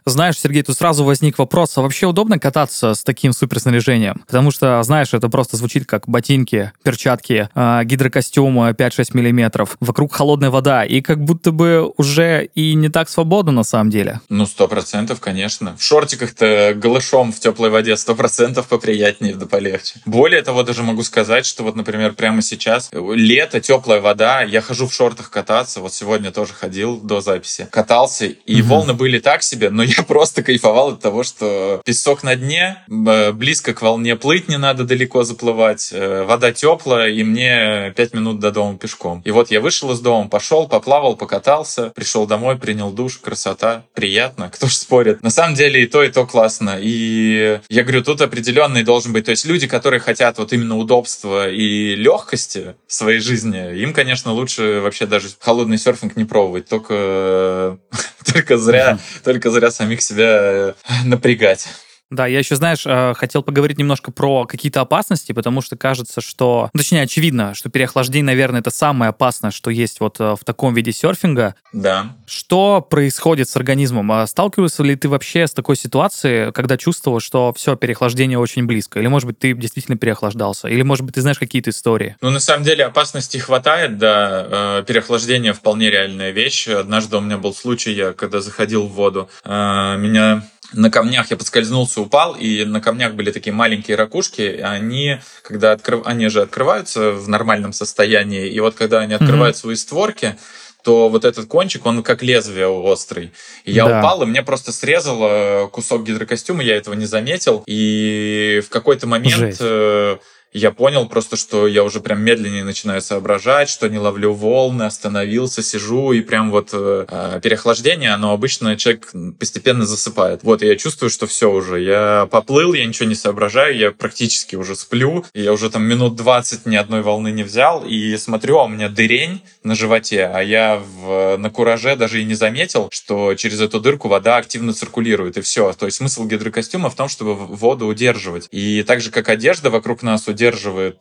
А, 0.04 0.10
знаешь, 0.10 0.38
Сергей, 0.38 0.62
тут 0.62 0.76
сразу 0.76 1.04
возник 1.04 1.38
вопрос, 1.38 1.76
а 1.76 1.82
вообще 1.82 2.06
удобно 2.06 2.38
кататься 2.38 2.94
с 2.94 3.02
таким 3.02 3.32
суперснаряжением? 3.32 4.22
Потому 4.26 4.50
что, 4.50 4.82
знаешь, 4.82 5.14
это 5.14 5.28
просто 5.28 5.56
звучит 5.56 5.86
как 5.86 6.08
ботинки, 6.08 6.72
перчатки, 6.82 7.48
э, 7.54 7.80
гидрокостюм 7.84 8.58
5-6 8.70 9.16
миллиметров, 9.16 9.76
вокруг 9.80 10.12
холодная 10.12 10.50
вода, 10.50 10.84
и 10.84 11.00
как 11.00 11.22
будто 11.22 11.52
бы 11.52 11.92
уже 11.96 12.48
и 12.54 12.74
не 12.74 12.88
так 12.88 13.08
свободно 13.08 13.52
на 13.52 13.64
самом 13.64 13.90
деле. 13.90 14.20
Ну, 14.28 14.46
сто 14.46 14.68
процентов, 14.68 15.20
конечно. 15.20 15.76
В 15.76 15.82
шортиках-то 15.82 16.74
голышом 16.76 17.32
в 17.32 17.40
теплой 17.40 17.70
воде 17.70 17.96
сто 17.96 18.14
процентов 18.14 18.68
поприятнее, 18.68 19.34
да 19.34 19.46
полегче. 19.46 20.00
Более 20.04 20.42
того, 20.42 20.62
даже 20.62 20.82
могу 20.82 21.02
сказать, 21.02 21.46
что 21.46 21.62
вот, 21.62 21.76
например, 21.76 22.12
прямо 22.12 22.42
сейчас 22.42 22.90
лето, 22.92 23.60
теплая 23.60 24.00
вода, 24.00 24.42
я 24.42 24.60
хожу 24.60 24.86
в 24.86 24.94
шортах 24.94 25.30
кататься, 25.30 25.80
вот 25.80 25.92
сегодня 25.92 26.30
тоже 26.30 26.52
ходил 26.52 27.00
до 27.00 27.20
записи, 27.20 27.68
катался, 27.70 28.26
и 28.26 28.60
угу. 28.60 28.70
волны 28.70 28.94
были 28.94 29.18
так 29.18 29.42
себе, 29.42 29.70
но 29.70 29.79
я 29.82 30.02
просто 30.08 30.42
кайфовал 30.42 30.90
от 30.90 31.00
того, 31.00 31.22
что 31.22 31.82
песок 31.84 32.22
на 32.22 32.36
дне, 32.36 32.78
близко 32.88 33.74
к 33.74 33.82
волне 33.82 34.16
плыть 34.16 34.48
не 34.48 34.58
надо 34.58 34.84
далеко 34.84 35.24
заплывать, 35.24 35.90
э, 35.92 36.24
вода 36.24 36.52
теплая, 36.52 37.10
и 37.10 37.22
мне 37.22 37.92
5 37.96 38.14
минут 38.14 38.40
до 38.40 38.50
дома 38.50 38.78
пешком. 38.78 39.22
И 39.24 39.30
вот 39.30 39.50
я 39.50 39.60
вышел 39.60 39.90
из 39.92 40.00
дома, 40.00 40.28
пошел, 40.28 40.68
поплавал, 40.68 41.16
покатался, 41.16 41.90
пришел 41.90 42.26
домой, 42.26 42.56
принял 42.56 42.90
душ, 42.90 43.18
красота, 43.18 43.84
приятно, 43.94 44.50
кто 44.50 44.66
ж 44.66 44.72
спорит. 44.72 45.22
На 45.22 45.30
самом 45.30 45.54
деле 45.54 45.82
и 45.82 45.86
то, 45.86 46.02
и 46.02 46.10
то 46.10 46.26
классно. 46.26 46.78
И 46.80 47.60
я 47.68 47.82
говорю, 47.82 48.02
тут 48.02 48.20
определенный 48.20 48.82
должен 48.82 49.12
быть, 49.12 49.26
то 49.26 49.30
есть 49.30 49.44
люди, 49.44 49.66
которые 49.66 50.00
хотят 50.00 50.38
вот 50.38 50.52
именно 50.52 50.76
удобства 50.76 51.50
и 51.50 51.94
легкости 51.94 52.74
в 52.86 52.92
своей 52.92 53.20
жизни, 53.20 53.78
им, 53.80 53.92
конечно, 53.92 54.32
лучше 54.32 54.80
вообще 54.80 55.06
даже 55.06 55.28
холодный 55.38 55.78
серфинг 55.78 56.16
не 56.16 56.24
пробовать, 56.24 56.68
только, 56.68 57.78
только 58.24 58.56
зря, 58.56 58.98
только 59.24 59.50
зря 59.50 59.70
самих 59.70 60.02
себя 60.02 60.26
э, 60.26 60.72
напрягать. 61.04 61.68
Да, 62.10 62.26
я 62.26 62.40
еще, 62.40 62.56
знаешь, 62.56 62.84
э, 62.86 63.14
хотел 63.14 63.42
поговорить 63.42 63.78
немножко 63.78 64.10
про 64.10 64.44
какие-то 64.44 64.80
опасности, 64.80 65.32
потому 65.32 65.60
что 65.62 65.76
кажется, 65.76 66.20
что, 66.20 66.68
ну, 66.72 66.78
точнее, 66.78 67.02
очевидно, 67.02 67.54
что 67.54 67.70
переохлаждение, 67.70 68.26
наверное, 68.26 68.60
это 68.60 68.70
самое 68.70 69.10
опасное, 69.10 69.52
что 69.52 69.70
есть 69.70 70.00
вот 70.00 70.18
э, 70.18 70.34
в 70.34 70.44
таком 70.44 70.74
виде 70.74 70.90
серфинга. 70.92 71.54
Да. 71.72 72.16
Что 72.26 72.80
происходит 72.80 73.48
с 73.48 73.56
организмом? 73.56 74.10
А 74.10 74.26
сталкивался 74.26 74.82
ли 74.82 74.96
ты 74.96 75.08
вообще 75.08 75.46
с 75.46 75.52
такой 75.52 75.76
ситуацией, 75.76 76.52
когда 76.52 76.76
чувствовал, 76.76 77.20
что 77.20 77.52
все, 77.52 77.76
переохлаждение 77.76 78.38
очень 78.38 78.66
близко? 78.66 78.98
Или, 78.98 79.06
может 79.06 79.28
быть, 79.28 79.38
ты 79.38 79.54
действительно 79.54 79.96
переохлаждался? 79.96 80.66
Или, 80.66 80.82
может 80.82 81.04
быть, 81.04 81.14
ты 81.14 81.20
знаешь 81.20 81.38
какие-то 81.38 81.70
истории? 81.70 82.16
Ну, 82.20 82.30
на 82.30 82.40
самом 82.40 82.64
деле, 82.64 82.84
опасности 82.84 83.38
хватает, 83.38 83.98
да. 83.98 84.82
Переохлаждение 84.86 85.52
вполне 85.52 85.90
реальная 85.90 86.32
вещь. 86.32 86.66
Однажды 86.66 87.16
у 87.16 87.20
меня 87.20 87.38
был 87.38 87.54
случай, 87.54 87.92
я 87.92 88.12
когда 88.12 88.40
заходил 88.40 88.86
в 88.86 88.92
воду, 88.92 89.28
меня 89.44 90.42
на 90.72 90.90
камнях 90.90 91.30
я 91.30 91.36
подскользнулся, 91.36 92.00
упал, 92.00 92.34
и 92.34 92.64
на 92.64 92.80
камнях 92.80 93.14
были 93.14 93.30
такие 93.30 93.52
маленькие 93.52 93.96
ракушки, 93.96 94.60
они, 94.62 95.20
когда 95.42 95.72
открыв... 95.72 96.06
они 96.06 96.28
же 96.28 96.42
открываются 96.42 97.12
в 97.12 97.28
нормальном 97.28 97.72
состоянии, 97.72 98.48
и 98.48 98.60
вот 98.60 98.74
когда 98.74 99.00
они 99.00 99.14
открывают 99.14 99.56
mm-hmm. 99.56 99.60
свои 99.60 99.76
створки, 99.76 100.36
то 100.82 101.08
вот 101.08 101.24
этот 101.24 101.46
кончик, 101.46 101.84
он 101.84 102.02
как 102.02 102.22
лезвие 102.22 102.68
острый. 102.68 103.32
И 103.64 103.72
я 103.72 103.86
да. 103.86 103.98
упал, 103.98 104.22
и 104.22 104.26
мне 104.26 104.42
просто 104.42 104.72
срезало 104.72 105.68
кусок 105.68 106.04
гидрокостюма, 106.04 106.62
я 106.62 106.76
этого 106.76 106.94
не 106.94 107.06
заметил, 107.06 107.62
и 107.66 108.62
в 108.64 108.70
какой-то 108.70 109.06
момент... 109.06 109.58
Жесть. 109.58 110.20
Я 110.52 110.72
понял 110.72 111.06
просто, 111.06 111.36
что 111.36 111.68
я 111.68 111.84
уже 111.84 112.00
прям 112.00 112.22
медленнее 112.22 112.64
начинаю 112.64 113.00
соображать, 113.00 113.68
что 113.68 113.88
не 113.88 113.98
ловлю 113.98 114.32
волны, 114.32 114.82
остановился, 114.82 115.62
сижу, 115.62 116.12
и 116.12 116.22
прям 116.22 116.50
вот 116.50 116.70
э, 116.72 117.06
э 117.08 117.40
переохлаждение, 117.40 118.10
оно 118.10 118.32
обычно 118.32 118.76
человек 118.76 119.12
постепенно 119.38 119.86
засыпает. 119.86 120.42
Вот, 120.42 120.62
и 120.62 120.66
я 120.66 120.76
чувствую, 120.76 121.08
что 121.08 121.28
все 121.28 121.52
уже, 121.52 121.80
я 121.80 122.26
поплыл, 122.32 122.74
я 122.74 122.84
ничего 122.84 123.08
не 123.08 123.14
соображаю, 123.14 123.76
я 123.76 123.92
практически 123.92 124.56
уже 124.56 124.74
сплю, 124.74 125.24
я 125.34 125.52
уже 125.52 125.70
там 125.70 125.84
минут 125.84 126.16
20 126.16 126.66
ни 126.66 126.74
одной 126.74 127.02
волны 127.02 127.30
не 127.30 127.44
взял, 127.44 127.84
и 127.84 128.16
смотрю, 128.16 128.58
а 128.58 128.64
у 128.64 128.68
меня 128.68 128.88
дырень 128.88 129.42
на 129.62 129.76
животе, 129.76 130.24
а 130.24 130.40
я 130.40 130.82
в, 130.82 131.36
на 131.36 131.50
кураже 131.50 131.94
даже 131.94 132.22
и 132.22 132.24
не 132.24 132.34
заметил, 132.34 132.88
что 132.90 133.36
через 133.36 133.60
эту 133.60 133.78
дырку 133.78 134.08
вода 134.08 134.38
активно 134.38 134.72
циркулирует, 134.72 135.36
и 135.36 135.42
все. 135.42 135.72
То 135.74 135.86
есть 135.86 135.98
смысл 135.98 136.26
гидрокостюма 136.26 136.90
в 136.90 136.96
том, 136.96 137.08
чтобы 137.08 137.34
воду 137.36 137.86
удерживать. 137.86 138.48
И 138.50 138.82
так 138.82 139.00
же, 139.00 139.12
как 139.12 139.28
одежда 139.28 139.70
вокруг 139.70 140.02
нас 140.02 140.26
удерживает 140.26 140.39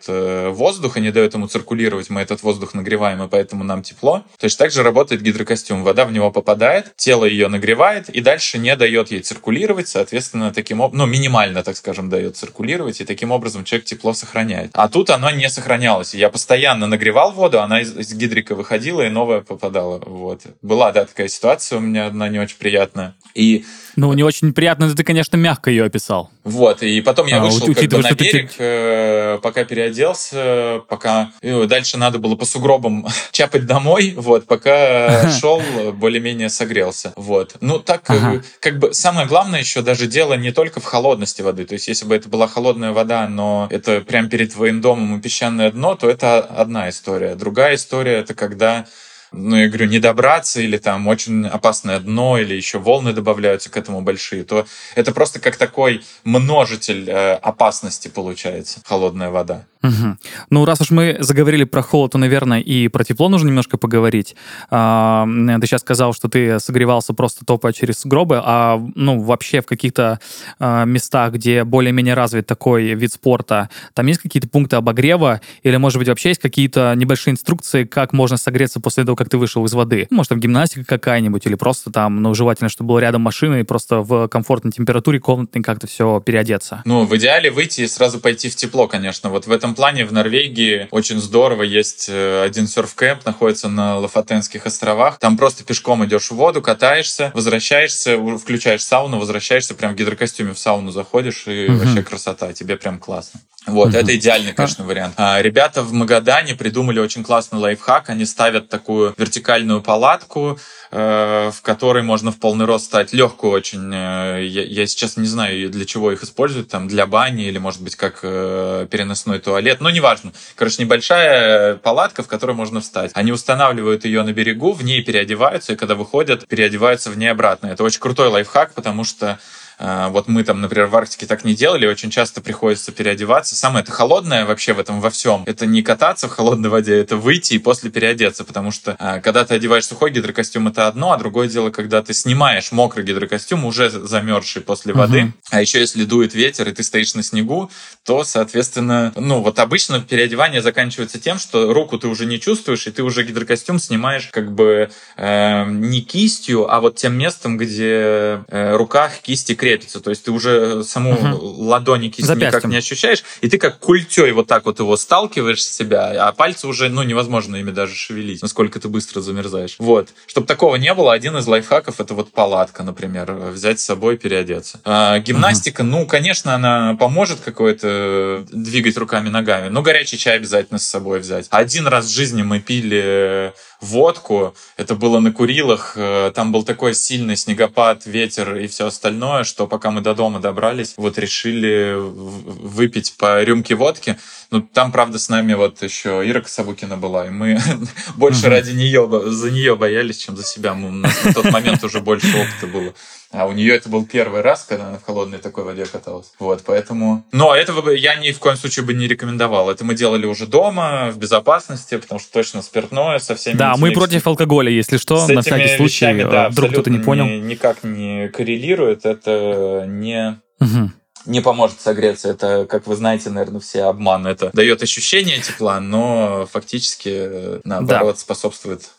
э, 0.07 0.49
воздух 0.49 0.97
и 0.97 1.01
не 1.01 1.11
дает 1.11 1.33
ему 1.33 1.47
циркулировать, 1.47 2.09
мы 2.09 2.21
этот 2.21 2.43
воздух 2.43 2.73
нагреваем, 2.73 3.23
и 3.23 3.27
поэтому 3.27 3.63
нам 3.63 3.83
тепло. 3.83 4.23
То 4.37 4.45
есть 4.45 4.57
так 4.57 4.71
же 4.71 4.83
работает 4.83 5.21
гидрокостюм. 5.21 5.83
Вода 5.83 6.05
в 6.05 6.11
него 6.11 6.31
попадает, 6.31 6.93
тело 6.95 7.25
ее 7.25 7.47
нагревает, 7.47 8.09
и 8.09 8.21
дальше 8.21 8.57
не 8.57 8.75
дает 8.75 9.11
ей 9.11 9.21
циркулировать, 9.21 9.87
соответственно, 9.87 10.51
таким 10.53 10.81
образом, 10.81 11.07
ну, 11.07 11.11
минимально, 11.11 11.63
так 11.63 11.77
скажем, 11.77 12.09
дает 12.09 12.37
циркулировать, 12.37 13.01
и 13.01 13.05
таким 13.05 13.31
образом 13.31 13.63
человек 13.63 13.85
тепло 13.85 14.13
сохраняет. 14.13 14.71
А 14.73 14.87
тут 14.87 15.09
оно 15.09 15.29
не 15.31 15.49
сохранялось. 15.49 16.13
Я 16.13 16.29
постоянно 16.29 16.87
нагревал 16.87 17.31
воду, 17.31 17.61
она 17.61 17.81
из, 17.81 17.95
из 17.95 18.13
гидрика 18.13 18.55
выходила, 18.55 19.05
и 19.05 19.09
новая 19.09 19.41
попадала. 19.41 20.01
Вот. 20.05 20.41
Была, 20.61 20.91
да, 20.91 21.05
такая 21.05 21.27
ситуация 21.27 21.77
у 21.77 21.81
меня 21.81 22.07
одна 22.07 22.29
не 22.29 22.39
очень 22.39 22.57
приятная. 22.57 23.15
И 23.35 23.65
ну, 23.99 24.13
не 24.13 24.23
очень 24.23 24.53
приятно, 24.53 24.87
но 24.87 24.95
ты, 24.95 25.03
конечно, 25.03 25.35
мягко 25.35 25.69
ее 25.69 25.83
описал. 25.83 26.29
Вот, 26.45 26.81
и 26.81 27.01
потом 27.01 27.27
я 27.27 27.37
а, 27.37 27.39
вышел 27.41 27.73
как 27.73 27.89
бы 27.89 27.97
на 27.97 28.11
берег, 28.13 28.51
ты... 28.53 28.63
э, 28.63 29.39
пока 29.43 29.65
переоделся, 29.65 30.81
пока 30.87 31.31
дальше 31.41 31.97
надо 31.97 32.17
было 32.17 32.35
по 32.35 32.45
сугробам 32.45 33.05
чапать 33.31 33.65
домой, 33.65 34.13
вот, 34.15 34.45
пока 34.45 35.29
шел, 35.39 35.61
более-менее 35.93 36.49
согрелся, 36.49 37.11
вот. 37.17 37.57
Ну, 37.59 37.79
так, 37.79 38.09
э, 38.09 38.13
ага. 38.13 38.41
как 38.61 38.79
бы, 38.79 38.93
самое 38.93 39.27
главное 39.27 39.59
еще 39.59 39.81
даже 39.81 40.07
дело 40.07 40.35
не 40.35 40.51
только 40.51 40.79
в 40.79 40.85
холодности 40.85 41.41
воды, 41.41 41.65
то 41.65 41.73
есть 41.73 41.89
если 41.89 42.05
бы 42.05 42.15
это 42.15 42.29
была 42.29 42.47
холодная 42.47 42.93
вода, 42.93 43.27
но 43.27 43.67
это 43.69 43.99
прям 43.99 44.29
перед 44.29 44.53
твоим 44.53 44.79
домом 44.79 45.17
и 45.17 45.21
песчаное 45.21 45.71
дно, 45.71 45.95
то 45.95 46.09
это 46.09 46.39
одна 46.39 46.89
история. 46.89 47.35
Другая 47.35 47.75
история— 47.75 48.13
это 48.19 48.33
когда 48.33 48.85
ну, 49.31 49.55
я 49.55 49.67
говорю, 49.67 49.87
не 49.87 49.99
добраться 49.99 50.61
или 50.61 50.77
там 50.77 51.07
очень 51.07 51.47
опасное 51.47 51.99
дно 51.99 52.37
или 52.37 52.55
еще 52.55 52.79
волны 52.79 53.13
добавляются 53.13 53.69
к 53.69 53.77
этому 53.77 54.01
большие, 54.01 54.43
то 54.43 54.65
это 54.95 55.13
просто 55.13 55.39
как 55.39 55.55
такой 55.57 56.03
множитель 56.23 57.09
э, 57.09 57.33
опасности 57.33 58.07
получается, 58.07 58.81
холодная 58.85 59.29
вода. 59.29 59.65
Угу. 59.81 60.17
Ну, 60.49 60.65
раз 60.65 60.81
уж 60.81 60.91
мы 60.91 61.17
заговорили 61.19 61.63
про 61.63 61.81
холод, 61.81 62.11
то, 62.11 62.17
наверное, 62.17 62.59
и 62.59 62.89
про 62.89 63.03
тепло 63.03 63.29
нужно 63.29 63.47
немножко 63.47 63.77
поговорить. 63.77 64.35
А, 64.69 65.25
ты 65.25 65.67
сейчас 65.67 65.81
сказал, 65.81 66.13
что 66.13 66.27
ты 66.27 66.59
согревался 66.59 67.13
просто 67.13 67.45
топая 67.45 67.71
через 67.71 68.05
гробы, 68.05 68.41
а 68.43 68.81
ну, 68.95 69.21
вообще 69.21 69.61
в 69.61 69.65
каких-то 69.65 70.19
а, 70.59 70.83
местах, 70.83 71.33
где 71.33 71.63
более-менее 71.63 72.13
развит 72.13 72.45
такой 72.45 72.93
вид 72.93 73.13
спорта, 73.13 73.69
там 73.93 74.05
есть 74.07 74.21
какие-то 74.21 74.49
пункты 74.49 74.75
обогрева 74.75 75.39
или, 75.63 75.77
может 75.77 75.97
быть, 75.99 76.09
вообще 76.09 76.29
есть 76.29 76.41
какие-то 76.41 76.93
небольшие 76.95 77.31
инструкции, 77.31 77.85
как 77.85 78.11
можно 78.11 78.35
согреться 78.37 78.81
после 78.81 79.05
того, 79.05 79.15
как 79.15 79.29
ты 79.29 79.37
вышел 79.37 79.63
из 79.65 79.73
воды? 79.73 80.07
Может, 80.09 80.29
там 80.29 80.39
гимнастика 80.39 80.83
какая-нибудь 80.83 81.45
или 81.45 81.55
просто 81.55 81.89
там, 81.89 82.21
ну, 82.21 82.33
желательно, 82.33 82.69
чтобы 82.69 82.89
было 82.89 82.99
рядом 82.99 83.21
машина 83.21 83.55
и 83.55 83.63
просто 83.63 84.01
в 84.01 84.27
комфортной 84.27 84.73
температуре 84.73 85.19
комнатной 85.19 85.61
как-то 85.61 85.87
все 85.87 86.19
переодеться? 86.19 86.81
Ну, 86.85 87.05
в 87.05 87.15
идеале 87.15 87.49
выйти 87.49 87.81
и 87.81 87.87
сразу 87.87 88.19
пойти 88.19 88.49
в 88.49 88.55
тепло, 88.55 88.87
конечно. 88.87 89.29
Вот 89.29 89.47
в 89.47 89.51
этом 89.51 89.68
этом 89.69 89.75
плане 89.75 90.05
в 90.05 90.11
Норвегии 90.11 90.87
очень 90.89 91.19
здорово. 91.19 91.61
Есть 91.61 92.07
э, 92.09 92.43
один 92.43 92.65
серф-кэмп, 92.65 93.19
находится 93.25 93.69
на 93.69 93.99
Лафатенских 93.99 94.65
островах. 94.65 95.19
Там 95.19 95.37
просто 95.37 95.63
пешком 95.63 96.03
идешь 96.05 96.31
в 96.31 96.35
воду, 96.35 96.61
катаешься, 96.61 97.31
возвращаешься, 97.35 98.17
включаешь 98.37 98.83
сауну, 98.83 99.19
возвращаешься, 99.19 99.75
прям 99.75 99.93
в 99.93 99.95
гидрокостюме 99.95 100.53
в 100.53 100.59
сауну 100.59 100.91
заходишь, 100.91 101.43
и 101.45 101.67
угу. 101.67 101.77
вообще 101.77 102.01
красота, 102.01 102.51
тебе 102.53 102.77
прям 102.77 102.97
классно. 102.97 103.41
Вот, 103.67 103.89
угу. 103.89 103.97
это 103.97 104.15
идеальный, 104.15 104.53
конечно, 104.53 104.85
вариант. 104.85 105.13
А, 105.17 105.41
ребята 105.41 105.83
в 105.83 105.93
Магадане 105.93 106.55
придумали 106.55 106.99
очень 106.99 107.23
классный 107.23 107.59
лайфхак. 107.59 108.09
Они 108.09 108.25
ставят 108.25 108.69
такую 108.69 109.13
вертикальную 109.17 109.81
палатку, 109.81 110.57
э, 110.91 111.51
в 111.53 111.61
которой 111.61 112.01
можно 112.03 112.31
в 112.31 112.39
полный 112.39 112.65
рост 112.65 112.85
стать 112.85 113.13
легкую 113.13 113.51
очень. 113.51 113.91
Э, 113.93 114.43
я, 114.43 114.63
я 114.63 114.87
сейчас 114.87 115.17
не 115.17 115.27
знаю, 115.27 115.69
для 115.69 115.85
чего 115.85 116.11
их 116.11 116.23
используют, 116.23 116.69
там, 116.69 116.87
для 116.87 117.05
бани 117.05 117.45
или, 117.45 117.57
может 117.57 117.81
быть, 117.81 117.95
как 117.95 118.19
э, 118.23 118.87
переносной 118.89 119.39
туалет. 119.39 119.58
Ну, 119.79 119.89
неважно. 119.89 120.31
Короче, 120.55 120.81
небольшая 120.83 121.75
палатка, 121.75 122.23
в 122.23 122.27
которой 122.27 122.53
можно 122.55 122.81
встать. 122.81 123.11
Они 123.13 123.31
устанавливают 123.31 124.05
ее 124.05 124.23
на 124.23 124.33
берегу, 124.33 124.73
в 124.73 124.83
ней 124.83 125.03
переодеваются, 125.03 125.73
и 125.73 125.75
когда 125.75 125.95
выходят, 125.95 126.47
переодеваются 126.47 127.09
в 127.09 127.17
ней 127.17 127.27
обратно. 127.27 127.67
Это 127.67 127.83
очень 127.83 127.99
крутой 127.99 128.29
лайфхак, 128.29 128.73
потому 128.73 129.03
что 129.03 129.39
вот 129.79 130.27
мы 130.27 130.43
там, 130.43 130.61
например, 130.61 130.87
в 130.87 130.95
Арктике 130.95 131.25
так 131.25 131.45
не 131.45 131.55
делали, 131.55 131.87
очень 131.87 132.09
часто 132.09 132.41
приходится 132.41 132.91
переодеваться. 132.91 133.55
Самое 133.55 133.83
это 133.83 133.91
холодное 133.91 134.45
вообще 134.45 134.73
в 134.73 134.79
этом 134.79 134.99
во 134.99 135.09
всем. 135.09 135.43
Это 135.45 135.65
не 135.65 135.81
кататься 135.81 136.27
в 136.27 136.31
холодной 136.31 136.69
воде, 136.69 136.99
это 136.99 137.15
выйти 137.15 137.53
и 137.53 137.59
после 137.59 137.89
переодеться, 137.89 138.43
потому 138.43 138.71
что 138.71 138.95
а, 138.99 139.19
когда 139.19 139.45
ты 139.45 139.55
одеваешь 139.55 139.85
сухой 139.85 140.11
гидрокостюм, 140.11 140.67
это 140.67 140.87
одно, 140.87 141.13
а 141.13 141.17
другое 141.17 141.47
дело, 141.47 141.69
когда 141.69 142.01
ты 142.01 142.13
снимаешь 142.13 142.71
мокрый 142.71 143.05
гидрокостюм, 143.05 143.63
уже 143.63 143.89
замерзший 143.89 144.61
после 144.61 144.93
воды. 144.93 145.19
Uh-huh. 145.19 145.31
А 145.51 145.61
еще 145.61 145.79
если 145.79 146.03
дует 146.03 146.33
ветер 146.33 146.67
и 146.67 146.73
ты 146.73 146.83
стоишь 146.83 147.15
на 147.15 147.23
снегу, 147.23 147.71
то, 148.03 148.23
соответственно, 148.23 149.13
ну 149.15 149.41
вот 149.41 149.59
обычно 149.59 150.01
переодевание 150.01 150.61
заканчивается 150.61 151.19
тем, 151.19 151.39
что 151.39 151.73
руку 151.73 151.97
ты 151.97 152.07
уже 152.07 152.25
не 152.25 152.39
чувствуешь, 152.39 152.85
и 152.87 152.91
ты 152.91 153.03
уже 153.03 153.23
гидрокостюм 153.23 153.79
снимаешь 153.79 154.27
как 154.31 154.51
бы 154.51 154.89
э, 155.15 155.65
не 155.69 156.01
кистью, 156.01 156.71
а 156.71 156.81
вот 156.81 156.97
тем 156.97 157.17
местом, 157.17 157.57
где 157.57 158.43
э, 158.47 158.75
руках 158.75 159.19
кисти 159.19 159.55
крепятся 159.55 159.68
крепится, 159.69 159.99
то 159.99 160.09
есть 160.09 160.23
ты 160.23 160.31
уже 160.31 160.83
саму 160.83 161.13
угу. 161.13 161.63
ладони 161.63 162.09
кисть 162.09 162.29
никак 162.29 162.63
не 162.65 162.77
ощущаешь, 162.77 163.23
и 163.41 163.49
ты 163.49 163.57
как 163.57 163.79
культей 163.79 164.31
вот 164.31 164.47
так 164.47 164.65
вот 164.65 164.79
его 164.79 164.97
сталкиваешь 164.97 165.63
с 165.63 165.75
себя, 165.75 166.27
а 166.27 166.31
пальцы 166.31 166.67
уже, 166.67 166.89
ну, 166.89 167.03
невозможно 167.03 167.55
ими 167.57 167.71
даже 167.71 167.95
шевелить, 167.95 168.41
насколько 168.41 168.79
ты 168.79 168.87
быстро 168.87 169.21
замерзаешь. 169.21 169.75
Вот. 169.79 170.09
Чтобы 170.27 170.47
такого 170.47 170.75
не 170.75 170.93
было, 170.93 171.13
один 171.13 171.37
из 171.37 171.47
лайфхаков 171.47 171.99
это 171.99 172.13
вот 172.13 172.31
палатка, 172.31 172.83
например, 172.83 173.31
взять 173.31 173.79
с 173.79 173.83
собой, 173.83 174.17
переодеться. 174.17 174.79
А, 174.83 175.19
гимнастика, 175.19 175.81
угу. 175.81 175.89
ну, 175.89 176.05
конечно, 176.05 176.55
она 176.55 176.95
поможет 176.95 177.39
какое-то 177.39 178.45
двигать 178.51 178.97
руками, 178.97 179.29
ногами, 179.29 179.69
но 179.69 179.81
горячий 179.81 180.17
чай 180.17 180.37
обязательно 180.37 180.79
с 180.79 180.87
собой 180.87 181.19
взять. 181.19 181.47
Один 181.49 181.87
раз 181.87 182.05
в 182.05 182.13
жизни 182.13 182.41
мы 182.41 182.59
пили 182.59 183.53
водку. 183.81 184.53
Это 184.77 184.95
было 184.95 185.19
на 185.19 185.31
Курилах. 185.31 185.93
Э, 185.95 186.31
там 186.33 186.51
был 186.51 186.63
такой 186.63 186.93
сильный 186.93 187.35
снегопад, 187.35 188.05
ветер 188.05 188.55
и 188.55 188.67
все 188.67 188.87
остальное, 188.87 189.43
что 189.43 189.58
пока 189.67 189.91
мы 189.91 190.01
до 190.01 190.13
дома 190.13 190.39
добрались, 190.39 190.93
вот 190.97 191.17
решили 191.17 191.95
выпить 191.97 193.15
по 193.17 193.43
рюмке 193.43 193.75
водки. 193.75 194.17
Ну, 194.51 194.61
там, 194.61 194.91
правда, 194.91 195.19
с 195.19 195.29
нами 195.29 195.53
вот 195.53 195.83
еще 195.83 196.27
Ира 196.27 196.41
Кособукина 196.41 196.97
была, 196.97 197.27
и 197.27 197.29
мы 197.29 197.59
больше 198.15 198.49
ради 198.49 198.71
нее, 198.71 199.07
за 199.27 199.51
нее 199.51 199.75
боялись, 199.75 200.17
чем 200.17 200.35
за 200.35 200.43
себя. 200.43 200.73
У 200.73 200.89
нас 200.89 201.23
на 201.23 201.33
тот 201.33 201.51
момент 201.51 201.83
уже 201.83 201.99
больше 201.99 202.27
опыта 202.35 202.65
было. 202.65 202.93
А 203.31 203.45
у 203.45 203.51
нее 203.51 203.75
это 203.75 203.89
был 203.89 204.07
первый 204.07 204.41
раз, 204.41 204.65
когда 204.67 204.87
она 204.87 204.97
в 204.97 205.03
холодной 205.03 205.37
такой 205.37 205.63
воде 205.63 205.85
каталась. 205.85 206.31
Вот, 206.39 206.63
поэтому... 206.65 207.23
Но 207.31 207.53
этого 207.53 207.83
бы 207.83 207.95
я 207.95 208.15
ни 208.15 208.31
в 208.31 208.39
коем 208.39 208.57
случае 208.57 208.83
бы 208.85 208.95
не 208.95 209.07
рекомендовал. 209.07 209.69
Это 209.69 209.85
мы 209.85 209.93
делали 209.93 210.25
уже 210.25 210.47
дома, 210.47 211.11
в 211.11 211.19
безопасности, 211.19 211.97
потому 211.97 212.19
что 212.19 212.33
точно 212.33 212.63
спиртное 212.63 213.19
со 213.19 213.35
всеми... 213.35 213.55
Да, 213.55 213.75
мы 213.77 213.91
против 213.91 214.25
алкоголя, 214.25 214.71
если 214.71 214.97
что, 214.97 215.27
на 215.27 215.41
всякий 215.41 215.77
случай, 215.77 216.05
вещами, 216.07 216.23
да, 216.23 216.49
вдруг 216.49 216.71
кто-то 216.71 216.89
не 216.89 216.97
понял. 216.97 217.25
Ни, 217.25 217.35
никак 217.35 217.83
не 217.83 218.29
коррелирует, 218.29 219.05
это 219.05 219.85
не... 219.87 220.41
Угу 220.59 220.91
не 221.25 221.41
поможет 221.41 221.81
согреться. 221.81 222.29
Это, 222.29 222.65
как 222.65 222.87
вы 222.87 222.95
знаете, 222.95 223.29
наверное, 223.29 223.59
все 223.59 223.83
обман. 223.83 224.27
Это 224.27 224.51
дает 224.53 224.81
ощущение 224.83 225.39
тепла, 225.39 225.79
но 225.79 226.47
фактически, 226.51 227.61
наоборот, 227.65 228.15
да. 228.15 228.19
способствует 228.19 228.89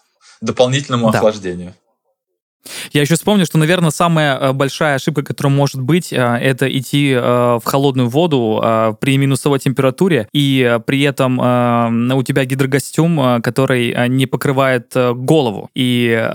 дополнительному 0.41 1.11
да. 1.11 1.19
охлаждению. 1.19 1.75
Я 2.93 3.03
еще 3.03 3.15
вспомню, 3.15 3.47
что, 3.47 3.59
наверное, 3.59 3.91
самая 3.91 4.39
э, 4.39 4.53
большая 4.53 4.97
ошибка, 4.97 5.23
которая 5.23 5.53
может 5.53 5.81
быть, 5.81 6.13
э, 6.13 6.17
это 6.17 6.67
идти 6.67 7.13
э, 7.13 7.21
в 7.21 7.63
холодную 7.65 8.09
воду 8.09 8.63
при 9.01 9.17
минусовой 9.17 9.59
температуре, 9.59 10.29
и 10.33 10.79
при 10.87 11.03
этом 11.03 11.39
у 11.39 12.23
тебя 12.23 12.45
гидрокостюм, 12.45 13.41
который 13.43 14.09
не 14.09 14.27
покрывает 14.27 14.93
голову. 14.95 15.71
И 15.75 16.29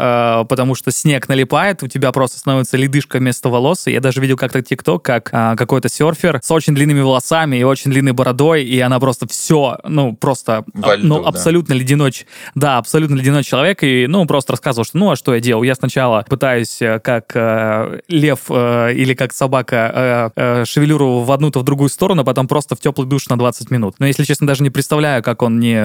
потому 0.49 0.75
что 0.75 0.91
снег 0.91 1.27
налипает, 1.27 1.83
у 1.83 1.87
тебя 1.87 2.11
просто 2.11 2.39
становится 2.39 2.77
ледышка 2.77 3.17
вместо 3.17 3.49
волос. 3.49 3.87
И 3.87 3.91
я 3.91 3.99
даже 3.99 4.21
видел 4.21 4.37
как-то 4.37 4.61
тикток, 4.61 5.03
как 5.03 5.29
какой-то 5.29 5.89
серфер 5.89 6.39
с 6.41 6.51
очень 6.51 6.73
длинными 6.73 7.01
волосами 7.01 7.57
и 7.57 7.63
очень 7.63 7.91
длинной 7.91 8.13
бородой, 8.13 8.63
и 8.63 8.79
она 8.79 8.99
просто 8.99 9.27
все, 9.27 9.77
ну, 9.83 10.15
просто, 10.15 10.63
Во 10.73 10.95
льду, 10.95 11.07
ну, 11.07 11.25
абсолютно 11.25 11.75
да. 11.75 11.81
ледяной, 11.81 12.13
да, 12.55 12.77
абсолютно 12.77 13.15
ледяной 13.15 13.43
человек, 13.43 13.83
и, 13.83 14.07
ну, 14.07 14.25
просто 14.25 14.53
рассказывал, 14.53 14.85
что, 14.85 14.97
ну, 14.97 15.11
а 15.11 15.15
что 15.15 15.33
я 15.33 15.39
делал? 15.39 15.63
Я 15.63 15.75
сначала 15.75 16.14
сначала 16.15 16.23
пытаюсь 16.23 16.81
э, 16.81 16.99
как 16.99 17.35
э, 17.35 17.99
лев 18.07 18.39
э, 18.49 18.93
или 18.93 19.13
как 19.13 19.33
собака 19.33 20.31
э, 20.35 20.61
э, 20.61 20.65
шевелюру 20.65 21.21
в 21.21 21.31
одну, 21.31 21.51
то 21.51 21.59
в 21.59 21.63
другую 21.63 21.89
сторону, 21.89 22.21
а 22.21 22.25
потом 22.25 22.47
просто 22.47 22.75
в 22.75 22.79
теплый 22.79 23.07
душ 23.07 23.27
на 23.29 23.37
20 23.37 23.71
минут. 23.71 23.95
Но, 23.99 24.05
если 24.05 24.23
честно, 24.23 24.47
даже 24.47 24.63
не 24.63 24.69
представляю, 24.69 25.23
как 25.23 25.41
он 25.41 25.59
не, 25.59 25.81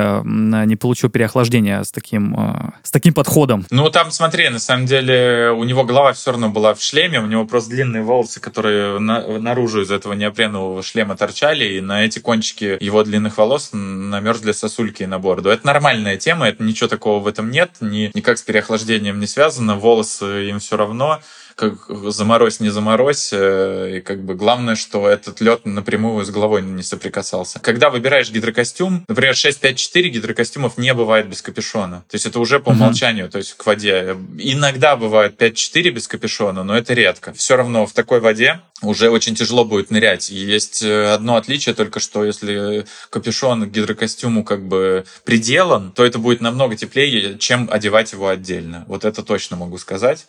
не 0.66 0.76
получил 0.76 1.10
переохлаждение 1.10 1.84
с 1.84 1.90
таким, 1.90 2.34
э, 2.34 2.70
с 2.82 2.90
таким 2.90 3.14
подходом. 3.14 3.66
Ну, 3.70 3.90
там, 3.90 4.10
смотри, 4.10 4.48
на 4.48 4.58
самом 4.58 4.86
деле, 4.86 5.50
у 5.50 5.64
него 5.64 5.84
голова 5.84 6.12
все 6.12 6.30
равно 6.30 6.48
была 6.48 6.74
в 6.74 6.82
шлеме, 6.82 7.20
у 7.20 7.26
него 7.26 7.46
просто 7.46 7.70
длинные 7.70 8.02
волосы, 8.02 8.40
которые 8.40 8.98
на, 8.98 9.38
наружу 9.38 9.83
из 9.83 9.90
этого 9.90 10.14
неопренового 10.14 10.83
шлема 10.83 11.16
торчали, 11.16 11.64
и 11.64 11.81
на 11.81 12.04
эти 12.04 12.18
кончики 12.18 12.76
его 12.81 13.02
длинных 13.02 13.38
волос 13.38 13.70
намерзли 13.72 14.52
сосульки 14.52 15.04
на 15.04 15.18
бороду. 15.18 15.50
Это 15.50 15.66
нормальная 15.66 16.16
тема, 16.16 16.48
это 16.48 16.62
ничего 16.62 16.88
такого 16.88 17.20
в 17.20 17.26
этом 17.26 17.50
нет, 17.50 17.70
ни, 17.81 18.10
никак 18.14 18.38
с 18.38 18.42
переохлаждением 18.42 19.20
не 19.20 19.26
связано, 19.26 19.76
волосы 19.76 20.19
им 20.27 20.58
все 20.58 20.77
равно 20.77 21.21
как 21.61 21.75
заморозь, 22.11 22.58
не 22.61 22.71
заморозь, 22.71 23.31
э, 23.33 23.98
и 23.98 24.00
как 24.00 24.25
бы 24.25 24.35
главное, 24.35 24.77
что 24.77 25.06
этот 25.06 25.42
лед 25.42 25.67
напрямую 25.67 26.25
с 26.25 26.31
головой 26.31 26.63
не 26.63 26.83
соприкасался. 26.83 27.61
Когда 27.61 27.90
выбираешь 27.90 28.31
гидрокостюм, 28.31 29.04
например, 29.06 29.37
654 29.37 30.08
гидрокостюмов 30.08 30.79
не 30.79 30.94
бывает 30.94 31.29
без 31.29 31.42
капюшона. 31.42 32.02
То 32.08 32.15
есть 32.15 32.25
это 32.25 32.40
уже 32.40 32.61
по 32.61 32.71
умолчанию, 32.71 33.27
uh-huh. 33.27 33.31
то 33.31 33.38
есть 33.38 33.52
к 33.54 33.67
воде. 33.67 34.17
Иногда 34.38 34.96
бывает 34.96 35.40
5-4 35.40 35.90
без 35.90 36.08
капюшона, 36.08 36.65
но 36.65 36.77
это 36.79 36.94
редко. 36.94 37.35
Все 37.35 37.56
равно 37.56 37.85
в 37.85 37.92
такой 37.92 38.21
воде 38.21 38.61
уже 38.81 39.11
очень 39.11 39.35
тяжело 39.35 39.67
будет 39.67 39.90
нырять. 39.90 40.31
И 40.31 40.37
есть 40.37 40.83
э, 40.83 41.13
одно 41.13 41.37
отличие 41.37 41.75
только, 41.75 42.00
что 42.00 42.25
если 42.25 42.87
капюшон 43.11 43.69
к 43.69 43.71
гидрокостюму 43.71 44.44
как 44.44 44.67
бы 44.67 45.04
приделан, 45.25 45.92
то 45.92 46.06
это 46.06 46.19
будет 46.19 46.40
намного 46.40 46.75
теплее, 46.75 47.38
чем 47.38 47.69
одевать 47.71 48.13
его 48.13 48.29
отдельно. 48.29 48.87
Вот 48.88 49.04
это 49.04 49.23
точно 49.23 49.56
могу 49.56 49.77
сказать. 49.77 50.27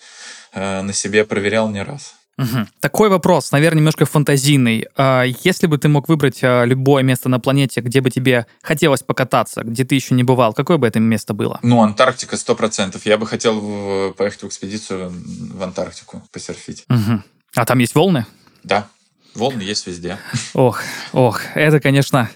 Э, 0.53 0.81
на 0.81 0.93
себе 0.93 1.25
проверял 1.25 1.69
не 1.69 1.83
раз. 1.83 2.15
Угу. 2.37 2.67
Такой 2.79 3.09
вопрос, 3.09 3.51
наверное, 3.51 3.79
немножко 3.79 4.05
фантазийный. 4.05 4.87
А, 4.95 5.23
если 5.43 5.67
бы 5.67 5.77
ты 5.77 5.89
мог 5.89 6.09
выбрать 6.09 6.39
а, 6.43 6.63
любое 6.63 7.03
место 7.03 7.29
на 7.29 7.39
планете, 7.39 7.81
где 7.81 8.01
бы 8.01 8.09
тебе 8.09 8.47
хотелось 8.61 9.03
покататься, 9.03 9.61
где 9.63 9.83
ты 9.83 9.95
еще 9.95 10.15
не 10.15 10.23
бывал, 10.23 10.53
какое 10.53 10.77
бы 10.77 10.87
это 10.87 10.99
место 10.99 11.33
было? 11.33 11.59
Ну, 11.61 11.81
Антарктика, 11.81 12.37
сто 12.37 12.55
процентов. 12.55 13.05
Я 13.05 13.17
бы 13.17 13.27
хотел 13.27 14.13
поехать 14.13 14.43
в 14.43 14.47
экспедицию 14.47 15.11
в 15.11 15.61
Антарктику, 15.61 16.23
посерфить. 16.31 16.85
Угу. 16.89 17.21
А 17.55 17.65
там 17.65 17.79
есть 17.79 17.95
волны? 17.95 18.25
Да. 18.63 18.87
Волны 19.35 19.61
есть 19.61 19.87
везде. 19.87 20.17
Ох, 20.53 20.81
ох, 21.13 21.41
это, 21.55 21.79
конечно, 21.79 22.29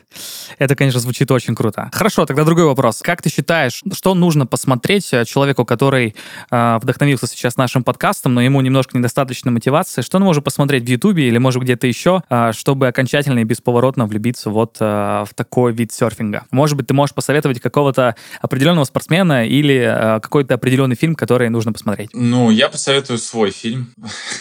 это, 0.59 0.75
конечно, 0.75 0.99
звучит 0.99 1.29
очень 1.31 1.55
круто. 1.55 1.89
Хорошо, 1.93 2.25
тогда 2.25 2.43
другой 2.43 2.65
вопрос. 2.65 3.01
Как 3.01 3.21
ты 3.21 3.29
считаешь, 3.29 3.83
что 3.91 4.13
нужно 4.13 4.45
посмотреть 4.45 5.11
э, 5.11 5.25
человеку, 5.25 5.65
который 5.65 6.15
э, 6.49 6.79
вдохновился 6.81 7.27
сейчас 7.27 7.57
нашим 7.57 7.83
подкастом, 7.83 8.33
но 8.33 8.41
ему 8.41 8.61
немножко 8.61 8.97
недостаточно 8.97 9.51
мотивации? 9.51 10.01
Что 10.01 10.17
он 10.17 10.23
может 10.23 10.43
посмотреть 10.43 10.83
в 10.83 10.87
Ютубе 10.87 11.27
или, 11.27 11.37
может, 11.37 11.61
где-то 11.61 11.87
еще, 11.87 12.23
э, 12.29 12.51
чтобы 12.53 12.87
окончательно 12.87 13.39
и 13.39 13.43
бесповоротно 13.43 14.05
влюбиться 14.05 14.49
вот 14.49 14.77
э, 14.79 14.85
в 14.85 15.33
такой 15.35 15.73
вид 15.73 15.91
серфинга? 15.91 16.45
Может 16.51 16.77
быть, 16.77 16.87
ты 16.87 16.93
можешь 16.93 17.13
посоветовать 17.13 17.59
какого-то 17.59 18.15
определенного 18.41 18.85
спортсмена 18.85 19.45
или 19.45 19.75
э, 19.75 20.19
какой-то 20.21 20.53
определенный 20.53 20.95
фильм, 20.95 21.15
который 21.15 21.49
нужно 21.49 21.73
посмотреть? 21.73 22.11
Ну, 22.13 22.49
я 22.49 22.69
посоветую 22.69 23.19
свой 23.19 23.51
фильм. 23.51 23.93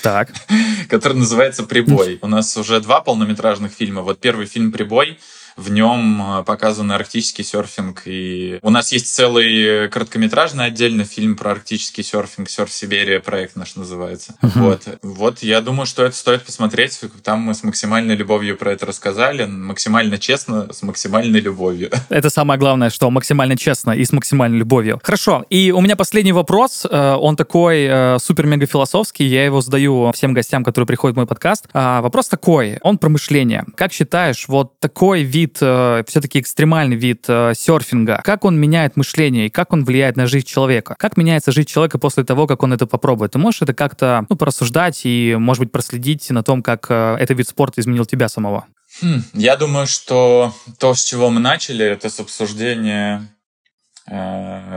Так. 0.02 0.30
Который 0.88 1.16
называется 1.16 1.64
«Прибой». 1.64 2.18
У 2.22 2.26
нас 2.26 2.43
нас 2.44 2.56
уже 2.58 2.80
два 2.80 3.00
полнометражных 3.00 3.72
фильма. 3.72 4.02
Вот 4.02 4.20
первый 4.20 4.44
фильм 4.44 4.70
«Прибой», 4.70 5.18
в 5.56 5.70
нем 5.70 6.40
э, 6.40 6.42
показан 6.44 6.90
арктический 6.92 7.44
серфинг. 7.44 8.02
И 8.06 8.58
у 8.62 8.70
нас 8.70 8.92
есть 8.92 9.14
целый 9.14 9.88
короткометражный 9.88 10.66
отдельно 10.66 11.04
фильм 11.04 11.36
про 11.36 11.52
арктический 11.52 12.02
серфинг. 12.02 12.48
Серф 12.48 12.72
Сибирия 12.72 13.20
проект 13.20 13.56
наш 13.56 13.76
называется. 13.76 14.34
Uh-huh. 14.42 14.50
Вот. 14.54 14.82
Вот 15.02 15.42
я 15.42 15.60
думаю, 15.60 15.86
что 15.86 16.04
это 16.04 16.16
стоит 16.16 16.42
посмотреть. 16.42 17.00
Там 17.22 17.40
мы 17.40 17.54
с 17.54 17.62
максимальной 17.62 18.16
любовью 18.16 18.56
про 18.56 18.72
это 18.72 18.86
рассказали. 18.86 19.44
Максимально 19.44 20.18
честно, 20.18 20.72
с 20.72 20.82
максимальной 20.82 21.40
любовью. 21.40 21.90
Это 22.08 22.30
самое 22.30 22.58
главное, 22.58 22.90
что 22.90 23.10
максимально 23.10 23.56
честно 23.56 23.92
и 23.92 24.04
с 24.04 24.12
максимальной 24.12 24.58
любовью. 24.58 25.00
Хорошо. 25.02 25.44
И 25.50 25.70
у 25.72 25.80
меня 25.80 25.96
последний 25.96 26.32
вопрос. 26.32 26.86
Э, 26.90 27.14
он 27.14 27.36
такой 27.36 27.84
э, 27.84 28.18
супер-мега 28.18 28.66
философский. 28.66 29.24
Я 29.24 29.44
его 29.44 29.60
задаю 29.60 30.12
всем 30.12 30.34
гостям, 30.34 30.64
которые 30.64 30.86
приходят 30.86 31.14
в 31.14 31.18
мой 31.18 31.26
подкаст. 31.26 31.68
А, 31.72 32.00
вопрос 32.00 32.28
такой. 32.28 32.78
Он 32.82 32.98
про 32.98 33.08
мышление. 33.08 33.64
Как 33.76 33.92
считаешь, 33.92 34.46
вот 34.48 34.78
такой 34.80 35.22
вид 35.22 35.43
вид, 35.44 35.58
э, 35.60 36.02
все-таки 36.06 36.40
экстремальный 36.40 36.96
вид 36.96 37.24
э, 37.28 37.52
серфинга, 37.54 38.20
как 38.24 38.44
он 38.44 38.58
меняет 38.58 38.96
мышление 38.96 39.46
и 39.46 39.50
как 39.50 39.72
он 39.72 39.84
влияет 39.84 40.16
на 40.16 40.26
жизнь 40.26 40.46
человека? 40.46 40.94
Как 40.98 41.16
меняется 41.16 41.52
жизнь 41.52 41.68
человека 41.68 41.98
после 41.98 42.24
того, 42.24 42.46
как 42.46 42.62
он 42.62 42.72
это 42.72 42.86
попробует? 42.86 43.32
Ты 43.32 43.38
можешь 43.38 43.62
это 43.62 43.74
как-то 43.74 44.26
ну, 44.28 44.36
порассуждать 44.36 45.02
и, 45.04 45.36
может 45.38 45.60
быть, 45.60 45.72
проследить 45.72 46.30
на 46.30 46.42
том, 46.42 46.62
как 46.62 46.86
э, 46.88 47.16
этот 47.20 47.38
вид 47.38 47.48
спорта 47.48 47.80
изменил 47.80 48.06
тебя 48.06 48.28
самого? 48.28 48.66
Хм, 49.02 49.22
я 49.34 49.56
думаю, 49.56 49.86
что 49.86 50.54
то, 50.78 50.94
с 50.94 51.04
чего 51.04 51.30
мы 51.30 51.40
начали, 51.40 51.84
это 51.84 52.08
с 52.08 52.20
обсуждения 52.20 53.28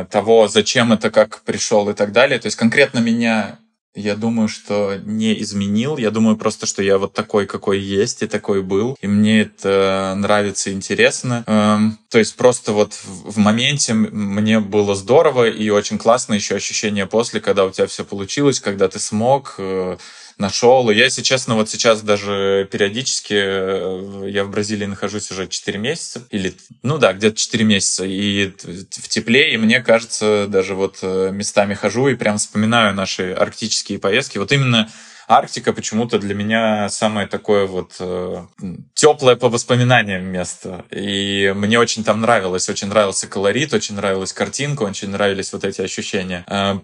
того, 0.09 0.47
зачем 0.47 0.93
это, 0.93 1.11
как 1.11 1.41
пришел 1.41 1.89
и 1.89 1.93
так 1.93 2.13
далее. 2.13 2.39
То 2.39 2.45
есть 2.45 2.55
конкретно 2.55 2.99
меня 2.99 3.59
я 3.97 4.15
думаю, 4.15 4.47
что 4.47 4.95
не 5.03 5.41
изменил. 5.41 5.97
Я 5.97 6.11
думаю 6.11 6.37
просто, 6.37 6.65
что 6.67 6.83
я 6.83 6.97
вот 6.99 7.13
такой, 7.13 7.47
какой 7.47 7.79
есть, 7.79 8.21
и 8.21 8.27
такой 8.27 8.61
был. 8.61 8.95
И 9.01 9.07
мне 9.07 9.41
это 9.41 10.13
нравится, 10.15 10.71
интересно. 10.71 11.43
Эм, 11.47 11.97
то 12.09 12.19
есть 12.19 12.35
просто 12.35 12.73
вот 12.73 12.93
в 13.03 13.37
моменте 13.37 13.93
мне 13.93 14.59
было 14.59 14.93
здорово 14.95 15.49
и 15.49 15.69
очень 15.69 15.97
классно 15.97 16.35
еще 16.35 16.55
ощущение 16.55 17.07
после, 17.07 17.41
когда 17.41 17.65
у 17.65 17.71
тебя 17.71 17.87
все 17.87 18.05
получилось, 18.05 18.59
когда 18.59 18.87
ты 18.87 18.99
смог 18.99 19.55
э, 19.57 19.97
нашел. 20.37 20.89
И 20.89 20.95
я, 20.95 21.05
если 21.05 21.21
честно, 21.21 21.55
вот 21.55 21.69
сейчас 21.69 22.01
даже 22.01 22.67
периодически, 22.71 23.33
э, 23.33 24.29
я 24.29 24.43
в 24.43 24.49
Бразилии 24.49 24.85
нахожусь 24.85 25.31
уже 25.31 25.47
4 25.47 25.79
месяца, 25.79 26.23
или, 26.29 26.53
ну 26.83 26.97
да, 26.97 27.13
где-то 27.13 27.35
4 27.35 27.63
месяца, 27.65 28.05
и 28.05 28.47
в 28.47 29.07
тепле, 29.07 29.53
и 29.53 29.57
мне 29.57 29.81
кажется, 29.81 30.47
даже 30.47 30.75
вот 30.75 30.99
э, 31.01 31.31
местами 31.31 31.73
хожу 31.73 32.07
и 32.07 32.15
прям 32.15 32.37
вспоминаю 32.37 32.93
наши 32.93 33.31
арктические 33.31 33.99
поездки. 33.99 34.37
Вот 34.37 34.51
именно 34.51 34.89
Арктика 35.29 35.73
почему-то 35.73 36.19
для 36.19 36.33
меня 36.33 36.87
самое 36.87 37.27
такое 37.27 37.67
вот 37.67 37.97
э, 37.99 38.45
теплое 38.93 39.35
по 39.35 39.49
воспоминаниям 39.49 40.23
место. 40.23 40.85
И 40.89 41.53
мне 41.53 41.77
очень 41.77 42.05
там 42.05 42.21
нравилось, 42.21 42.69
очень 42.69 42.87
нравился 42.87 43.27
колорит, 43.27 43.73
очень 43.73 43.95
нравилась 43.95 44.31
картинка, 44.31 44.83
очень 44.83 45.09
нравились 45.09 45.51
вот 45.51 45.65
эти 45.65 45.81
ощущения. 45.81 46.45
Э, 46.47 46.79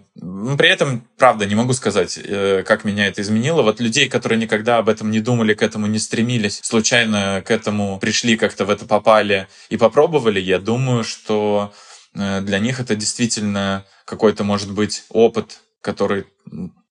при 0.58 0.68
этом, 0.68 1.08
правда, 1.16 1.46
не 1.46 1.54
могу 1.54 1.72
сказать, 1.72 2.20
э, 2.22 2.64
как 2.66 2.84
меня 2.84 3.06
это 3.06 3.22
изменило. 3.22 3.62
Вот 3.62 3.80
людей, 3.80 4.10
которые 4.10 4.38
никогда 4.38 4.76
об 4.76 4.90
этом 4.90 5.10
не 5.10 5.20
думали, 5.20 5.54
к 5.54 5.62
этому 5.62 5.86
не 5.86 5.98
стремились, 5.98 6.60
случайно 6.62 7.42
к 7.46 7.50
этому 7.50 7.98
пришли, 7.98 8.36
как-то 8.36 8.66
в 8.66 8.70
это 8.70 8.84
попали 8.84 9.48
и 9.70 9.78
попробовали, 9.78 10.38
я 10.38 10.58
думаю, 10.58 11.02
что 11.02 11.72
э, 12.14 12.42
для 12.42 12.58
них 12.58 12.78
это 12.78 12.94
действительно 12.94 13.86
какой-то, 14.04 14.44
может 14.44 14.70
быть, 14.70 15.04
опыт, 15.08 15.60
который 15.80 16.26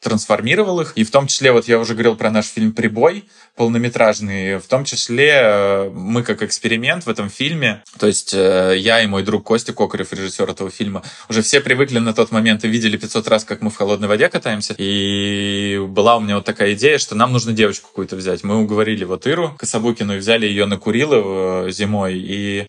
трансформировал 0.03 0.81
их. 0.81 0.93
И 0.95 1.03
в 1.03 1.11
том 1.11 1.27
числе, 1.27 1.51
вот 1.51 1.67
я 1.67 1.79
уже 1.79 1.93
говорил 1.93 2.15
про 2.15 2.29
наш 2.29 2.45
фильм 2.45 2.73
«Прибой», 2.73 3.25
полнометражный, 3.55 4.57
в 4.57 4.67
том 4.67 4.83
числе 4.83 5.31
э, 5.33 5.89
мы 5.93 6.23
как 6.23 6.41
эксперимент 6.41 7.05
в 7.05 7.09
этом 7.09 7.29
фильме, 7.29 7.83
то 7.99 8.07
есть 8.07 8.33
э, 8.33 8.75
я 8.77 9.01
и 9.01 9.07
мой 9.07 9.23
друг 9.23 9.43
Костя 9.43 9.73
Кокарев, 9.73 10.11
режиссер 10.11 10.49
этого 10.49 10.69
фильма, 10.69 11.03
уже 11.29 11.41
все 11.41 11.61
привыкли 11.61 11.99
на 11.99 12.13
тот 12.13 12.31
момент 12.31 12.65
и 12.65 12.67
видели 12.67 12.97
500 12.97 13.27
раз, 13.27 13.45
как 13.45 13.61
мы 13.61 13.69
в 13.69 13.75
холодной 13.75 14.07
воде 14.07 14.27
катаемся. 14.27 14.75
И 14.77 15.72
была 15.87 16.17
у 16.17 16.19
меня 16.19 16.35
вот 16.35 16.45
такая 16.45 16.73
идея, 16.73 16.97
что 16.97 17.15
нам 17.15 17.31
нужно 17.31 17.53
девочку 17.53 17.87
какую-то 17.87 18.15
взять. 18.15 18.43
Мы 18.43 18.57
уговорили 18.57 19.03
вот 19.03 19.25
Иру 19.27 19.55
Кособукину 19.57 20.15
и 20.15 20.19
взяли 20.19 20.45
ее 20.45 20.65
на 20.65 20.77
Курилов 20.77 21.67
э, 21.67 21.71
зимой. 21.71 22.15
И 22.17 22.67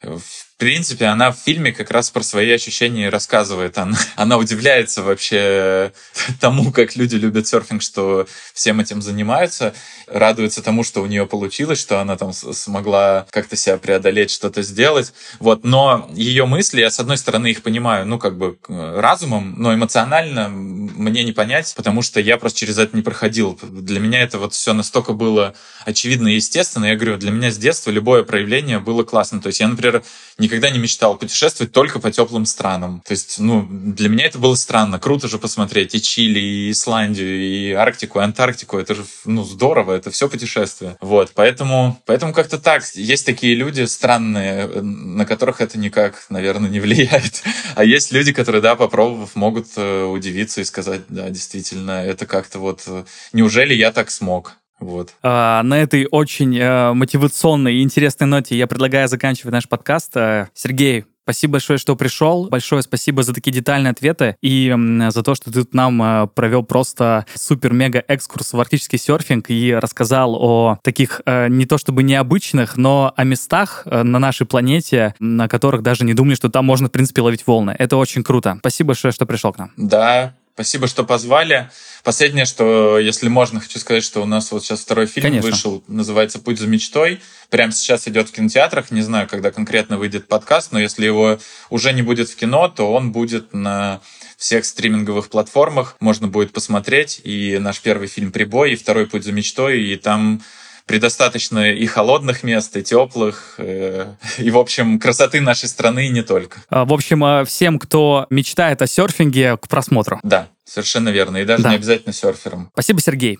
в 0.54 0.56
принципе, 0.56 1.06
она 1.06 1.32
в 1.32 1.36
фильме 1.36 1.72
как 1.72 1.90
раз 1.90 2.10
про 2.10 2.22
свои 2.22 2.50
ощущения 2.52 3.08
рассказывает. 3.08 3.76
Она, 3.76 3.98
она 4.16 4.36
удивляется 4.38 5.02
вообще 5.02 5.92
тому, 6.40 6.70
как 6.70 6.94
люди 6.94 7.16
любят 7.16 7.46
серфинг, 7.48 7.82
что 7.82 8.26
всем 8.52 8.80
этим 8.80 9.02
занимаются, 9.02 9.74
радуется 10.06 10.62
тому, 10.62 10.84
что 10.84 11.02
у 11.02 11.06
нее 11.06 11.26
получилось, 11.26 11.80
что 11.80 12.00
она 12.00 12.16
там 12.16 12.32
смогла 12.32 13.26
как-то 13.30 13.56
себя 13.56 13.78
преодолеть, 13.78 14.30
что-то 14.30 14.62
сделать. 14.62 15.12
Вот. 15.40 15.64
Но 15.64 16.08
ее 16.14 16.46
мысли, 16.46 16.80
я 16.80 16.90
с 16.90 17.00
одной 17.00 17.18
стороны 17.18 17.48
их 17.48 17.62
понимаю, 17.62 18.06
ну, 18.06 18.18
как 18.18 18.38
бы 18.38 18.56
разумом, 18.68 19.56
но 19.58 19.74
эмоционально 19.74 20.48
мне 20.48 21.24
не 21.24 21.32
понять, 21.32 21.74
потому 21.76 22.02
что 22.02 22.20
я 22.20 22.36
просто 22.36 22.60
через 22.60 22.78
это 22.78 22.96
не 22.96 23.02
проходил. 23.05 23.59
Для 23.62 24.00
меня 24.00 24.22
это 24.22 24.38
вот 24.38 24.55
все 24.55 24.72
настолько 24.72 25.12
было 25.12 25.55
очевидно 25.84 26.28
и 26.28 26.36
естественно. 26.36 26.86
Я 26.86 26.96
говорю, 26.96 27.16
для 27.18 27.30
меня 27.30 27.50
с 27.50 27.57
детства 27.57 27.90
любое 27.90 28.24
проявление 28.24 28.80
было 28.80 29.05
классно. 29.05 29.40
То 29.40 29.48
есть 29.48 29.61
я, 29.61 29.68
например, 29.68 30.02
никогда 30.38 30.70
не 30.70 30.78
мечтал 30.78 31.16
путешествовать 31.16 31.72
только 31.72 32.00
по 32.00 32.11
теплым 32.11 32.46
странам. 32.46 33.02
То 33.07 33.12
есть, 33.12 33.38
ну, 33.38 33.66
для 33.70 34.09
меня 34.09 34.26
это 34.26 34.38
было 34.38 34.55
странно. 34.55 34.98
Круто 34.98 35.28
же 35.28 35.38
посмотреть 35.38 35.94
и 35.94 36.02
Чили, 36.02 36.40
и 36.40 36.70
Исландию, 36.70 37.40
и 37.40 37.72
Арктику, 37.72 38.18
и 38.18 38.22
Антарктику. 38.22 38.78
Это 38.78 38.94
же, 38.94 39.05
ну, 39.24 39.44
здорово, 39.44 39.92
это 39.92 40.11
все 40.11 40.28
путешествие. 40.28 40.96
Вот, 41.00 41.32
поэтому, 41.34 42.00
поэтому 42.07 42.32
как-то 42.32 42.59
так. 42.59 42.82
Есть 42.94 43.26
такие 43.26 43.55
люди 43.55 43.82
странные, 43.84 44.66
на 44.66 45.26
которых 45.26 45.61
это 45.61 45.78
никак, 45.78 46.26
наверное, 46.30 46.70
не 46.70 46.80
влияет. 46.80 47.42
А 47.74 47.84
есть 47.84 48.12
люди, 48.12 48.32
которые, 48.32 48.62
да, 48.62 48.74
попробовав, 48.74 49.36
могут 49.36 49.66
э, 49.76 50.05
удивиться 50.05 50.61
и 50.61 50.64
сказать, 50.64 51.02
да, 51.09 51.28
действительно, 51.30 52.05
это 52.05 52.26
как-то 52.26 52.59
вот... 52.59 52.82
Э, 52.95 53.05
неужели 53.32 53.74
я 53.74 53.92
так 53.92 54.11
смог? 54.11 54.57
Вот. 54.80 55.14
А, 55.22 55.62
на 55.62 55.80
этой 55.80 56.07
очень 56.11 56.59
а, 56.61 56.92
мотивационной 56.95 57.76
и 57.76 57.82
интересной 57.82 58.26
ноте 58.26 58.57
я 58.57 58.66
предлагаю 58.66 59.09
заканчивать 59.09 59.53
наш 59.53 59.68
подкаст. 59.68 60.16
А, 60.16 60.49
Сергей, 60.55 61.05
Спасибо 61.24 61.53
большое, 61.53 61.78
что 61.78 61.97
пришел. 61.97 62.49
Большое 62.51 62.82
спасибо 62.82 63.22
за 63.22 63.32
такие 63.32 63.51
детальные 63.51 63.92
ответы 63.92 64.36
и 64.42 64.74
за 65.09 65.22
то, 65.22 65.34
что 65.34 65.51
ты 65.51 65.61
тут 65.61 65.72
нам 65.72 66.03
э, 66.03 66.26
провел 66.26 66.62
просто 66.62 67.24
супер-мега 67.34 68.05
экскурс 68.07 68.53
в 68.53 68.61
арктический 68.61 68.99
серфинг 68.99 69.49
и 69.49 69.72
рассказал 69.74 70.34
о 70.34 70.78
таких 70.82 71.22
э, 71.24 71.49
не 71.49 71.64
то 71.64 71.78
чтобы 71.78 72.03
необычных, 72.03 72.76
но 72.76 73.14
о 73.16 73.24
местах 73.24 73.84
э, 73.86 74.03
на 74.03 74.18
нашей 74.18 74.47
планете, 74.47 75.14
на 75.18 75.49
которых 75.49 75.80
даже 75.80 76.05
не 76.05 76.12
думали, 76.12 76.34
что 76.34 76.51
там 76.51 76.66
можно, 76.66 76.88
в 76.88 76.92
принципе, 76.92 77.22
ловить 77.22 77.47
волны. 77.47 77.74
Это 77.78 77.97
очень 77.97 78.22
круто. 78.22 78.57
Спасибо 78.59 78.88
большое, 78.88 79.12
что 79.12 79.24
пришел 79.24 79.51
к 79.55 79.57
нам. 79.57 79.72
Да, 79.78 80.34
Спасибо, 80.55 80.86
что 80.86 81.02
позвали. 81.02 81.68
Последнее, 82.05 82.44
что, 82.44 83.00
если 83.00 83.26
можно, 83.28 83.59
хочу 83.59 83.80
сказать, 83.80 84.05
что 84.05 84.22
у 84.22 84.24
нас 84.24 84.52
вот 84.52 84.62
сейчас 84.62 84.80
второй 84.82 85.07
фильм 85.07 85.26
Конечно. 85.26 85.50
вышел, 85.50 85.84
называется 85.88 86.38
«Путь 86.38 86.61
за 86.61 86.68
мечтой». 86.68 87.20
Прямо 87.50 87.72
сейчас 87.72 88.07
идет 88.07 88.28
в 88.28 88.32
кинотеатрах. 88.32 88.92
Не 88.92 89.02
знаю, 89.02 89.26
когда 89.26 89.50
конкретно 89.50 89.98
выйдет 89.98 90.28
подкаст, 90.28 90.70
но 90.70 90.78
если 90.78 91.07
его 91.07 91.40
уже 91.70 91.92
не 91.92 92.02
будет 92.02 92.28
в 92.28 92.36
кино, 92.36 92.68
то 92.68 92.92
он 92.92 93.11
будет 93.11 93.52
на 93.52 94.00
всех 94.36 94.64
стриминговых 94.64 95.28
платформах. 95.28 95.96
Можно 95.98 96.28
будет 96.28 96.52
посмотреть. 96.52 97.20
И 97.24 97.59
наш 97.59 97.80
первый 97.80 98.07
фильм 98.07 98.30
«Прибой», 98.30 98.74
и 98.74 98.76
второй 98.76 99.07
«Путь 99.09 99.24
за 99.24 99.32
мечтой», 99.32 99.82
и 99.82 99.96
там 99.96 100.40
предостаточно 100.87 101.72
и 101.72 101.87
холодных 101.87 102.43
мест, 102.43 102.76
и 102.76 102.82
теплых, 102.82 103.55
э, 103.59 104.14
и, 104.39 104.51
в 104.51 104.59
общем, 104.59 104.99
красоты 104.99 105.41
нашей 105.41 105.68
страны 105.68 106.07
и 106.07 106.11
не 106.11 106.22
только. 106.22 106.61
А, 106.68 106.85
в 106.85 106.93
общем, 106.93 107.24
а, 107.24 107.45
всем, 107.45 107.78
кто 107.78 108.26
мечтает 108.30 108.82
о 108.82 108.87
серфинге, 108.87 109.57
к 109.57 109.68
просмотру. 109.68 110.20
Да, 110.22 110.49
совершенно 110.64 111.09
верно. 111.09 111.39
И 111.39 111.45
даже 111.45 111.62
да. 111.62 111.70
не 111.70 111.76
обязательно 111.76 112.12
серфером. 112.12 112.70
Спасибо, 112.72 113.01
Сергей. 113.01 113.39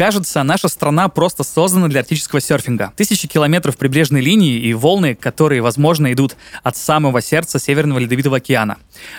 Кажется, 0.00 0.42
наша 0.44 0.68
страна 0.68 1.10
просто 1.10 1.44
создана 1.44 1.88
для 1.88 2.00
арктического 2.00 2.40
серфинга. 2.40 2.90
Тысячи 2.96 3.28
километров 3.28 3.76
прибрежной 3.76 4.22
линии 4.22 4.58
и 4.58 4.72
волны, 4.72 5.14
которые, 5.14 5.60
возможно, 5.60 6.10
идут 6.10 6.36
от 6.62 6.74
самого 6.74 7.20
сердца 7.20 7.58
Северного 7.58 7.98
Ледовитого 7.98 8.38
океана. 8.38 8.78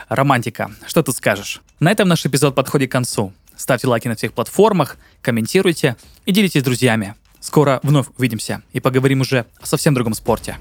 Романтика. 0.09 0.71
Что 0.87 1.03
тут 1.03 1.15
скажешь? 1.15 1.61
На 1.79 1.91
этом 1.91 2.07
наш 2.07 2.25
эпизод 2.25 2.55
подходит 2.55 2.89
к 2.89 2.93
концу. 2.93 3.31
Ставьте 3.61 3.85
лайки 3.85 4.07
на 4.07 4.15
всех 4.15 4.33
платформах, 4.33 4.97
комментируйте 5.21 5.95
и 6.25 6.31
делитесь 6.31 6.61
с 6.61 6.63
друзьями. 6.63 7.13
Скоро 7.39 7.79
вновь 7.83 8.07
увидимся 8.17 8.63
и 8.73 8.79
поговорим 8.79 9.21
уже 9.21 9.45
о 9.61 9.67
совсем 9.67 9.93
другом 9.93 10.15
спорте. 10.15 10.57